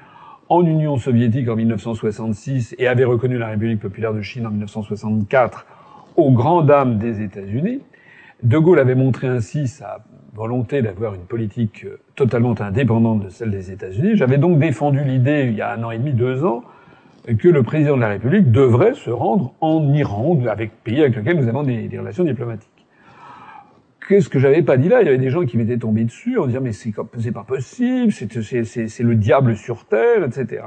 en 0.50 0.66
Union 0.66 0.98
soviétique 0.98 1.48
en 1.48 1.56
1966 1.56 2.76
et 2.78 2.88
avait 2.88 3.06
reconnu 3.06 3.38
la 3.38 3.48
République 3.48 3.80
populaire 3.80 4.14
de 4.14 4.22
Chine 4.22 4.46
en 4.46 4.50
1964 4.50 5.66
aux 6.18 6.32
grandes 6.32 6.68
dames 6.68 6.98
des 6.98 7.22
États-Unis. 7.22 7.82
De 8.44 8.58
Gaulle 8.58 8.80
avait 8.80 8.96
montré 8.96 9.28
ainsi 9.28 9.68
sa 9.68 10.04
volonté 10.34 10.82
d'avoir 10.82 11.14
une 11.14 11.26
politique 11.26 11.86
euh, 11.86 12.00
totalement 12.16 12.60
indépendante 12.60 13.26
de 13.26 13.30
celle 13.30 13.52
des 13.52 13.72
États-Unis. 13.72 14.16
J'avais 14.16 14.38
donc 14.38 14.60
défendu 14.60 15.04
l'idée, 15.04 15.48
il 15.50 15.56
y 15.56 15.62
a 15.62 15.74
un 15.74 15.84
an 15.84 15.92
et 15.92 15.98
demi, 15.98 16.14
deux 16.14 16.46
ans, 16.46 16.64
que 17.26 17.48
le 17.48 17.64
président 17.64 17.96
de 17.96 18.02
la 18.02 18.10
République 18.10 18.52
devrait 18.52 18.94
se 18.94 19.10
rendre 19.10 19.54
en 19.62 19.94
Iran, 19.94 20.40
avec 20.50 20.72
pays 20.84 21.02
avec 21.02 21.16
lequel 21.16 21.38
nous 21.38 21.48
avons 21.48 21.64
des, 21.64 21.90
relations 21.98 22.24
diplomatiques. 22.24 22.70
Qu'est-ce 24.08 24.30
que 24.30 24.40
j'avais 24.40 24.64
pas 24.64 24.78
dit 24.78 24.90
là? 24.90 25.02
Il 25.02 25.06
y 25.06 25.10
avait 25.10 25.18
des 25.18 25.30
gens 25.30 25.46
qui 25.46 25.58
m'étaient 25.58 25.78
tombés 25.78 26.04
dessus 26.04 26.38
en 26.40 26.48
disant 26.48 26.60
mais 26.62 26.72
c'est 26.74 26.92
pas 27.32 27.44
possible, 27.44 28.12
c'est 28.12 29.04
le 29.04 29.16
diable 29.16 29.56
sur 29.56 29.86
terre, 29.86 30.26
etc. 30.26 30.64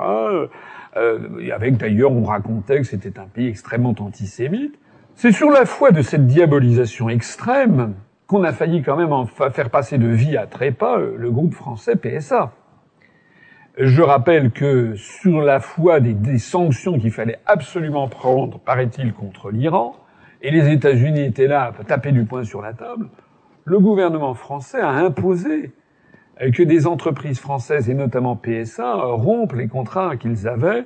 Euh, 0.97 1.51
avec 1.53 1.77
d'ailleurs 1.77 2.12
on 2.12 2.23
racontait 2.23 2.79
que 2.79 2.87
c'était 2.87 3.19
un 3.19 3.27
pays 3.27 3.49
extrêmement 3.49 3.95
antisémite. 3.99 4.79
C'est 5.17 5.33
sur 5.33 5.51
la 5.51 5.67
foi 5.67 5.91
de 5.91 6.03
cette 6.03 6.27
diabolisation 6.27 7.09
extrême 7.09 7.95
qu'on 8.35 8.43
a 8.43 8.53
failli 8.53 8.82
quand 8.82 8.97
même 8.97 9.12
faire 9.53 9.70
passer 9.70 9.97
de 9.97 10.09
vie 10.09 10.37
à 10.37 10.47
trépas 10.47 10.99
euh, 10.99 11.14
le 11.16 11.30
groupe 11.30 11.55
français 11.55 11.95
PSA. 11.95 12.51
Je 13.78 14.03
rappelle 14.03 14.51
que 14.51 14.97
sur 14.97 15.41
la 15.41 15.61
foi 15.61 16.01
des, 16.01 16.39
sanctions 16.39 16.99
qu'il 16.99 17.12
fallait 17.12 17.39
absolument 17.47 18.09
prendre, 18.09 18.59
paraît-il, 18.59 19.12
contre 19.12 19.53
l'Iran, 19.53 19.95
et 20.43 20.51
les 20.51 20.72
États-Unis 20.72 21.20
étaient 21.20 21.47
là 21.47 21.72
à 21.78 21.85
taper 21.85 22.11
du 22.11 22.24
poing 22.24 22.43
sur 22.43 22.61
la 22.61 22.72
table, 22.72 23.09
le 23.64 23.78
gouvernement 23.78 24.35
français 24.35 24.80
a 24.80 24.91
imposé 24.91 25.72
que 26.41 26.62
des 26.64 26.89
entreprises 26.89 27.39
françaises, 27.39 27.89
et 27.89 27.95
notamment 27.95 28.35
PSA, 28.35 28.95
rompent 28.95 29.55
les 29.55 29.68
contrats 29.68 30.16
qu'ils 30.16 30.49
avaient 30.49 30.85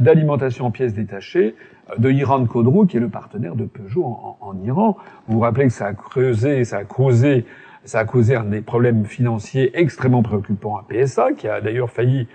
d'alimentation 0.00 0.66
en 0.66 0.70
pièces 0.70 0.94
détachées 0.94 1.54
de 1.98 2.10
Iran 2.10 2.44
Kodrou, 2.46 2.86
qui 2.86 2.96
est 2.96 3.00
le 3.00 3.08
partenaire 3.08 3.54
de 3.54 3.64
Peugeot 3.64 4.04
en, 4.04 4.56
Iran. 4.64 4.96
Vous 5.26 5.34
vous 5.34 5.40
rappelez 5.40 5.66
que 5.66 5.72
ça 5.72 5.86
a 5.86 5.94
creusé, 5.94 6.64
ça 6.64 6.78
a 6.78 6.84
causé, 6.84 7.44
ça 7.84 8.00
a 8.00 8.04
causé 8.04 8.34
un 8.34 8.44
des 8.44 8.60
problèmes 8.60 9.04
financiers 9.04 9.70
extrêmement 9.78 10.22
préoccupants 10.22 10.76
à 10.76 10.84
PSA, 10.88 11.32
qui 11.34 11.48
a 11.48 11.60
d'ailleurs 11.60 11.90
failli, 11.90 12.26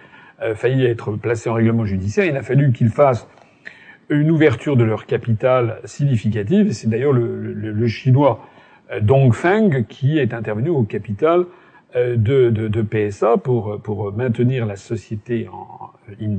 euh, 0.41 0.55
failli 0.55 0.85
être 0.85 1.11
placé 1.13 1.49
en 1.49 1.53
règlement 1.53 1.85
judiciaire. 1.85 2.25
Il 2.25 2.37
a 2.37 2.43
fallu 2.43 2.71
qu'ils 2.71 2.89
fassent 2.89 3.27
une 4.09 4.31
ouverture 4.31 4.77
de 4.77 4.83
leur 4.83 5.05
capital 5.05 5.79
significative, 5.85 6.71
c'est 6.71 6.89
d'ailleurs 6.89 7.13
le, 7.13 7.53
le, 7.53 7.71
le, 7.71 7.87
chinois 7.87 8.45
euh, 8.91 8.99
Dongfeng 8.99 9.85
qui 9.87 10.17
est 10.17 10.33
intervenu 10.33 10.69
au 10.69 10.83
capital 10.83 11.45
euh, 11.95 12.15
de, 12.15 12.49
de, 12.49 12.67
de, 12.67 12.81
PSA 12.81 13.37
pour, 13.37 13.81
pour 13.81 14.13
maintenir 14.13 14.65
la 14.65 14.75
société 14.75 15.47
en 15.49 15.91
in. 16.21 16.37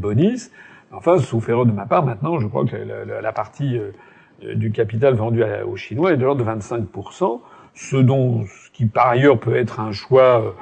Enfin, 0.92 1.18
sauf 1.18 1.48
erreur 1.48 1.64
de 1.64 1.72
ma 1.72 1.86
part, 1.86 2.04
maintenant, 2.04 2.38
je 2.38 2.46
crois 2.46 2.66
que 2.66 2.76
la, 2.76 3.32
partie 3.32 3.78
euh, 3.78 4.54
du 4.54 4.70
capital 4.72 5.14
vendu 5.14 5.42
aux 5.66 5.76
Chinois 5.76 6.12
est 6.12 6.16
de 6.18 6.24
l'ordre 6.24 6.44
de 6.44 6.50
25%, 6.50 7.40
ce 7.74 7.96
dont, 7.96 8.44
ce 8.44 8.70
qui 8.72 8.86
par 8.86 9.08
ailleurs 9.08 9.40
peut 9.40 9.56
être 9.56 9.80
un 9.80 9.92
choix, 9.92 10.54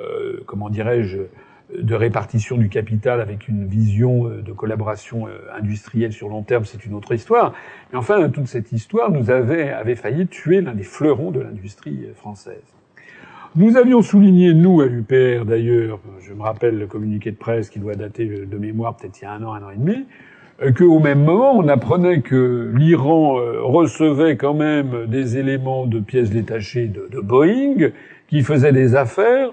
euh, 0.00 0.40
comment 0.46 0.70
dirais-je, 0.70 1.18
de 1.76 1.94
répartition 1.94 2.56
du 2.56 2.68
capital 2.68 3.20
avec 3.20 3.48
une 3.48 3.66
vision 3.66 4.28
euh, 4.28 4.42
de 4.42 4.52
collaboration 4.52 5.28
industrielle 5.56 6.12
sur 6.12 6.28
long 6.28 6.42
terme, 6.42 6.64
c'est 6.64 6.84
une 6.84 6.94
autre 6.94 7.14
histoire. 7.14 7.52
Mais 7.92 7.98
enfin, 7.98 8.28
toute 8.28 8.48
cette 8.48 8.72
histoire 8.72 9.12
nous 9.12 9.30
avait, 9.30 9.70
avait 9.70 9.96
failli 9.96 10.26
tuer 10.26 10.60
l'un 10.62 10.74
des 10.74 10.82
fleurons 10.82 11.30
de 11.30 11.40
l'industrie 11.40 12.08
française. 12.16 12.76
Nous 13.58 13.78
avions 13.78 14.02
souligné, 14.02 14.52
nous, 14.52 14.82
à 14.82 14.86
l'UPR 14.86 15.46
d'ailleurs, 15.46 15.98
je 16.20 16.34
me 16.34 16.42
rappelle 16.42 16.78
le 16.78 16.86
communiqué 16.86 17.30
de 17.30 17.36
presse 17.36 17.70
qui 17.70 17.78
doit 17.78 17.94
dater 17.94 18.26
de 18.26 18.58
mémoire 18.58 18.94
peut-être 18.94 19.18
il 19.22 19.24
y 19.24 19.26
a 19.26 19.32
un 19.32 19.42
an, 19.42 19.54
un 19.54 19.62
an 19.62 19.70
et 19.70 19.78
demi, 19.78 20.04
euh, 20.60 20.72
qu'au 20.72 20.98
même 20.98 21.24
moment, 21.24 21.56
on 21.56 21.66
apprenait 21.66 22.20
que 22.20 22.70
l'Iran 22.76 23.38
euh, 23.38 23.62
recevait 23.62 24.36
quand 24.36 24.52
même 24.52 25.06
des 25.06 25.38
éléments 25.38 25.86
de 25.86 26.00
pièces 26.00 26.28
détachées 26.28 26.88
de, 26.88 27.18
Boeing, 27.18 27.92
qui 28.28 28.42
faisaient 28.42 28.72
des 28.72 28.94
affaires, 28.94 29.52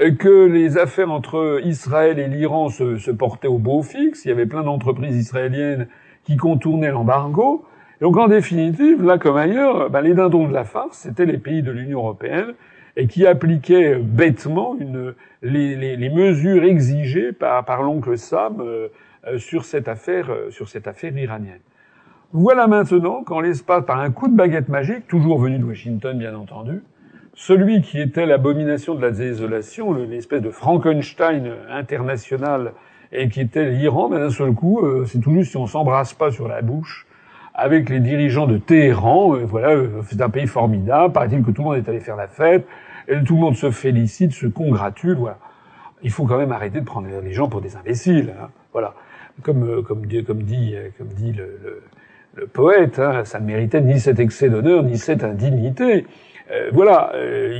euh, 0.00 0.12
que 0.12 0.46
les 0.46 0.78
affaires 0.78 1.12
entre 1.12 1.60
Israël 1.62 2.18
et 2.18 2.28
l'Iran 2.28 2.70
se, 2.70 2.96
se, 2.96 3.10
portaient 3.10 3.48
au 3.48 3.58
beau 3.58 3.82
fixe, 3.82 4.24
il 4.24 4.28
y 4.28 4.32
avait 4.32 4.46
plein 4.46 4.62
d'entreprises 4.62 5.14
israéliennes 5.14 5.88
qui 6.24 6.38
contournaient 6.38 6.90
l'embargo, 6.90 7.66
donc 8.00 8.16
en 8.16 8.28
définitive, 8.28 9.02
là 9.02 9.18
comme 9.18 9.36
ailleurs, 9.36 9.90
ben, 9.90 10.00
les 10.00 10.14
dindons 10.14 10.48
de 10.48 10.54
la 10.54 10.64
farce, 10.64 11.00
c'était 11.00 11.26
les 11.26 11.36
pays 11.36 11.60
de 11.60 11.70
l'Union 11.70 11.98
européenne, 11.98 12.54
et 12.96 13.06
qui 13.06 13.26
appliquait 13.26 13.96
bêtement 13.96 14.76
une, 14.80 15.14
les, 15.42 15.76
les, 15.76 15.96
les, 15.96 16.08
mesures 16.08 16.64
exigées 16.64 17.32
par, 17.32 17.64
par 17.64 17.82
l'oncle 17.82 18.16
Sam 18.16 18.60
euh, 18.60 18.88
euh, 19.26 19.38
sur 19.38 19.64
cette 19.64 19.86
affaire, 19.86 20.30
euh, 20.30 20.50
sur 20.50 20.68
cette 20.68 20.88
affaire 20.88 21.16
iranienne. 21.16 21.60
Voilà 22.32 22.66
maintenant 22.66 23.22
qu'en 23.22 23.40
l'espace, 23.40 23.84
par 23.84 24.00
un 24.00 24.10
coup 24.10 24.28
de 24.28 24.34
baguette 24.34 24.68
magique, 24.68 25.06
toujours 25.06 25.38
venu 25.38 25.58
de 25.58 25.64
Washington 25.64 26.18
bien 26.18 26.34
entendu, 26.34 26.82
celui 27.34 27.82
qui 27.82 28.00
était 28.00 28.24
l'abomination 28.24 28.94
de 28.94 29.02
la 29.02 29.10
désolation, 29.10 29.92
l'espèce 29.92 30.40
de 30.40 30.50
Frankenstein 30.50 31.52
international, 31.70 32.72
et 33.12 33.28
qui 33.28 33.40
était 33.40 33.70
l'Iran, 33.70 34.08
ben 34.08 34.18
d'un 34.18 34.30
seul 34.30 34.52
coup, 34.52 34.82
c'est 35.06 35.20
tout 35.20 35.32
juste 35.32 35.50
si 35.50 35.56
on 35.56 35.66
s'embrasse 35.66 36.14
pas 36.14 36.30
sur 36.32 36.48
la 36.48 36.62
bouche, 36.62 37.06
avec 37.54 37.88
les 37.88 38.00
dirigeants 38.00 38.46
de 38.46 38.58
Téhéran, 38.58 39.36
voilà, 39.44 39.82
c'est 40.08 40.20
un 40.20 40.30
pays 40.30 40.46
formidable, 40.46 41.12
paraît-il 41.12 41.42
que 41.42 41.50
tout 41.50 41.62
le 41.62 41.68
monde 41.68 41.76
est 41.76 41.88
allé 41.88 42.00
faire 42.00 42.16
la 42.16 42.26
fête, 42.26 42.66
tout 43.24 43.34
le 43.34 43.40
monde 43.40 43.56
se 43.56 43.70
félicite, 43.70 44.32
se 44.32 44.46
congratule. 44.46 45.16
Voilà. 45.16 45.38
Il 46.02 46.10
faut 46.10 46.24
quand 46.26 46.38
même 46.38 46.52
arrêter 46.52 46.80
de 46.80 46.84
prendre 46.84 47.08
les 47.22 47.32
gens 47.32 47.48
pour 47.48 47.60
des 47.60 47.76
imbéciles. 47.76 48.34
Hein. 48.40 48.48
Voilà. 48.72 48.94
Comme, 49.42 49.64
euh, 49.64 49.78
euh, 49.78 49.82
comme 49.82 50.42
dit 50.42 51.32
le, 51.32 51.82
poète, 52.52 52.98
hein, 52.98 53.24
ça 53.24 53.40
ne 53.40 53.46
méritait 53.46 53.80
ni 53.80 53.98
cet 53.98 54.20
excès 54.20 54.48
d'honneur, 54.50 54.82
ni 54.82 54.98
cette 54.98 55.24
indignité. 55.24 56.06
Euh, 56.50 56.70
voilà, 56.72 57.12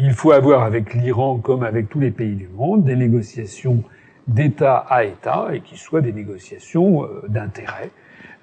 il 0.02 0.12
faut 0.12 0.32
avoir 0.32 0.62
avec 0.62 0.94
l'Iran, 0.94 1.38
comme 1.38 1.62
avec 1.62 1.88
tous 1.88 1.98
les 1.98 2.10
pays 2.10 2.36
du 2.36 2.48
monde, 2.48 2.84
des 2.84 2.94
négociations 2.94 3.82
d'État 4.26 4.78
à 4.88 5.04
État 5.04 5.48
et 5.52 5.60
qui 5.60 5.76
soient 5.76 6.00
des 6.00 6.12
négociations 6.12 7.04
euh, 7.04 7.22
d'intérêt. 7.28 7.90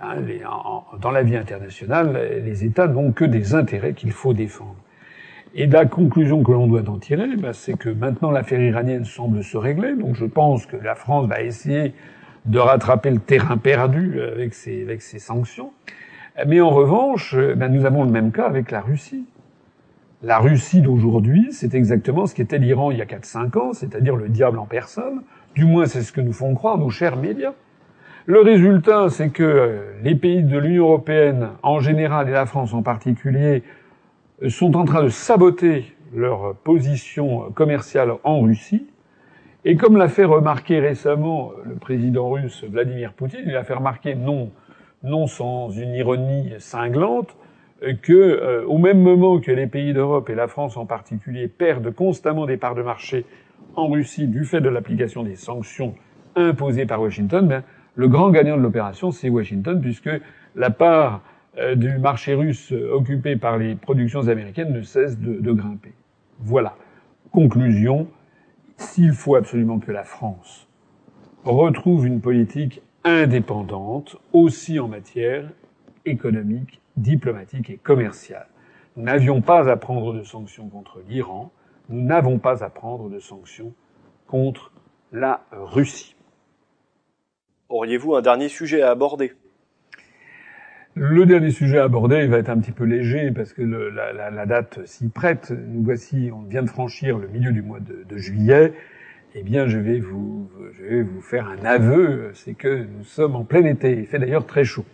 Hein, 0.01 0.17
dans 0.99 1.11
la 1.11 1.23
vie 1.23 1.37
internationale, 1.37 2.41
les 2.43 2.65
États 2.65 2.87
n'ont 2.87 3.11
que 3.11 3.23
des 3.23 3.55
intérêts 3.55 3.93
qu'il 3.93 4.11
faut 4.11 4.33
défendre. 4.33 4.75
Et 5.55 5.67
la 5.67 5.85
conclusion 5.85 6.41
que 6.41 6.51
l'on 6.51 6.65
doit 6.65 6.89
en 6.89 6.97
tirer, 6.97 7.35
bah, 7.37 7.53
c'est 7.53 7.77
que 7.77 7.89
maintenant 7.89 8.31
l'affaire 8.31 8.59
iranienne 8.59 9.05
semble 9.05 9.43
se 9.43 9.55
régler. 9.55 9.95
Donc 9.95 10.15
je 10.15 10.25
pense 10.25 10.65
que 10.65 10.77
la 10.77 10.95
France 10.95 11.27
va 11.27 11.41
essayer 11.41 11.93
de 12.45 12.57
rattraper 12.57 13.11
le 13.11 13.19
terrain 13.19 13.57
perdu 13.57 14.19
avec 14.19 14.55
ses, 14.55 14.81
avec 14.81 15.03
ses 15.03 15.19
sanctions. 15.19 15.71
Mais 16.47 16.59
en 16.59 16.71
revanche, 16.71 17.35
bah, 17.55 17.69
nous 17.69 17.85
avons 17.85 18.03
le 18.03 18.09
même 18.09 18.31
cas 18.31 18.47
avec 18.47 18.71
la 18.71 18.81
Russie. 18.81 19.25
La 20.23 20.39
Russie 20.39 20.81
d'aujourd'hui, 20.81 21.49
c'est 21.51 21.75
exactement 21.75 22.25
ce 22.25 22.33
qu'était 22.33 22.57
l'Iran 22.57 22.89
il 22.89 22.97
y 22.97 23.01
a 23.01 23.05
4-5 23.05 23.57
ans, 23.59 23.73
c'est-à-dire 23.73 24.15
le 24.15 24.29
diable 24.29 24.57
en 24.57 24.65
personne. 24.65 25.21
Du 25.53 25.65
moins, 25.65 25.85
c'est 25.85 26.01
ce 26.01 26.11
que 26.11 26.21
nous 26.21 26.33
font 26.33 26.55
croire 26.55 26.79
nos 26.79 26.89
chers 26.89 27.15
médias. 27.15 27.53
Le 28.25 28.39
résultat, 28.39 29.09
c'est 29.09 29.29
que 29.29 29.81
les 30.01 30.15
pays 30.15 30.41
de 30.41 30.57
l'Union 30.57 30.85
européenne 30.85 31.49
en 31.61 31.79
général 31.79 32.29
et 32.29 32.31
la 32.31 32.45
France 32.45 32.73
en 32.73 32.81
particulier 32.81 33.63
sont 34.49 34.75
en 34.75 34.85
train 34.85 35.03
de 35.03 35.09
saboter 35.09 35.95
leur 36.13 36.55
position 36.55 37.51
commerciale 37.51 38.13
en 38.23 38.41
Russie. 38.41 38.87
Et 39.65 39.77
comme 39.77 39.97
l'a 39.97 40.09
fait 40.09 40.25
remarquer 40.25 40.79
récemment 40.79 41.51
le 41.63 41.75
président 41.75 42.29
russe 42.29 42.63
Vladimir 42.65 43.13
Poutine, 43.13 43.43
il 43.45 43.55
a 43.55 43.63
fait 43.63 43.73
remarquer, 43.73 44.15
non, 44.15 44.51
non 45.03 45.27
sans 45.27 45.69
une 45.69 45.93
ironie 45.93 46.51
cinglante, 46.59 47.35
que 48.01 48.13
euh, 48.13 48.65
au 48.67 48.77
même 48.77 49.01
moment 49.01 49.39
que 49.39 49.51
les 49.51 49.67
pays 49.67 49.93
d'Europe 49.93 50.29
et 50.29 50.35
la 50.35 50.47
France 50.47 50.77
en 50.77 50.85
particulier 50.85 51.47
perdent 51.47 51.93
constamment 51.93 52.45
des 52.45 52.57
parts 52.57 52.75
de 52.75 52.81
marché 52.81 53.25
en 53.75 53.87
Russie 53.87 54.27
du 54.27 54.45
fait 54.45 54.61
de 54.61 54.69
l'application 54.69 55.23
des 55.23 55.35
sanctions 55.35 55.95
imposées 56.35 56.85
par 56.85 57.01
Washington, 57.01 57.47
ben, 57.47 57.63
le 57.95 58.07
grand 58.07 58.31
gagnant 58.31 58.57
de 58.57 58.61
l'opération, 58.61 59.11
c'est 59.11 59.29
Washington, 59.29 59.79
puisque 59.79 60.09
la 60.55 60.69
part 60.69 61.21
du 61.75 61.97
marché 61.99 62.33
russe 62.33 62.71
occupé 62.71 63.35
par 63.35 63.57
les 63.57 63.75
productions 63.75 64.27
américaines 64.27 64.73
ne 64.73 64.81
cesse 64.81 65.19
de, 65.19 65.39
de 65.39 65.51
grimper. 65.51 65.93
Voilà. 66.39 66.75
Conclusion, 67.31 68.07
s'il 68.77 69.13
faut 69.13 69.35
absolument 69.35 69.79
que 69.79 69.91
la 69.91 70.03
France 70.03 70.67
retrouve 71.43 72.07
une 72.07 72.21
politique 72.21 72.81
indépendante, 73.03 74.17
aussi 74.31 74.79
en 74.79 74.87
matière 74.87 75.49
économique, 76.05 76.81
diplomatique 76.97 77.69
et 77.69 77.77
commerciale. 77.77 78.47
Nous 78.95 79.03
n'avions 79.03 79.41
pas 79.41 79.69
à 79.69 79.77
prendre 79.77 80.13
de 80.13 80.23
sanctions 80.23 80.69
contre 80.69 81.01
l'Iran, 81.07 81.51
nous 81.89 82.01
n'avons 82.01 82.39
pas 82.39 82.63
à 82.63 82.69
prendre 82.69 83.09
de 83.09 83.19
sanctions 83.19 83.73
contre 84.27 84.71
la 85.11 85.45
Russie. 85.51 86.15
Auriez-vous 87.69 88.15
un 88.15 88.21
dernier 88.21 88.49
sujet 88.49 88.81
à 88.81 88.91
aborder? 88.91 89.33
Le 90.95 91.25
dernier 91.25 91.49
sujet 91.49 91.79
à 91.79 91.85
aborder 91.85 92.27
va 92.27 92.37
être 92.37 92.49
un 92.49 92.59
petit 92.59 92.71
peu 92.71 92.83
léger 92.83 93.31
parce 93.31 93.53
que 93.53 93.61
la, 93.61 94.45
date 94.45 94.79
s'y 94.85 95.09
prête. 95.09 95.51
Nous 95.51 95.83
voici, 95.83 96.29
on 96.31 96.43
vient 96.43 96.61
de 96.61 96.69
franchir 96.69 97.17
le 97.17 97.27
milieu 97.27 97.51
du 97.51 97.61
mois 97.61 97.79
de, 97.79 98.17
juillet. 98.17 98.73
Eh 99.35 99.41
bien, 99.41 99.67
je 99.67 99.79
vais 99.79 99.99
vous, 99.99 100.49
je 100.77 100.83
vais 100.83 101.01
vous 101.01 101.21
faire 101.21 101.47
un 101.47 101.65
aveu, 101.65 102.29
c'est 102.35 102.53
que 102.53 102.85
nous 102.85 103.03
sommes 103.03 103.35
en 103.35 103.43
plein 103.43 103.65
été. 103.65 103.97
Il 103.97 104.05
fait 104.05 104.19
d'ailleurs 104.19 104.45
très 104.45 104.63
chaud. 104.63 104.85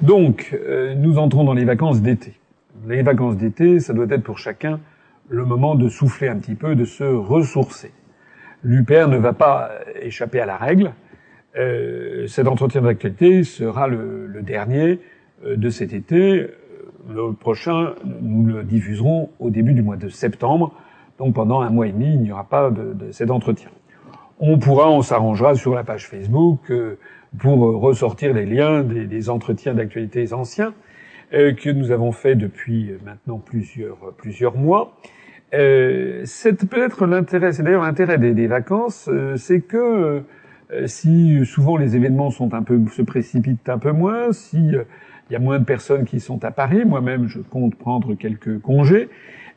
Donc, 0.00 0.54
euh, 0.54 0.94
nous 0.94 1.18
entrons 1.18 1.42
dans 1.42 1.54
les 1.54 1.64
vacances 1.64 2.00
d'été. 2.00 2.34
Les 2.86 3.02
vacances 3.02 3.36
d'été, 3.36 3.80
ça 3.80 3.92
doit 3.92 4.06
être 4.08 4.22
pour 4.22 4.38
chacun 4.38 4.78
le 5.28 5.44
moment 5.44 5.74
de 5.74 5.88
souffler 5.88 6.28
un 6.28 6.36
petit 6.36 6.54
peu, 6.54 6.76
de 6.76 6.84
se 6.84 7.02
ressourcer. 7.02 7.90
L'UPR 8.62 9.08
ne 9.08 9.16
va 9.16 9.32
pas 9.32 9.72
échapper 10.00 10.40
à 10.40 10.46
la 10.46 10.56
règle. 10.56 10.92
Euh, 11.56 12.26
cet 12.26 12.46
entretien 12.46 12.82
d'actualité 12.82 13.42
sera 13.42 13.88
le, 13.88 14.28
dernier 14.42 15.00
de 15.44 15.70
cet 15.70 15.92
été. 15.92 16.46
Euh, 17.10 17.28
le 17.28 17.32
prochain, 17.32 17.94
nous 18.20 18.46
le 18.46 18.64
diffuserons 18.64 19.30
au 19.38 19.50
début 19.50 19.74
du 19.74 19.82
mois 19.82 19.96
de 19.96 20.08
septembre. 20.08 20.72
Donc 21.18 21.34
pendant 21.34 21.60
un 21.60 21.70
mois 21.70 21.86
et 21.86 21.92
demi, 21.92 22.12
il 22.14 22.20
n'y 22.20 22.32
aura 22.32 22.44
pas 22.44 22.70
de, 22.70 22.92
de, 22.92 23.12
cet 23.12 23.30
entretien. 23.30 23.70
On 24.38 24.58
pourra, 24.58 24.90
on 24.90 25.02
s'arrangera 25.02 25.54
sur 25.54 25.74
la 25.74 25.84
page 25.84 26.08
Facebook 26.08 26.70
euh, 26.70 26.98
pour 27.38 27.58
ressortir 27.58 28.34
les 28.34 28.46
liens 28.46 28.82
des, 28.82 29.06
des 29.06 29.30
entretiens 29.30 29.74
d'actualité 29.74 30.32
anciens 30.32 30.74
que 31.32 31.70
nous 31.70 31.90
avons 31.90 32.12
fait 32.12 32.36
depuis 32.36 32.92
maintenant 33.04 33.38
plusieurs 33.38 34.12
plusieurs 34.16 34.56
mois. 34.56 34.96
Euh, 35.54 36.22
c'est 36.24 36.52
peut-être 36.52 37.04
l'intérêt, 37.04 37.50
c'est 37.50 37.64
d'ailleurs 37.64 37.82
l'intérêt 37.82 38.16
des, 38.16 38.32
des, 38.32 38.46
vacances, 38.46 39.10
c'est 39.34 39.60
que 39.60 40.22
si 40.86 41.44
souvent 41.44 41.76
les 41.76 41.96
événements 41.96 42.30
sont 42.30 42.54
un 42.54 42.62
peu 42.62 42.80
se 42.92 43.02
précipitent 43.02 43.68
un 43.68 43.78
peu 43.78 43.90
moins, 43.90 44.30
si 44.30 44.70
il 45.28 45.32
y 45.32 45.36
a 45.36 45.38
moins 45.38 45.58
de 45.58 45.64
personnes 45.64 46.04
qui 46.04 46.20
sont 46.20 46.44
à 46.44 46.50
Paris. 46.50 46.84
Moi-même, 46.84 47.28
je 47.28 47.40
compte 47.40 47.74
prendre 47.74 48.14
quelques 48.14 48.60
congés. 48.60 49.08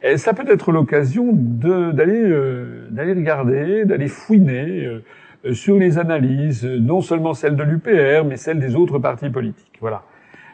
Et 0.01 0.17
ça 0.17 0.33
peut 0.33 0.49
être 0.49 0.71
l'occasion 0.71 1.31
d'aller 1.33 2.21
euh, 2.21 2.89
regarder, 2.97 3.85
d'aller 3.85 4.07
fouiner 4.07 4.85
euh, 4.85 5.53
sur 5.53 5.77
les 5.77 5.97
analyses, 5.97 6.65
non 6.65 7.01
seulement 7.01 7.33
celles 7.33 7.55
de 7.55 7.63
l'UPR, 7.63 8.25
mais 8.25 8.37
celles 8.37 8.59
des 8.59 8.75
autres 8.75 8.99
partis 8.99 9.29
politiques. 9.29 9.77
Voilà. 9.81 10.03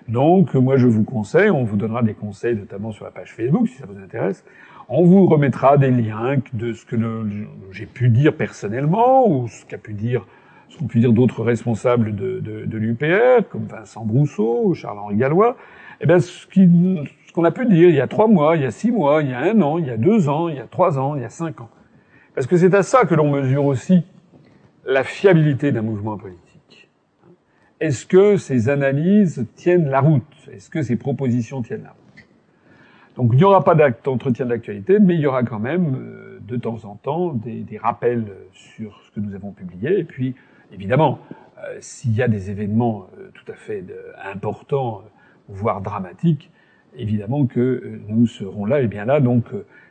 Donc, 0.08 0.54
moi, 0.54 0.78
je 0.78 0.88
vous 0.88 1.04
conseille, 1.04 1.50
on 1.50 1.64
vous 1.64 1.78
donnera 1.78 2.04
des 2.04 2.14
conseils, 2.14 2.56
notamment 2.56 2.92
sur 2.92 3.06
la 3.06 3.12
page 3.12 3.34
Facebook, 3.34 3.68
si 3.68 3.78
ça 3.78 3.86
vous 3.88 4.00
intéresse. 4.00 4.44
On 4.88 5.04
vous 5.04 5.26
remettra 5.26 5.78
des 5.78 5.90
liens 5.90 6.38
de 6.54 6.74
ce 6.74 6.86
que 6.86 6.96
j'ai 7.72 7.88
pu 7.88 8.10
dire 8.10 8.36
personnellement, 8.36 9.28
ou 9.28 9.48
ce 9.48 9.66
qu'a 9.66 9.80
pu 9.80 9.94
dire 9.94 10.26
ce 10.70 10.78
qu'on 10.78 10.88
peut 10.88 11.00
dire 11.00 11.14
d'autres 11.14 11.44
responsables 11.44 12.16
de, 12.16 12.40
de, 12.40 12.66
de 12.66 12.78
l'UPR, 12.78 13.48
comme 13.50 13.66
Vincent 13.66 14.06
Brousseau, 14.06 14.74
Charles-Henri 14.74 15.16
Gallois, 15.16 15.58
eh 16.02 16.06
bien, 16.06 16.20
ce 16.20 16.46
qu'on 17.34 17.44
a 17.44 17.52
pu 17.52 17.66
dire 17.66 17.90
il 17.90 17.96
y 17.96 18.02
a 18.02 18.08
trois 18.08 18.28
mois, 18.28 18.56
il 18.56 18.64
y 18.64 18.66
a 18.66 18.72
six 18.72 18.92
mois, 18.92 19.22
il 19.22 19.30
y 19.30 19.34
a 19.34 19.40
un 19.40 19.62
an, 19.62 19.78
il 19.78 19.88
y 19.88 19.90
a 19.90 19.98
deux 19.98 20.30
ans, 20.30 20.50
il 20.50 20.56
y 20.56 20.60
a 20.60 20.68
trois 20.68 21.00
ans, 21.00 21.16
il 21.16 21.22
y 21.22 21.26
a 21.26 21.30
cinq 21.30 21.62
ans. 21.62 21.70
Parce 22.34 22.48
que 22.48 22.58
c'est 22.58 22.74
à 22.74 22.84
ça 22.84 23.06
que 23.06 23.16
l'on 23.16 23.32
mesure 23.32 23.66
aussi 23.66 24.04
la 24.86 25.04
fiabilité 25.04 25.72
d'un 25.72 25.82
mouvement 25.82 26.18
politique. 26.18 26.90
Est-ce 27.80 28.06
que 28.06 28.38
ces 28.38 28.70
analyses 28.70 29.46
tiennent 29.56 29.90
la 29.90 30.02
route? 30.02 30.24
Est-ce 30.52 30.70
que 30.70 30.82
ces 30.82 30.96
propositions 30.96 31.62
tiennent 31.62 31.84
la 31.84 31.90
route? 31.90 32.00
Donc 33.16 33.32
il 33.34 33.38
n'y 33.38 33.44
aura 33.44 33.64
pas 33.64 33.76
d'entretien 33.76 34.46
d'actualité, 34.46 35.00
mais 35.00 35.16
il 35.16 35.22
y 35.22 35.28
aura 35.28 35.44
quand 35.44 35.60
même 35.60 35.96
euh, 35.96 36.40
de 36.42 36.58
temps 36.58 36.84
en 36.84 36.96
temps 36.96 37.34
des, 37.34 37.62
des, 37.62 37.78
rappels 37.78 38.26
sur 38.52 39.02
ce 39.06 39.12
que 39.12 39.20
nous 39.22 39.34
avons 39.34 39.52
publié, 39.52 40.00
et 40.00 40.04
puis 40.04 40.36
Évidemment, 40.76 41.20
euh, 41.58 41.78
s'il 41.80 42.14
y 42.14 42.22
a 42.22 42.28
des 42.28 42.52
événements 42.52 43.08
euh, 43.18 43.30
tout 43.34 43.50
à 43.50 43.56
fait 43.56 43.82
euh, 43.90 44.12
importants, 44.30 45.04
voire 45.48 45.80
dramatiques, 45.80 46.52
évidemment 46.98 47.46
que 47.46 48.02
nous 48.10 48.28
serons 48.28 48.66
là 48.66 48.82
et 48.82 48.88
bien 48.88 49.06
là. 49.06 49.22
Donc, 49.22 49.46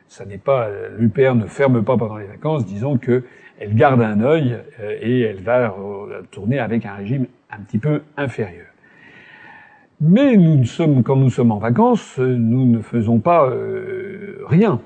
ça 0.07 0.25
n'est 0.25 0.37
pas 0.37 0.69
l'UPR 0.97 1.33
ne 1.33 1.47
ferme 1.47 1.83
pas 1.83 1.97
pendant 1.97 2.17
les 2.17 2.27
vacances. 2.27 2.65
Disons 2.65 2.97
que 2.97 3.23
elle 3.59 3.73
garde 3.73 4.01
un 4.01 4.21
œil 4.21 4.57
et 5.01 5.21
elle 5.21 5.41
va 5.41 5.73
tourner 6.31 6.59
avec 6.59 6.85
un 6.85 6.95
régime 6.95 7.27
un 7.49 7.59
petit 7.59 7.77
peu 7.77 8.01
inférieur. 8.17 8.65
Mais 10.01 10.35
nous 10.35 10.65
sommes, 10.65 11.03
quand 11.03 11.15
nous 11.15 11.29
sommes 11.29 11.51
en 11.51 11.59
vacances, 11.59 12.17
nous 12.17 12.65
ne 12.65 12.81
faisons 12.81 13.19
pas 13.19 13.49
rien. 14.47 14.81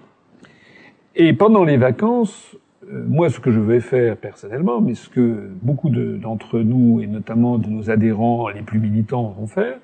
Et 1.15 1.33
pendant 1.33 1.63
les 1.63 1.77
vacances, 1.77 2.55
euh, 2.55 2.68
moi, 2.91 3.29
ce 3.29 3.39
que 3.39 3.51
je 3.51 3.59
vais 3.59 3.81
faire 3.81 4.17
personnellement, 4.17 4.81
mais 4.81 4.95
ce 4.95 5.09
que 5.09 5.49
beaucoup 5.61 5.89
d'entre 5.89 6.59
nous, 6.59 7.01
et 7.01 7.07
notamment 7.07 7.57
de 7.57 7.69
nos 7.69 7.89
adhérents 7.89 8.49
les 8.49 8.61
plus 8.61 8.79
militants, 8.79 9.35
vont 9.37 9.47
faire, 9.47 9.77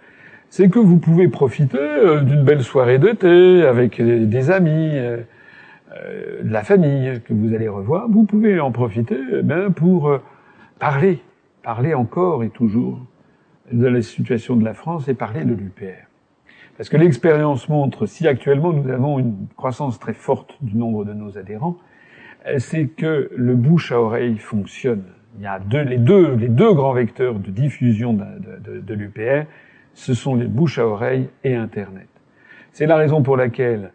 c'est 0.49 0.69
que 0.69 0.79
vous 0.79 0.97
pouvez 0.97 1.27
profiter 1.27 1.77
euh, 1.77 2.21
d'une 2.21 2.43
belle 2.43 2.63
soirée 2.63 2.97
d'été 2.97 3.65
avec 3.65 4.01
des 4.01 4.51
amis, 4.51 4.91
euh, 4.93 5.17
de 6.43 6.51
la 6.51 6.63
famille 6.63 7.21
que 7.25 7.33
vous 7.33 7.53
allez 7.53 7.67
revoir. 7.67 8.09
Vous 8.09 8.23
pouvez 8.23 8.59
en 8.59 8.71
profiter 8.71 9.17
eh 9.31 9.71
pour 9.73 10.19
parler, 10.79 11.21
parler 11.63 11.93
encore 11.93 12.43
et 12.43 12.49
toujours 12.49 12.99
de 13.71 13.87
la 13.87 14.01
situation 14.01 14.55
de 14.55 14.65
la 14.65 14.73
France 14.73 15.07
et 15.07 15.13
parler 15.13 15.45
de 15.45 15.53
l'UPR. 15.53 16.07
Parce 16.77 16.89
que 16.89 16.97
l'expérience 16.97 17.69
montre, 17.69 18.05
si 18.05 18.27
actuellement 18.27 18.73
nous 18.73 18.89
avons 18.89 19.19
une 19.19 19.47
croissance 19.55 19.99
très 19.99 20.13
forte 20.13 20.57
du 20.61 20.75
nombre 20.75 21.05
de 21.05 21.13
nos 21.13 21.37
adhérents, 21.37 21.77
c'est 22.57 22.87
que 22.87 23.29
le 23.35 23.55
bouche 23.55 23.91
à 23.91 23.99
oreille 23.99 24.37
fonctionne. 24.37 25.03
Il 25.37 25.43
y 25.43 25.47
a 25.47 25.59
deux, 25.59 25.81
les 25.81 25.97
deux, 25.97 26.35
les 26.35 26.47
deux 26.47 26.73
grands 26.73 26.93
vecteurs 26.93 27.35
de 27.35 27.51
diffusion 27.51 28.13
de, 28.13 28.93
l'UPR, 28.93 29.45
ce 29.93 30.13
sont 30.13 30.35
les 30.35 30.47
bouches 30.47 30.79
à 30.79 30.87
oreille 30.87 31.29
et 31.43 31.55
Internet. 31.55 32.07
C'est 32.71 32.85
la 32.85 32.95
raison 32.95 33.21
pour 33.21 33.35
laquelle 33.35 33.91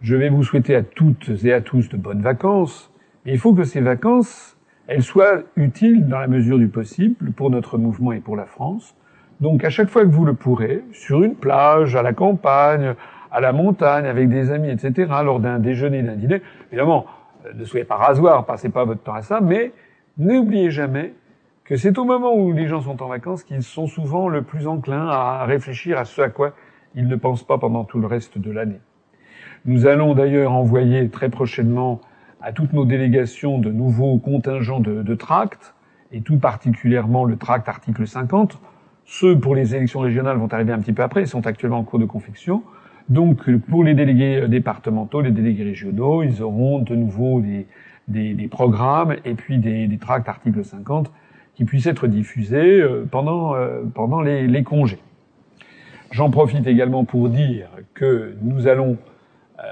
je 0.00 0.16
vais 0.16 0.28
vous 0.28 0.42
souhaiter 0.42 0.74
à 0.74 0.82
toutes 0.82 1.30
et 1.44 1.52
à 1.52 1.60
tous 1.60 1.88
de 1.88 1.96
bonnes 1.96 2.22
vacances, 2.22 2.92
mais 3.24 3.32
il 3.32 3.38
faut 3.38 3.54
que 3.54 3.64
ces 3.64 3.80
vacances, 3.80 4.56
elles 4.86 5.02
soient 5.02 5.42
utiles 5.56 6.08
dans 6.08 6.18
la 6.18 6.26
mesure 6.26 6.58
du 6.58 6.68
possible 6.68 7.32
pour 7.32 7.50
notre 7.50 7.78
mouvement 7.78 8.12
et 8.12 8.20
pour 8.20 8.36
la 8.36 8.46
France. 8.46 8.96
Donc 9.40 9.64
à 9.64 9.70
chaque 9.70 9.88
fois 9.88 10.02
que 10.02 10.10
vous 10.10 10.24
le 10.24 10.34
pourrez, 10.34 10.82
sur 10.92 11.22
une 11.22 11.34
plage, 11.34 11.96
à 11.96 12.02
la 12.02 12.12
campagne, 12.12 12.94
à 13.30 13.40
la 13.40 13.52
montagne, 13.52 14.06
avec 14.06 14.28
des 14.28 14.50
amis, 14.50 14.70
etc., 14.70 15.10
lors 15.24 15.40
d'un 15.40 15.58
déjeuner, 15.58 16.02
d'un 16.02 16.16
dîner, 16.16 16.42
évidemment, 16.70 17.06
euh, 17.06 17.21
ne 17.54 17.64
soyez 17.64 17.84
pas 17.84 17.96
rasoir, 17.96 18.44
passez 18.46 18.68
pas 18.68 18.84
votre 18.84 19.02
temps 19.02 19.14
à 19.14 19.22
ça, 19.22 19.40
mais 19.40 19.72
n'oubliez 20.18 20.70
jamais 20.70 21.14
que 21.64 21.76
c'est 21.76 21.98
au 21.98 22.04
moment 22.04 22.34
où 22.34 22.52
les 22.52 22.66
gens 22.66 22.82
sont 22.82 23.02
en 23.02 23.08
vacances 23.08 23.44
qu'ils 23.44 23.62
sont 23.62 23.86
souvent 23.86 24.28
le 24.28 24.42
plus 24.42 24.66
enclins 24.66 25.08
à 25.08 25.44
réfléchir 25.44 25.98
à 25.98 26.04
ce 26.04 26.20
à 26.20 26.28
quoi 26.28 26.52
ils 26.94 27.06
ne 27.06 27.16
pensent 27.16 27.44
pas 27.44 27.58
pendant 27.58 27.84
tout 27.84 28.00
le 28.00 28.06
reste 28.06 28.38
de 28.38 28.50
l'année. 28.50 28.80
Nous 29.64 29.86
allons 29.86 30.14
d'ailleurs 30.14 30.52
envoyer 30.52 31.08
très 31.08 31.28
prochainement 31.28 32.00
à 32.40 32.52
toutes 32.52 32.72
nos 32.72 32.84
délégations 32.84 33.58
de 33.58 33.70
nouveaux 33.70 34.18
contingents 34.18 34.80
de, 34.80 35.02
de 35.02 35.14
tracts, 35.14 35.74
et 36.12 36.20
tout 36.20 36.38
particulièrement 36.38 37.24
le 37.24 37.36
tract 37.36 37.68
article 37.68 38.06
50. 38.06 38.60
Ceux 39.04 39.38
pour 39.38 39.54
les 39.54 39.74
élections 39.74 40.00
régionales 40.00 40.36
vont 40.36 40.48
arriver 40.48 40.72
un 40.72 40.80
petit 40.80 40.92
peu 40.92 41.02
après, 41.02 41.22
ils 41.22 41.28
sont 41.28 41.46
actuellement 41.46 41.78
en 41.78 41.84
cours 41.84 41.98
de 41.98 42.04
confection. 42.04 42.62
Donc, 43.08 43.50
pour 43.68 43.84
les 43.84 43.94
délégués 43.94 44.46
départementaux, 44.48 45.20
les 45.20 45.30
délégués 45.30 45.64
régionaux, 45.64 46.22
ils 46.22 46.42
auront 46.42 46.78
de 46.78 46.94
nouveau 46.94 47.40
des, 47.40 47.66
des, 48.34 48.48
programmes 48.48 49.16
et 49.24 49.34
puis 49.34 49.58
des, 49.58 49.98
tracts 50.00 50.28
article 50.28 50.64
50 50.64 51.10
qui 51.54 51.64
puissent 51.64 51.86
être 51.86 52.06
diffusés 52.06 52.80
euh, 52.80 53.06
pendant, 53.10 53.54
euh, 53.54 53.82
pendant 53.94 54.20
les, 54.20 54.46
les 54.46 54.62
congés. 54.62 55.00
J'en 56.10 56.30
profite 56.30 56.66
également 56.66 57.04
pour 57.04 57.28
dire 57.28 57.68
que 57.94 58.34
nous 58.42 58.68
allons 58.68 58.96
euh, 59.58 59.62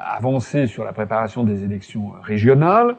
avancer 0.00 0.66
sur 0.66 0.84
la 0.84 0.92
préparation 0.92 1.44
des 1.44 1.64
élections 1.64 2.12
régionales. 2.22 2.96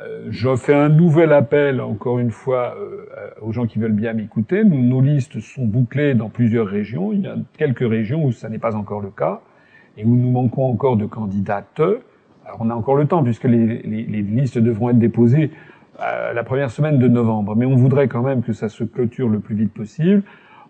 Euh, 0.00 0.26
je 0.30 0.54
fais 0.56 0.74
un 0.74 0.88
nouvel 0.88 1.32
appel, 1.32 1.80
encore 1.80 2.18
une 2.18 2.30
fois, 2.30 2.74
euh, 2.78 3.06
aux 3.42 3.52
gens 3.52 3.66
qui 3.66 3.78
veulent 3.78 3.92
bien 3.92 4.12
m'écouter. 4.12 4.64
Nos 4.64 5.00
listes 5.00 5.40
sont 5.40 5.64
bouclées 5.64 6.14
dans 6.14 6.28
plusieurs 6.28 6.66
régions. 6.66 7.12
Il 7.12 7.22
y 7.22 7.26
a 7.26 7.36
quelques 7.58 7.88
régions 7.88 8.24
où 8.24 8.32
ça 8.32 8.48
n'est 8.48 8.58
pas 8.58 8.76
encore 8.76 9.00
le 9.00 9.10
cas 9.10 9.40
et 9.96 10.04
où 10.04 10.14
nous 10.16 10.30
manquons 10.30 10.64
encore 10.64 10.96
de 10.96 11.06
candidates. 11.06 11.80
Alors 11.80 12.58
on 12.60 12.70
a 12.70 12.74
encore 12.74 12.96
le 12.96 13.06
temps 13.06 13.22
puisque 13.22 13.44
les 13.44 13.82
listes 13.82 14.58
devront 14.58 14.90
être 14.90 14.98
déposées 14.98 15.50
euh, 16.00 16.32
la 16.32 16.44
première 16.44 16.70
semaine 16.70 16.98
de 16.98 17.08
novembre. 17.08 17.54
Mais 17.56 17.66
on 17.66 17.76
voudrait 17.76 18.08
quand 18.08 18.22
même 18.22 18.42
que 18.42 18.52
ça 18.52 18.68
se 18.68 18.84
clôture 18.84 19.28
le 19.28 19.40
plus 19.40 19.54
vite 19.54 19.72
possible. 19.72 20.22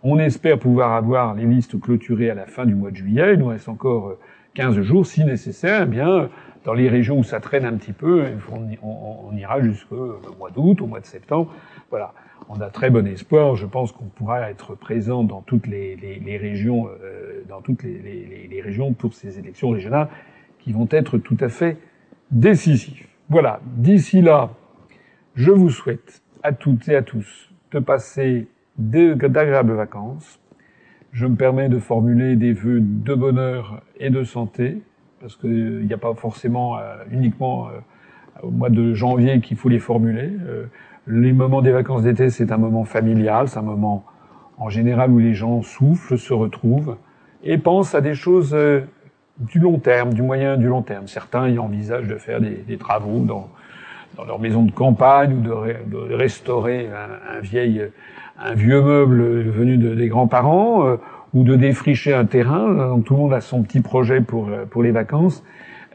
On 0.03 0.18
espère 0.18 0.59
pouvoir 0.59 0.93
avoir 0.93 1.35
les 1.35 1.45
listes 1.45 1.78
clôturées 1.78 2.31
à 2.31 2.35
la 2.35 2.47
fin 2.47 2.66
du 2.66 2.74
mois 2.74 2.91
de 2.91 2.97
juillet. 2.97 3.35
Il 3.35 3.41
nous 3.41 3.49
reste 3.49 3.68
encore 3.68 4.16
15 4.55 4.81
jours 4.81 5.07
si 5.07 5.24
nécessaire. 5.24 5.83
Eh 5.85 5.87
bien, 5.87 6.31
dans 6.64 6.74
les 6.74 6.88
régions 6.88 7.18
où 7.18 7.24
ça 7.24 7.40
traîne 7.40 7.64
un 7.64 7.74
petit 7.74 7.92
peu, 7.92 8.24
on, 8.82 9.34
ira 9.36 9.62
jusqu'au 9.62 10.20
mois 10.38 10.50
d'août, 10.50 10.80
au 10.82 10.86
mois 10.86 11.00
de 11.00 11.06
septembre. 11.06 11.52
Voilà, 11.88 12.12
on 12.48 12.61
a 12.61 12.68
très 12.68 12.90
bon 12.90 13.06
espoir. 13.06 13.56
Je 13.56 13.66
pense 13.66 13.92
qu'on 13.92 14.04
pourra 14.04 14.50
être 14.50 14.74
présent 14.74 15.24
dans 15.24 15.40
toutes 15.40 15.66
les, 15.66 15.96
régions, 16.40 16.88
euh, 17.02 17.42
dans 17.48 17.61
toutes 17.62 17.82
les, 17.82 18.61
régions 18.62 18.92
pour 18.92 19.14
ces 19.14 19.38
élections 19.38 19.70
régionales 19.70 20.08
qui 20.58 20.72
vont 20.72 20.88
être 20.90 21.16
tout 21.16 21.38
à 21.40 21.48
fait 21.48 21.78
décisives. 22.30 23.06
Voilà. 23.28 23.61
D'ici 23.76 24.20
là, 24.20 24.50
Je 25.34 25.52
vous 25.52 25.70
souhaite 25.70 26.22
à 26.42 26.52
toutes 26.52 26.88
et 26.88 26.96
à 26.96 27.02
tous 27.02 27.50
de 27.70 27.78
passer 27.78 28.48
d'agréables 28.76 29.72
vacances. 29.72 30.40
Je 31.12 31.26
me 31.26 31.36
permets 31.36 31.68
de 31.68 31.78
formuler 31.78 32.36
des 32.36 32.52
vœux 32.52 32.80
de 32.80 33.14
bonheur 33.14 33.82
et 33.98 34.11
de 34.11 34.24
santé, 34.24 34.82
parce 35.21 35.37
qu'il 35.37 35.87
n'y 35.87 35.93
a 35.93 35.99
pas 35.99 36.14
forcément 36.14 36.79
euh, 36.79 36.97
uniquement 37.11 37.68
euh, 37.68 37.79
au 38.43 38.51
mois 38.51 38.71
de 38.71 38.95
janvier 38.95 39.41
qu'il 39.41 39.57
faut 39.57 39.68
les 39.68 39.79
formuler. 39.79 40.31
Euh, 40.49 40.64
les 41.07 41.33
moments 41.33 41.62
des 41.62 41.73
vacances 41.73 42.03
d'été, 42.03 42.31
c'est 42.31 42.53
un 42.53 42.57
moment 42.57 42.85
familial, 42.85 43.49
c'est 43.49 43.59
un 43.59 43.62
moment 43.62 44.05
en 44.59 44.68
général 44.68 45.11
où 45.11 45.18
les 45.18 45.35
gens 45.35 45.62
soufflent, 45.62 46.18
se 46.18 46.33
retrouvent 46.33 46.97
et 47.43 47.59
pensent 47.59 47.95
à 47.95 48.01
des 48.01 48.14
choses 48.14 48.55
du 49.39 49.59
long 49.59 49.79
terme, 49.79 50.12
du 50.12 50.23
moyen 50.23 50.57
du 50.59 50.66
long 50.66 50.83
terme. 50.83 51.07
Certains 51.07 51.49
y 51.49 51.59
envisagent 51.59 52.07
de 52.07 52.16
faire 52.16 52.41
des, 52.41 52.77
travaux 52.77 53.21
dans, 53.21 53.49
leur 54.27 54.39
maison 54.39 54.62
de 54.62 54.71
campagne 54.71 55.35
ou 55.35 55.41
de, 55.41 56.14
restaurer 56.14 56.91
un, 57.35 57.41
vieil, 57.41 57.89
un 58.39 58.55
vieux 58.55 58.83
meuble 58.83 59.23
venu 59.49 59.79
de, 59.79 59.95
des 59.95 60.09
grands-parents 60.09 60.87
euh, 60.87 60.97
ou 61.35 61.45
de 61.45 61.57
défricher 61.57 62.14
un 62.14 62.24
terrain. 62.24 62.72
Donc, 62.72 63.05
tout 63.05 63.14
le 63.14 63.20
monde 63.20 63.33
a 63.33 63.41
son 63.41 63.62
petit 63.62 63.81
projet 63.81 64.20
pour, 64.20 64.49
euh, 64.49 64.64
pour 64.64 64.83
les 64.83 64.91
vacances. 64.91 65.43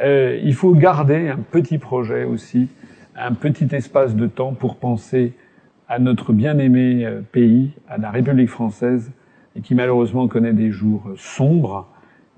Euh, 0.02 0.40
il 0.44 0.54
faut 0.54 0.74
garder 0.74 1.30
un 1.30 1.38
petit 1.38 1.78
projet 1.78 2.24
aussi, 2.24 2.70
un 3.16 3.34
petit 3.34 3.74
espace 3.74 4.16
de 4.16 4.28
temps 4.28 4.54
pour 4.54 4.78
penser 4.78 5.34
à 5.88 6.00
notre 6.00 6.34
bien-aimé 6.34 7.06
euh, 7.06 7.22
pays, 7.22 7.72
à 7.88 7.98
la 7.98 8.12
République 8.12 8.50
française, 8.50 9.12
et 9.56 9.62
qui 9.62 9.76
malheureusement 9.76 10.28
connaît 10.28 10.54
des 10.54 10.72
jours 10.72 11.12
sombres 11.16 11.88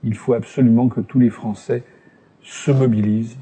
il 0.04 0.16
faut 0.16 0.34
absolument 0.34 0.88
que 0.88 1.02
tous 1.02 1.20
les 1.20 1.30
Français 1.30 1.84
se 2.42 2.72
mobilisent 2.72 3.38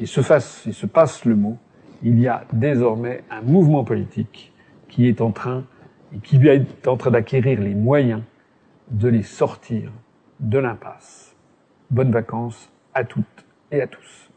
et 0.00 0.06
se 0.06 0.22
fassent 0.22 0.66
et 0.66 0.72
se 0.72 0.86
passent 0.86 1.24
le 1.24 1.36
mot. 1.36 1.56
Il 2.02 2.18
y 2.18 2.26
a 2.26 2.44
désormais 2.52 3.22
un 3.30 3.42
mouvement 3.42 3.84
politique 3.84 4.52
qui 4.88 5.06
est 5.06 5.20
en 5.20 5.30
train 5.30 5.64
et 6.14 6.18
qui 6.18 6.36
est 6.48 6.88
en 6.88 6.96
train 6.96 7.10
d'acquérir 7.10 7.60
les 7.60 7.74
moyens 7.74 8.22
de 8.90 9.08
les 9.08 9.22
sortir 9.22 9.92
de 10.40 10.58
l'impasse. 10.58 11.34
Bonnes 11.90 12.12
vacances 12.12 12.70
à 12.94 13.04
toutes 13.04 13.44
et 13.70 13.80
à 13.82 13.86
tous. 13.86 14.30